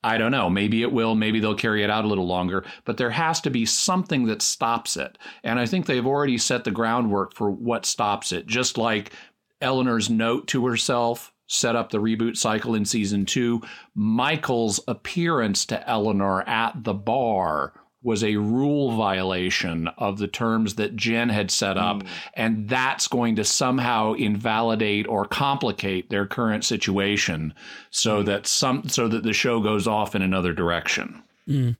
I 0.04 0.18
don't 0.18 0.32
know. 0.32 0.50
Maybe 0.50 0.82
it 0.82 0.92
will. 0.92 1.14
Maybe 1.14 1.40
they'll 1.40 1.54
carry 1.54 1.82
it 1.82 1.90
out 1.90 2.04
a 2.04 2.08
little 2.08 2.26
longer. 2.26 2.64
But 2.84 2.98
there 2.98 3.10
has 3.10 3.40
to 3.42 3.50
be 3.50 3.64
something 3.64 4.26
that 4.26 4.42
stops 4.42 4.96
it. 4.96 5.16
And 5.42 5.58
I 5.58 5.64
think 5.64 5.86
they've 5.86 6.06
already 6.06 6.38
set 6.38 6.64
the 6.64 6.70
groundwork 6.70 7.34
for 7.34 7.50
what 7.50 7.86
stops 7.86 8.32
it. 8.32 8.46
Just 8.46 8.76
like 8.76 9.12
Eleanor's 9.60 10.10
note 10.10 10.46
to 10.48 10.66
herself 10.66 11.32
set 11.48 11.74
up 11.74 11.90
the 11.90 11.98
reboot 11.98 12.36
cycle 12.36 12.74
in 12.74 12.84
season 12.84 13.26
two. 13.26 13.60
Michael's 13.94 14.78
appearance 14.86 15.66
to 15.66 15.88
Eleanor 15.88 16.42
at 16.48 16.84
the 16.84 16.94
bar 16.94 17.72
was 18.02 18.22
a 18.22 18.36
rule 18.36 18.92
violation 18.96 19.88
of 19.98 20.18
the 20.18 20.28
terms 20.28 20.76
that 20.76 20.94
Gen 20.94 21.30
had 21.30 21.50
set 21.50 21.76
up, 21.76 22.02
mm. 22.02 22.06
and 22.34 22.68
that's 22.68 23.08
going 23.08 23.36
to 23.36 23.44
somehow 23.44 24.12
invalidate 24.12 25.08
or 25.08 25.24
complicate 25.24 26.08
their 26.08 26.24
current 26.24 26.64
situation, 26.64 27.52
so 27.90 28.22
mm. 28.22 28.26
that 28.26 28.46
some 28.46 28.88
so 28.88 29.08
that 29.08 29.24
the 29.24 29.32
show 29.32 29.60
goes 29.60 29.88
off 29.88 30.14
in 30.14 30.22
another 30.22 30.52
direction. 30.52 31.22
Mm. 31.48 31.76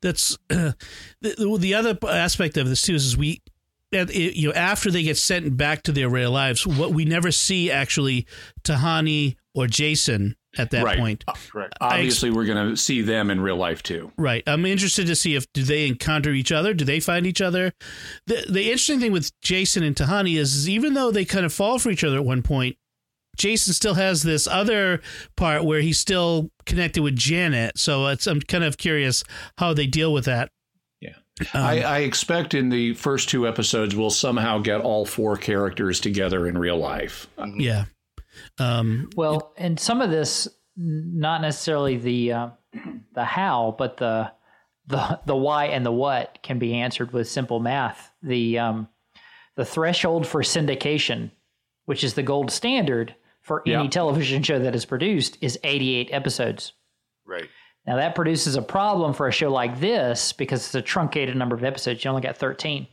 That's 0.00 0.38
uh, 0.50 0.72
the, 1.20 1.56
the 1.58 1.74
other 1.74 1.98
aspect 2.08 2.56
of 2.56 2.68
this 2.68 2.82
too 2.82 2.94
is, 2.94 3.04
is 3.04 3.16
we 3.16 3.42
you 3.92 4.48
know 4.48 4.54
after 4.54 4.90
they 4.90 5.02
get 5.02 5.16
sent 5.16 5.56
back 5.56 5.82
to 5.82 5.92
their 5.92 6.08
real 6.08 6.30
lives 6.30 6.66
what 6.66 6.92
we 6.92 7.04
never 7.04 7.30
see 7.30 7.70
actually 7.70 8.26
tahani 8.64 9.36
or 9.54 9.66
jason 9.66 10.36
at 10.58 10.70
that 10.70 10.84
right. 10.84 10.98
point. 10.98 11.24
Correct 11.50 11.74
obviously 11.80 12.30
ex- 12.30 12.36
we're 12.36 12.46
going 12.46 12.70
to 12.70 12.76
see 12.76 13.02
them 13.02 13.30
in 13.30 13.40
real 13.40 13.56
life 13.56 13.82
too. 13.82 14.12
Right. 14.16 14.42
I'm 14.46 14.64
interested 14.64 15.06
to 15.06 15.16
see 15.16 15.34
if 15.34 15.50
do 15.52 15.62
they 15.62 15.86
encounter 15.86 16.30
each 16.30 16.52
other? 16.52 16.74
Do 16.74 16.84
they 16.84 17.00
find 17.00 17.26
each 17.26 17.40
other? 17.40 17.72
The, 18.26 18.44
the 18.48 18.64
interesting 18.64 19.00
thing 19.00 19.12
with 19.12 19.38
jason 19.42 19.82
and 19.82 19.94
tahani 19.94 20.36
is, 20.36 20.54
is 20.54 20.68
even 20.68 20.94
though 20.94 21.10
they 21.10 21.24
kind 21.24 21.46
of 21.46 21.52
fall 21.52 21.78
for 21.78 21.90
each 21.90 22.04
other 22.04 22.16
at 22.16 22.24
one 22.24 22.42
point 22.42 22.76
Jason 23.36 23.74
still 23.74 23.94
has 23.94 24.22
this 24.22 24.46
other 24.46 25.02
part 25.36 25.64
where 25.64 25.82
he's 25.82 26.00
still 26.00 26.50
connected 26.64 27.02
with 27.02 27.16
Janet. 27.16 27.78
So 27.78 28.06
it's 28.06 28.26
I'm 28.26 28.40
kind 28.40 28.64
of 28.64 28.78
curious 28.78 29.24
how 29.58 29.74
they 29.74 29.86
deal 29.86 30.10
with 30.10 30.24
that. 30.24 30.50
Um, 31.52 31.62
I, 31.62 31.82
I, 31.82 31.98
expect 31.98 32.54
in 32.54 32.70
the 32.70 32.94
first 32.94 33.28
two 33.28 33.46
episodes 33.46 33.94
we'll 33.94 34.08
somehow 34.08 34.58
get 34.58 34.80
all 34.80 35.04
four 35.04 35.36
characters 35.36 36.00
together 36.00 36.46
in 36.46 36.56
real 36.56 36.78
life. 36.78 37.26
Yeah. 37.56 37.84
Um, 38.58 39.10
well, 39.16 39.52
and 39.58 39.78
some 39.78 40.00
of 40.00 40.10
this, 40.10 40.48
not 40.76 41.42
necessarily 41.42 41.98
the 41.98 42.32
uh, 42.32 42.48
the 43.14 43.24
how, 43.24 43.74
but 43.78 43.98
the 43.98 44.32
the 44.86 45.20
the 45.26 45.36
why 45.36 45.66
and 45.66 45.84
the 45.84 45.92
what 45.92 46.38
can 46.42 46.58
be 46.58 46.74
answered 46.74 47.12
with 47.12 47.28
simple 47.28 47.60
math. 47.60 48.10
The 48.22 48.58
um, 48.58 48.88
the 49.56 49.64
threshold 49.64 50.26
for 50.26 50.42
syndication, 50.42 51.30
which 51.84 52.04
is 52.04 52.14
the 52.14 52.22
gold 52.22 52.50
standard 52.50 53.14
for 53.40 53.62
any 53.66 53.84
yeah. 53.84 53.90
television 53.90 54.42
show 54.42 54.58
that 54.58 54.74
is 54.74 54.84
produced, 54.84 55.38
is 55.40 55.58
88 55.62 56.08
episodes. 56.12 56.72
Right. 57.24 57.48
Now 57.86 57.96
that 57.96 58.14
produces 58.14 58.56
a 58.56 58.62
problem 58.62 59.12
for 59.14 59.28
a 59.28 59.32
show 59.32 59.50
like 59.50 59.78
this 59.80 60.32
because 60.32 60.64
it's 60.66 60.74
a 60.74 60.82
truncated 60.82 61.36
number 61.36 61.54
of 61.54 61.62
episodes. 61.64 62.04
You 62.04 62.10
only 62.10 62.22
got 62.22 62.36
13. 62.36 62.86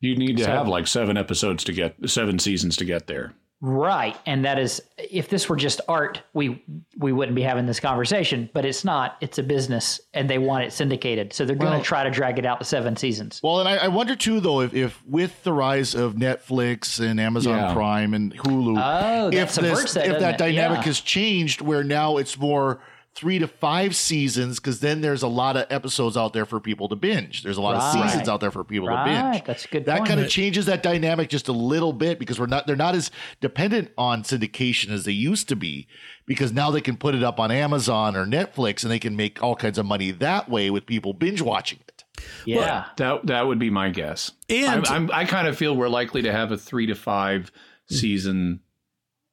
You 0.00 0.16
need 0.16 0.36
to 0.36 0.44
so, 0.44 0.50
have 0.50 0.68
like 0.68 0.86
seven 0.86 1.16
episodes 1.16 1.64
to 1.64 1.72
get 1.72 1.94
seven 2.06 2.38
seasons 2.38 2.76
to 2.76 2.84
get 2.84 3.06
there. 3.06 3.32
Right, 3.66 4.14
and 4.26 4.44
that 4.44 4.58
is 4.58 4.82
if 4.98 5.30
this 5.30 5.48
were 5.48 5.56
just 5.56 5.80
art, 5.88 6.20
we 6.34 6.62
we 6.98 7.12
wouldn't 7.12 7.34
be 7.34 7.40
having 7.40 7.64
this 7.64 7.80
conversation. 7.80 8.50
But 8.52 8.66
it's 8.66 8.84
not; 8.84 9.16
it's 9.22 9.38
a 9.38 9.42
business, 9.42 10.00
and 10.12 10.28
they 10.28 10.36
want 10.36 10.64
it 10.64 10.72
syndicated, 10.74 11.32
so 11.32 11.46
they're 11.46 11.56
going 11.56 11.70
Well- 11.70 11.78
to 11.80 11.84
try 11.84 12.04
to 12.04 12.10
drag 12.10 12.38
it 12.38 12.44
out 12.44 12.58
to 12.58 12.66
seven 12.66 12.94
seasons. 12.96 13.40
Well, 13.42 13.60
and 13.60 13.68
I, 13.68 13.76
I 13.76 13.88
wonder 13.88 14.16
too, 14.16 14.40
though, 14.40 14.60
if, 14.60 14.74
if 14.74 15.02
with 15.06 15.42
the 15.44 15.52
rise 15.54 15.94
of 15.94 16.14
Netflix 16.14 17.00
and 17.00 17.18
Amazon 17.18 17.56
Yeah. 17.56 17.72
Prime 17.72 18.12
and 18.12 18.36
Hulu, 18.36 18.76
Oh, 18.76 19.30
that 19.30 19.34
if 19.34 19.54
this, 19.54 19.94
that, 19.94 20.08
if 20.08 20.18
that 20.18 20.34
it? 20.34 20.38
dynamic 20.38 20.78
Yeah. 20.80 20.84
has 20.84 21.00
changed, 21.00 21.62
where 21.62 21.84
now 21.84 22.18
it's 22.18 22.36
more 22.36 22.80
three 23.14 23.38
to 23.38 23.46
five 23.46 23.94
seasons, 23.94 24.58
because 24.58 24.80
then 24.80 25.00
there's 25.00 25.22
a 25.22 25.28
lot 25.28 25.56
of 25.56 25.66
episodes 25.70 26.16
out 26.16 26.32
there 26.32 26.44
for 26.44 26.58
people 26.58 26.88
to 26.88 26.96
binge. 26.96 27.44
There's 27.44 27.56
a 27.56 27.60
lot 27.60 27.76
of 27.76 27.92
seasons 27.92 28.28
out 28.28 28.40
there 28.40 28.50
for 28.50 28.64
people 28.64 28.88
to 28.88 29.04
binge. 29.04 29.44
that's 29.44 29.64
a 29.64 29.68
good 29.68 29.84
That 29.86 29.98
point. 29.98 30.08
kind 30.08 30.20
of 30.20 30.28
changes 30.28 30.66
that 30.66 30.82
dynamic 30.82 31.28
just 31.28 31.46
a 31.46 31.52
little 31.52 31.92
bit 31.92 32.18
because 32.18 32.40
we're 32.40 32.46
not 32.46 32.66
they're 32.66 32.74
not 32.74 32.94
as 32.96 33.10
dependent 33.40 33.90
on 33.96 34.22
syndication 34.24 34.90
as 34.90 35.04
they 35.04 35.12
used 35.12 35.48
to 35.48 35.54
be 35.56 35.86
because 36.26 36.52
now 36.52 36.70
they 36.72 36.80
can 36.80 36.96
put 36.96 37.14
it 37.14 37.22
up 37.22 37.38
on 37.38 37.50
Amazon 37.52 38.16
or 38.16 38.26
Netflix 38.26 38.82
and 38.82 38.90
they 38.90 38.98
can 38.98 39.14
make 39.14 39.40
all 39.42 39.54
kinds 39.54 39.78
of 39.78 39.86
money 39.86 40.10
that 40.10 40.48
way 40.48 40.70
with 40.70 40.84
people 40.84 41.12
binge 41.12 41.40
watching 41.40 41.78
it. 41.86 42.04
Yeah, 42.46 42.86
That 42.96 43.26
that 43.26 43.46
would 43.46 43.58
be 43.60 43.70
my 43.70 43.90
guess. 43.90 44.32
And- 44.48 44.86
I'm, 44.86 44.92
I'm, 45.04 45.10
I 45.12 45.24
kind 45.24 45.46
of 45.46 45.56
feel 45.56 45.76
we're 45.76 45.88
likely 45.88 46.22
to 46.22 46.32
have 46.32 46.50
a 46.50 46.56
three 46.56 46.86
to 46.86 46.94
five 46.96 47.52
season 47.88 48.60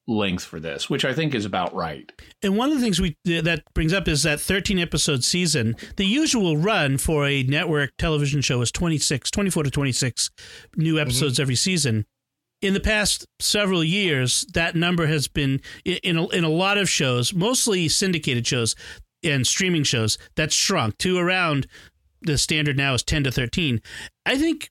length 0.07 0.43
for 0.43 0.59
this, 0.59 0.89
which 0.89 1.05
I 1.05 1.13
think 1.13 1.33
is 1.33 1.45
about 1.45 1.73
right. 1.73 2.11
And 2.41 2.57
one 2.57 2.69
of 2.69 2.75
the 2.75 2.83
things 2.83 2.99
we 2.99 3.15
that 3.25 3.63
brings 3.73 3.93
up 3.93 4.07
is 4.07 4.23
that 4.23 4.39
13 4.39 4.79
episode 4.79 5.23
season. 5.23 5.75
The 5.97 6.05
usual 6.05 6.57
run 6.57 6.97
for 6.97 7.25
a 7.25 7.43
network 7.43 7.91
television 7.97 8.41
show 8.41 8.61
is 8.61 8.71
26, 8.71 9.31
24 9.31 9.63
to 9.63 9.71
26 9.71 10.29
new 10.75 10.93
mm-hmm. 10.93 11.01
episodes 11.01 11.39
every 11.39 11.55
season. 11.55 12.05
In 12.61 12.73
the 12.73 12.79
past 12.79 13.25
several 13.39 13.83
years, 13.83 14.45
that 14.53 14.75
number 14.75 15.07
has 15.07 15.27
been 15.27 15.61
in 15.83 16.17
a, 16.17 16.27
in 16.27 16.43
a 16.43 16.49
lot 16.49 16.77
of 16.77 16.89
shows, 16.89 17.33
mostly 17.33 17.89
syndicated 17.89 18.45
shows 18.45 18.75
and 19.23 19.45
streaming 19.45 19.83
shows, 19.83 20.17
that's 20.35 20.53
shrunk 20.53 20.97
to 20.99 21.17
around 21.17 21.67
the 22.21 22.37
standard 22.37 22.77
now 22.77 22.93
is 22.93 23.03
10 23.03 23.23
to 23.23 23.31
13. 23.31 23.81
I 24.25 24.37
think 24.37 24.69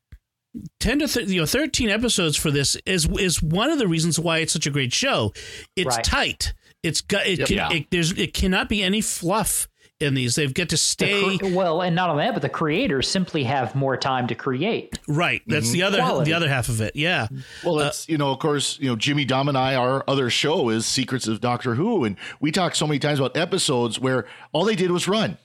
10 0.80 0.98
to 1.00 1.08
th- 1.08 1.28
you 1.28 1.40
know 1.40 1.46
13 1.46 1.88
episodes 1.90 2.36
for 2.36 2.50
this 2.50 2.76
is 2.86 3.08
is 3.18 3.42
one 3.42 3.70
of 3.70 3.78
the 3.78 3.86
reasons 3.88 4.18
why 4.18 4.38
it's 4.38 4.52
such 4.52 4.66
a 4.66 4.70
great 4.70 4.92
show. 4.92 5.32
It's 5.76 5.96
Right. 5.96 6.04
tight. 6.04 6.54
It's 6.82 7.00
got 7.00 7.26
it, 7.26 7.46
can, 7.46 7.56
Yeah. 7.56 7.72
it 7.72 7.86
there's 7.90 8.12
it 8.12 8.34
cannot 8.34 8.68
be 8.68 8.82
any 8.82 9.00
fluff 9.00 9.68
in 10.00 10.14
these. 10.14 10.34
They've 10.34 10.52
got 10.52 10.70
to 10.70 10.76
stay 10.78 11.36
cre- 11.38 11.48
well, 11.54 11.82
and 11.82 11.94
not 11.94 12.08
only 12.08 12.24
that, 12.24 12.32
but 12.32 12.42
the 12.42 12.48
creators 12.48 13.06
simply 13.06 13.44
have 13.44 13.74
more 13.74 13.96
time 13.98 14.26
to 14.28 14.34
create. 14.34 14.98
right. 15.06 15.42
That's 15.46 15.66
mm-hmm. 15.66 15.72
the 15.74 15.82
other 15.82 15.98
Quality. 15.98 16.30
the 16.30 16.36
other 16.36 16.48
half 16.48 16.68
of 16.70 16.80
it. 16.80 16.96
Yeah. 16.96 17.28
Well, 17.62 17.78
uh, 17.80 17.88
it's 17.88 18.08
you 18.08 18.16
know, 18.18 18.30
of 18.30 18.38
course, 18.38 18.78
you 18.80 18.88
know, 18.88 18.96
Jimmy 18.96 19.24
Dom 19.26 19.48
and 19.48 19.58
I, 19.58 19.74
our 19.74 20.02
other 20.08 20.30
show 20.30 20.70
is 20.70 20.86
Secrets 20.86 21.28
of 21.28 21.40
Doctor 21.40 21.74
Who, 21.74 22.04
and 22.04 22.16
we 22.40 22.50
talk 22.50 22.74
so 22.74 22.86
many 22.86 22.98
times 22.98 23.18
about 23.20 23.36
episodes 23.36 24.00
where 24.00 24.26
all 24.52 24.64
they 24.64 24.74
did 24.76 24.90
was 24.90 25.06
run. 25.06 25.36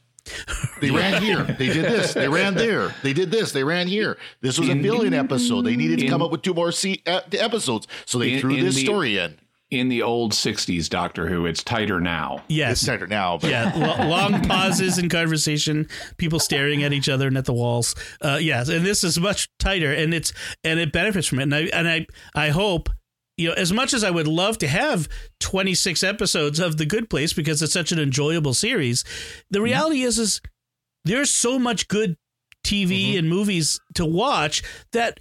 They 0.81 0.91
ran 0.91 1.21
here. 1.21 1.43
They 1.43 1.67
did 1.67 1.85
this. 1.85 2.13
They 2.13 2.27
ran 2.27 2.53
there. 2.55 2.93
They 3.03 3.13
did 3.13 3.31
this. 3.31 3.51
They 3.51 3.63
ran 3.63 3.87
here. 3.87 4.17
This 4.41 4.57
was 4.59 4.69
a 4.69 4.75
billion 4.75 5.13
episode. 5.13 5.61
They 5.63 5.75
needed 5.75 5.99
to 5.99 6.07
come 6.07 6.21
up 6.21 6.31
with 6.31 6.41
two 6.41 6.53
more 6.53 6.71
se- 6.71 7.01
uh, 7.07 7.21
episodes, 7.33 7.87
so 8.05 8.17
they 8.19 8.33
In- 8.33 8.39
threw 8.41 8.55
in 8.55 8.65
this 8.65 8.75
the- 8.75 8.83
story 8.85 9.17
in. 9.17 9.37
In 9.71 9.89
the 9.89 10.03
old 10.03 10.31
'60s 10.33 10.87
Doctor 10.89 11.27
Who, 11.27 11.47
it's 11.47 11.63
tighter 11.63 11.99
now. 11.99 12.35
It's 12.47 12.55
Yes. 12.55 12.85
tighter 12.85 13.07
now, 13.07 13.39
but 13.39 13.49
yeah, 13.49 13.73
lo- 13.75 14.07
long 14.09 14.41
pauses 14.43 14.99
in 14.99 15.09
conversation, 15.09 15.87
people 16.17 16.39
staring 16.39 16.83
at 16.83 16.93
each 16.93 17.09
other 17.09 17.27
and 17.27 17.35
at 17.35 17.45
the 17.45 17.53
walls. 17.53 17.95
Uh, 18.21 18.37
yes, 18.39 18.69
and 18.69 18.85
this 18.85 19.03
is 19.03 19.19
much 19.19 19.49
tighter, 19.57 19.91
and 19.91 20.13
it's 20.13 20.31
and 20.63 20.79
it 20.79 20.91
benefits 20.91 21.25
from 21.27 21.39
it. 21.39 21.43
And 21.43 21.55
I 21.55 21.61
and 21.73 21.87
I 21.89 22.05
I 22.35 22.49
hope 22.49 22.89
you 23.37 23.49
know 23.49 23.53
as 23.55 23.73
much 23.73 23.93
as 23.93 24.03
I 24.03 24.11
would 24.11 24.27
love 24.27 24.57
to 24.59 24.67
have 24.67 25.09
twenty 25.39 25.73
six 25.73 26.03
episodes 26.03 26.59
of 26.59 26.77
The 26.77 26.85
Good 26.85 27.09
Place 27.09 27.33
because 27.33 27.61
it's 27.61 27.73
such 27.73 27.91
an 27.91 27.99
enjoyable 27.99 28.53
series. 28.53 29.03
The 29.49 29.59
mm-hmm. 29.59 29.65
reality 29.65 30.01
is 30.01 30.19
is 30.19 30.41
there's 31.03 31.29
so 31.29 31.59
much 31.59 31.87
good 31.87 32.17
TV 32.65 33.09
mm-hmm. 33.09 33.19
and 33.19 33.29
movies 33.29 33.79
to 33.93 34.05
watch 34.05 34.63
that 34.91 35.19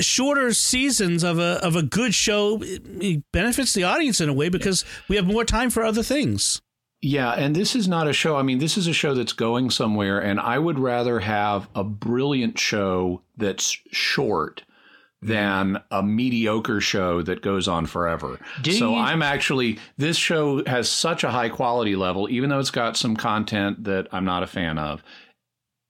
shorter 0.00 0.52
seasons 0.52 1.24
of 1.24 1.38
a 1.38 1.58
of 1.64 1.74
a 1.74 1.82
good 1.82 2.14
show 2.14 2.62
it- 2.62 2.82
it 3.00 3.24
benefits 3.32 3.72
the 3.72 3.84
audience 3.84 4.20
in 4.20 4.28
a 4.28 4.34
way 4.34 4.48
because 4.48 4.84
we 5.08 5.16
have 5.16 5.26
more 5.26 5.44
time 5.44 5.70
for 5.70 5.82
other 5.82 6.02
things. 6.02 6.60
Yeah, 7.04 7.32
and 7.32 7.56
this 7.56 7.74
is 7.74 7.88
not 7.88 8.06
a 8.06 8.12
show. 8.12 8.36
I 8.36 8.42
mean, 8.42 8.58
this 8.58 8.78
is 8.78 8.86
a 8.86 8.92
show 8.92 9.12
that's 9.12 9.32
going 9.32 9.70
somewhere, 9.70 10.20
and 10.20 10.38
I 10.38 10.60
would 10.60 10.78
rather 10.78 11.18
have 11.18 11.68
a 11.74 11.82
brilliant 11.82 12.60
show 12.60 13.22
that's 13.36 13.76
short 13.90 14.62
than 15.22 15.80
a 15.90 16.02
mediocre 16.02 16.80
show 16.80 17.22
that 17.22 17.42
goes 17.42 17.68
on 17.68 17.86
forever. 17.86 18.38
Do 18.60 18.72
so 18.72 18.90
you- 18.90 18.96
I'm 18.96 19.22
actually 19.22 19.78
this 19.96 20.16
show 20.16 20.64
has 20.66 20.88
such 20.88 21.22
a 21.24 21.30
high 21.30 21.48
quality 21.48 21.94
level, 21.96 22.28
even 22.28 22.50
though 22.50 22.58
it's 22.58 22.70
got 22.70 22.96
some 22.96 23.16
content 23.16 23.84
that 23.84 24.08
I'm 24.12 24.24
not 24.24 24.42
a 24.42 24.48
fan 24.48 24.78
of. 24.78 25.02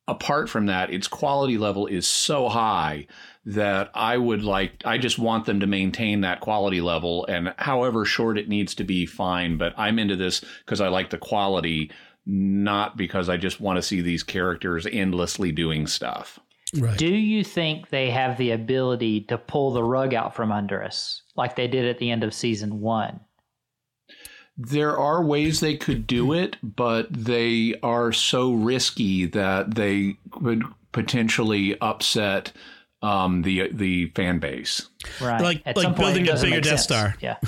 Apart 0.07 0.51
from 0.51 0.67
that, 0.67 0.91
its 0.91 1.09
quality 1.09 1.57
level 1.57 1.87
is 1.87 2.07
so 2.07 2.49
high 2.49 3.07
that 3.45 3.91
I 3.95 4.19
would 4.19 4.45
like 4.45 4.83
I 4.85 4.99
just 4.99 5.19
want 5.19 5.47
them 5.47 5.61
to 5.61 5.67
maintain 5.67 6.21
that 6.21 6.41
quality 6.41 6.81
level 6.81 7.25
and 7.27 7.55
however 7.57 8.05
short 8.05 8.39
it 8.39 8.49
needs 8.49 8.73
to 8.77 8.85
be 8.85 9.05
fine 9.05 9.59
but 9.59 9.75
I'm 9.77 9.99
into 9.99 10.15
this 10.15 10.45
because 10.65 10.81
I 10.81 10.87
like 10.87 11.11
the 11.11 11.19
quality 11.19 11.91
not 12.25 12.97
because 12.97 13.29
I 13.29 13.37
just 13.37 13.61
want 13.61 13.79
to 13.79 13.83
see 13.83 14.01
these 14.01 14.23
characters 14.23 14.87
endlessly 14.87 15.51
doing 15.51 15.89
stuff. 15.89 16.39
Right. 16.79 16.97
Do 16.97 17.07
you 17.07 17.45
think 17.45 17.91
they 17.91 18.11
have 18.11 18.39
the 18.39 18.53
ability 18.53 19.23
to 19.23 19.37
pull 19.37 19.73
the 19.73 19.85
rug 19.85 20.15
out 20.15 20.35
from 20.35 20.51
under 20.51 20.83
us 20.83 21.23
like 21.37 21.55
they 21.57 21.69
did 21.69 21.85
at 21.85 21.99
the 21.99 22.11
end 22.11 22.25
of 22.25 22.33
season 22.33 22.81
one? 22.81 23.21
There 24.57 24.97
are 24.99 25.25
ways 25.25 25.61
they 25.61 25.77
could 25.77 26.07
do 26.07 26.33
it, 26.33 26.57
but 26.63 27.09
they 27.13 27.75
are 27.83 28.13
so 28.13 28.53
risky 28.53 29.27
that 29.27 29.75
they 29.75 30.17
could 30.31 30.63
potentially 30.93 31.79
upset 31.81 32.53
um, 33.03 33.43
the 33.43 33.69
the 33.73 34.07
fan 34.15 34.39
base. 34.39 34.89
Right. 35.21 35.41
Like- 35.43 35.63
At 35.67 35.77
like 35.77 35.83
some 35.83 35.95
point, 35.95 36.15
building 36.15 36.23
it 36.27 36.29
a 36.29 36.33
doesn't 36.33 36.51
bigger 36.51 36.61
Death 36.61 36.81
sense. 36.81 36.85
Star. 36.85 37.15
Yeah. 37.21 37.39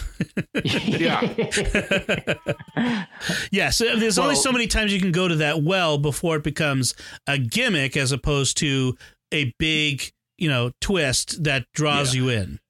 yeah. 0.65 2.35
Yes, 3.51 3.79
there's 3.79 4.19
only 4.19 4.35
so 4.35 4.53
many 4.53 4.67
times 4.67 4.93
you 4.93 5.01
can 5.01 5.13
go 5.13 5.29
to 5.29 5.37
that 5.37 5.63
well 5.63 5.97
before 5.99 6.37
it 6.37 6.43
becomes 6.43 6.95
a 7.27 7.39
gimmick 7.39 7.97
as 7.97 8.13
opposed 8.13 8.57
to 8.59 8.97
a 9.35 9.53
big, 9.59 10.11
you 10.39 10.49
know, 10.49 10.71
twist 10.81 11.45
that 11.45 11.67
draws 11.75 12.15
you 12.15 12.29
in. 12.31 12.61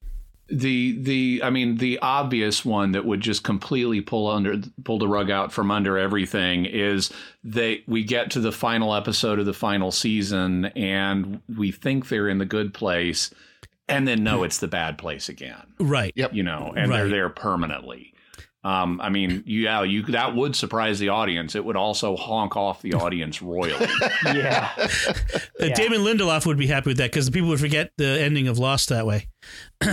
the 0.49 0.99
the 1.03 1.41
I 1.43 1.51
mean 1.51 1.77
the 1.79 1.99
obvious 2.01 2.65
one 2.65 2.93
that 2.93 3.05
would 3.05 3.21
just 3.21 3.43
completely 3.45 4.01
pull 4.01 4.29
under 4.31 4.57
pull 4.85 4.99
the 4.99 5.09
rug 5.09 5.31
out 5.31 5.53
from 5.53 5.71
under 5.71 5.97
everything 5.97 6.67
is 6.67 7.11
that 7.45 7.79
we 7.87 8.05
get 8.05 8.31
to 8.33 8.41
the 8.41 8.53
final 8.53 8.95
episode 8.95 9.39
of 9.39 9.47
the 9.47 9.55
final 9.55 9.91
season 9.91 10.67
and 10.77 11.41
we 11.55 11.73
think 11.73 12.09
they're 12.09 12.29
in 12.29 12.39
the 12.39 12.45
good 12.45 12.75
place 12.75 13.31
and 13.89 14.07
then 14.07 14.23
no 14.23 14.43
it's 14.45 14.59
the 14.59 14.69
bad 14.69 14.99
place 14.99 15.29
again 15.31 15.63
Right. 15.81 16.13
Yep. 16.15 16.35
you 16.35 16.43
know 16.43 16.75
and 16.77 16.93
they're 16.93 17.09
there 17.09 17.31
permanently 17.31 18.14
um, 18.65 19.01
I 19.03 19.11
mean, 19.11 19.43
yeah, 19.47 19.83
you 19.83 20.03
that 20.05 20.35
would 20.35 20.57
surprise 20.57 20.99
the 20.99 21.11
audience. 21.11 21.55
It 21.55 21.65
would 21.65 21.77
also 21.77 22.17
honk 22.17 22.57
off 22.57 22.81
the 22.83 22.95
audience 22.95 23.43
royally. 23.43 23.87
yeah. 24.25 24.71
Uh, 24.77 24.87
Yeah. 25.61 25.75
Damon 25.75 26.01
Lindelof 26.01 26.47
would 26.47 26.57
be 26.59 26.67
happy 26.67 26.91
with 26.91 26.97
that 26.97 27.11
because 27.11 27.27
the 27.27 27.33
people 27.33 27.49
would 27.51 27.61
forget 27.61 27.93
the 27.99 28.07
ending 28.21 28.49
of 28.49 28.59
Lost 28.59 28.89
that 28.89 29.07
way. 29.07 29.29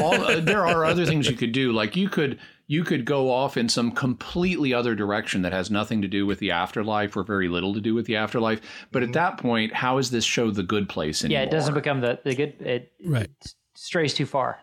All, 0.00 0.14
uh, 0.14 0.40
there 0.40 0.66
are 0.66 0.84
other 0.84 1.04
things 1.06 1.28
you 1.28 1.36
could 1.36 1.52
do. 1.52 1.72
Like 1.72 1.94
you 1.96 2.08
could 2.08 2.38
you 2.68 2.82
could 2.84 3.04
go 3.04 3.30
off 3.30 3.56
in 3.56 3.68
some 3.68 3.92
completely 3.92 4.74
other 4.74 4.94
direction 4.94 5.42
that 5.42 5.52
has 5.52 5.70
nothing 5.70 6.02
to 6.02 6.08
do 6.08 6.26
with 6.26 6.38
the 6.40 6.50
afterlife 6.50 7.16
or 7.16 7.22
very 7.22 7.48
little 7.48 7.72
to 7.74 7.80
do 7.80 7.94
with 7.94 8.06
the 8.06 8.16
afterlife. 8.16 8.60
But 8.90 9.02
at 9.04 9.12
that 9.12 9.38
point, 9.38 9.72
how 9.72 9.98
is 9.98 10.10
this 10.10 10.24
show 10.24 10.50
the 10.50 10.62
good 10.64 10.88
place 10.88 11.22
anymore? 11.24 11.42
Yeah, 11.42 11.46
it 11.46 11.50
doesn't 11.52 11.74
become 11.74 12.00
the, 12.00 12.18
the 12.24 12.34
good, 12.34 12.60
it 12.60 12.92
Right. 13.04 13.30
strays 13.76 14.14
too 14.14 14.26
far. 14.26 14.58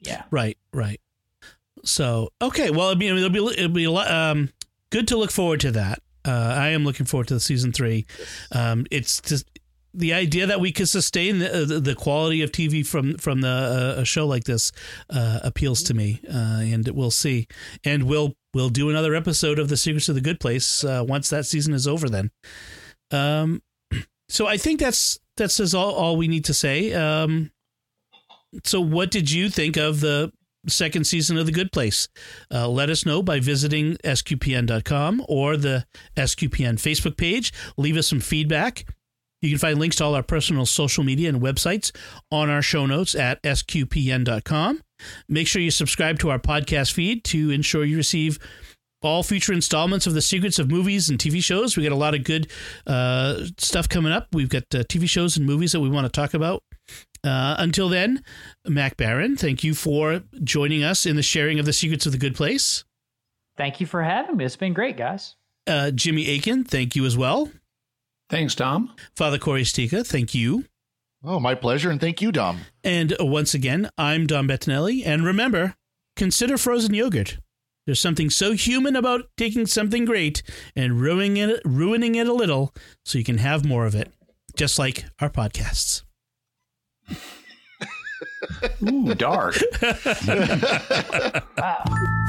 Yeah. 0.00 0.24
Right. 0.32 0.58
Right. 0.72 1.00
So 1.84 2.30
okay, 2.40 2.70
well, 2.70 2.88
I 2.88 2.94
mean, 2.94 3.16
it'll 3.16 3.30
be 3.30 3.44
it'll 3.58 3.68
be 3.68 3.86
um, 3.86 4.50
good 4.90 5.08
to 5.08 5.16
look 5.16 5.30
forward 5.30 5.60
to 5.60 5.70
that. 5.72 6.00
Uh, 6.24 6.54
I 6.56 6.68
am 6.68 6.84
looking 6.84 7.06
forward 7.06 7.28
to 7.28 7.34
the 7.34 7.40
season 7.40 7.72
three. 7.72 8.06
Um, 8.52 8.86
it's 8.90 9.20
just 9.22 9.46
the 9.92 10.12
idea 10.12 10.46
that 10.46 10.60
we 10.60 10.70
could 10.70 10.88
sustain 10.88 11.38
the, 11.38 11.80
the, 11.82 11.94
quality 11.94 12.42
of 12.42 12.52
TV 12.52 12.86
from 12.86 13.16
from 13.18 13.40
the 13.40 13.94
uh, 13.96 14.00
a 14.00 14.04
show 14.04 14.26
like 14.26 14.44
this 14.44 14.70
uh, 15.08 15.40
appeals 15.42 15.82
to 15.84 15.94
me, 15.94 16.20
uh, 16.28 16.60
and 16.60 16.86
we'll 16.88 17.10
see. 17.10 17.48
And 17.84 18.04
we'll 18.04 18.34
we'll 18.54 18.68
do 18.68 18.90
another 18.90 19.14
episode 19.14 19.58
of 19.58 19.68
the 19.68 19.76
Secrets 19.76 20.08
of 20.08 20.14
the 20.14 20.20
Good 20.20 20.40
Place 20.40 20.84
uh, 20.84 21.04
once 21.06 21.30
that 21.30 21.46
season 21.46 21.74
is 21.74 21.88
over. 21.88 22.08
Then, 22.08 22.30
um, 23.10 23.62
so 24.28 24.46
I 24.46 24.56
think 24.56 24.80
that's 24.80 25.18
that's 25.36 25.58
is 25.58 25.74
all 25.74 25.92
all 25.92 26.16
we 26.16 26.28
need 26.28 26.44
to 26.44 26.54
say. 26.54 26.92
Um, 26.92 27.50
so, 28.64 28.80
what 28.80 29.10
did 29.10 29.30
you 29.30 29.48
think 29.48 29.76
of 29.76 30.00
the 30.00 30.32
second 30.68 31.04
season 31.04 31.36
of 31.38 31.46
The 31.46 31.52
Good 31.52 31.72
Place? 31.72 32.08
Uh, 32.52 32.68
let 32.68 32.90
us 32.90 33.06
know 33.06 33.22
by 33.22 33.40
visiting 33.40 33.96
sqpn.com 34.04 35.24
or 35.28 35.56
the 35.56 35.86
SQPN 36.16 36.74
Facebook 36.74 37.16
page. 37.16 37.52
Leave 37.76 37.96
us 37.96 38.08
some 38.08 38.20
feedback. 38.20 38.84
You 39.42 39.48
can 39.48 39.58
find 39.58 39.78
links 39.78 39.96
to 39.96 40.04
all 40.04 40.14
our 40.14 40.22
personal 40.22 40.66
social 40.66 41.02
media 41.02 41.28
and 41.28 41.40
websites 41.40 41.92
on 42.30 42.50
our 42.50 42.62
show 42.62 42.86
notes 42.86 43.14
at 43.14 43.42
sqpn.com. 43.42 44.82
Make 45.28 45.46
sure 45.46 45.62
you 45.62 45.70
subscribe 45.70 46.18
to 46.18 46.30
our 46.30 46.38
podcast 46.38 46.92
feed 46.92 47.24
to 47.24 47.50
ensure 47.50 47.84
you 47.84 47.96
receive 47.96 48.38
all 49.02 49.22
future 49.22 49.54
installments 49.54 50.06
of 50.06 50.12
the 50.12 50.20
secrets 50.20 50.58
of 50.58 50.70
movies 50.70 51.08
and 51.08 51.18
TV 51.18 51.42
shows. 51.42 51.76
We 51.76 51.82
got 51.82 51.92
a 51.92 51.96
lot 51.96 52.14
of 52.14 52.22
good 52.22 52.50
uh, 52.86 53.46
stuff 53.56 53.88
coming 53.88 54.12
up. 54.12 54.28
We've 54.34 54.48
got 54.48 54.64
uh, 54.74 54.84
TV 54.84 55.08
shows 55.08 55.36
and 55.38 55.46
movies 55.46 55.72
that 55.72 55.80
we 55.80 55.88
want 55.88 56.04
to 56.04 56.12
talk 56.12 56.34
about. 56.34 56.62
Uh, 57.22 57.56
until 57.58 57.88
then, 57.88 58.22
Mac 58.66 58.96
Barron, 58.96 59.36
thank 59.36 59.62
you 59.62 59.74
for 59.74 60.22
joining 60.42 60.82
us 60.82 61.04
in 61.04 61.16
the 61.16 61.22
sharing 61.22 61.58
of 61.58 61.66
the 61.66 61.72
secrets 61.72 62.06
of 62.06 62.12
the 62.12 62.18
good 62.18 62.34
place. 62.34 62.84
Thank 63.56 63.80
you 63.80 63.86
for 63.86 64.02
having 64.02 64.36
me. 64.36 64.44
It's 64.44 64.56
been 64.56 64.72
great, 64.72 64.96
guys. 64.96 65.36
Uh, 65.66 65.90
Jimmy 65.90 66.34
Akin, 66.36 66.64
thank 66.64 66.96
you 66.96 67.04
as 67.04 67.16
well. 67.16 67.50
Thanks, 68.30 68.54
Dom. 68.54 68.94
Father 69.14 69.38
Cory 69.38 69.64
Sticha, 69.64 70.06
thank 70.06 70.34
you. 70.34 70.64
Oh, 71.22 71.38
my 71.38 71.54
pleasure. 71.54 71.90
And 71.90 72.00
thank 72.00 72.22
you, 72.22 72.32
Dom. 72.32 72.60
And 72.82 73.14
once 73.20 73.52
again, 73.52 73.90
I'm 73.98 74.26
Dom 74.26 74.48
Bettinelli. 74.48 75.02
And 75.04 75.24
remember, 75.24 75.74
consider 76.16 76.56
frozen 76.56 76.94
yogurt. 76.94 77.38
There's 77.84 78.00
something 78.00 78.30
so 78.30 78.52
human 78.52 78.96
about 78.96 79.28
taking 79.36 79.66
something 79.66 80.04
great 80.04 80.42
and 80.74 81.00
ruining 81.00 81.36
it, 81.36 81.60
ruining 81.64 82.14
it 82.14 82.28
a 82.28 82.32
little 82.32 82.74
so 83.04 83.18
you 83.18 83.24
can 83.24 83.38
have 83.38 83.64
more 83.64 83.84
of 83.84 83.94
it, 83.94 84.12
just 84.56 84.78
like 84.78 85.04
our 85.18 85.28
podcasts. 85.28 86.04
Ooh, 88.88 89.14
dark. 89.14 89.56
Wow. 91.56 92.19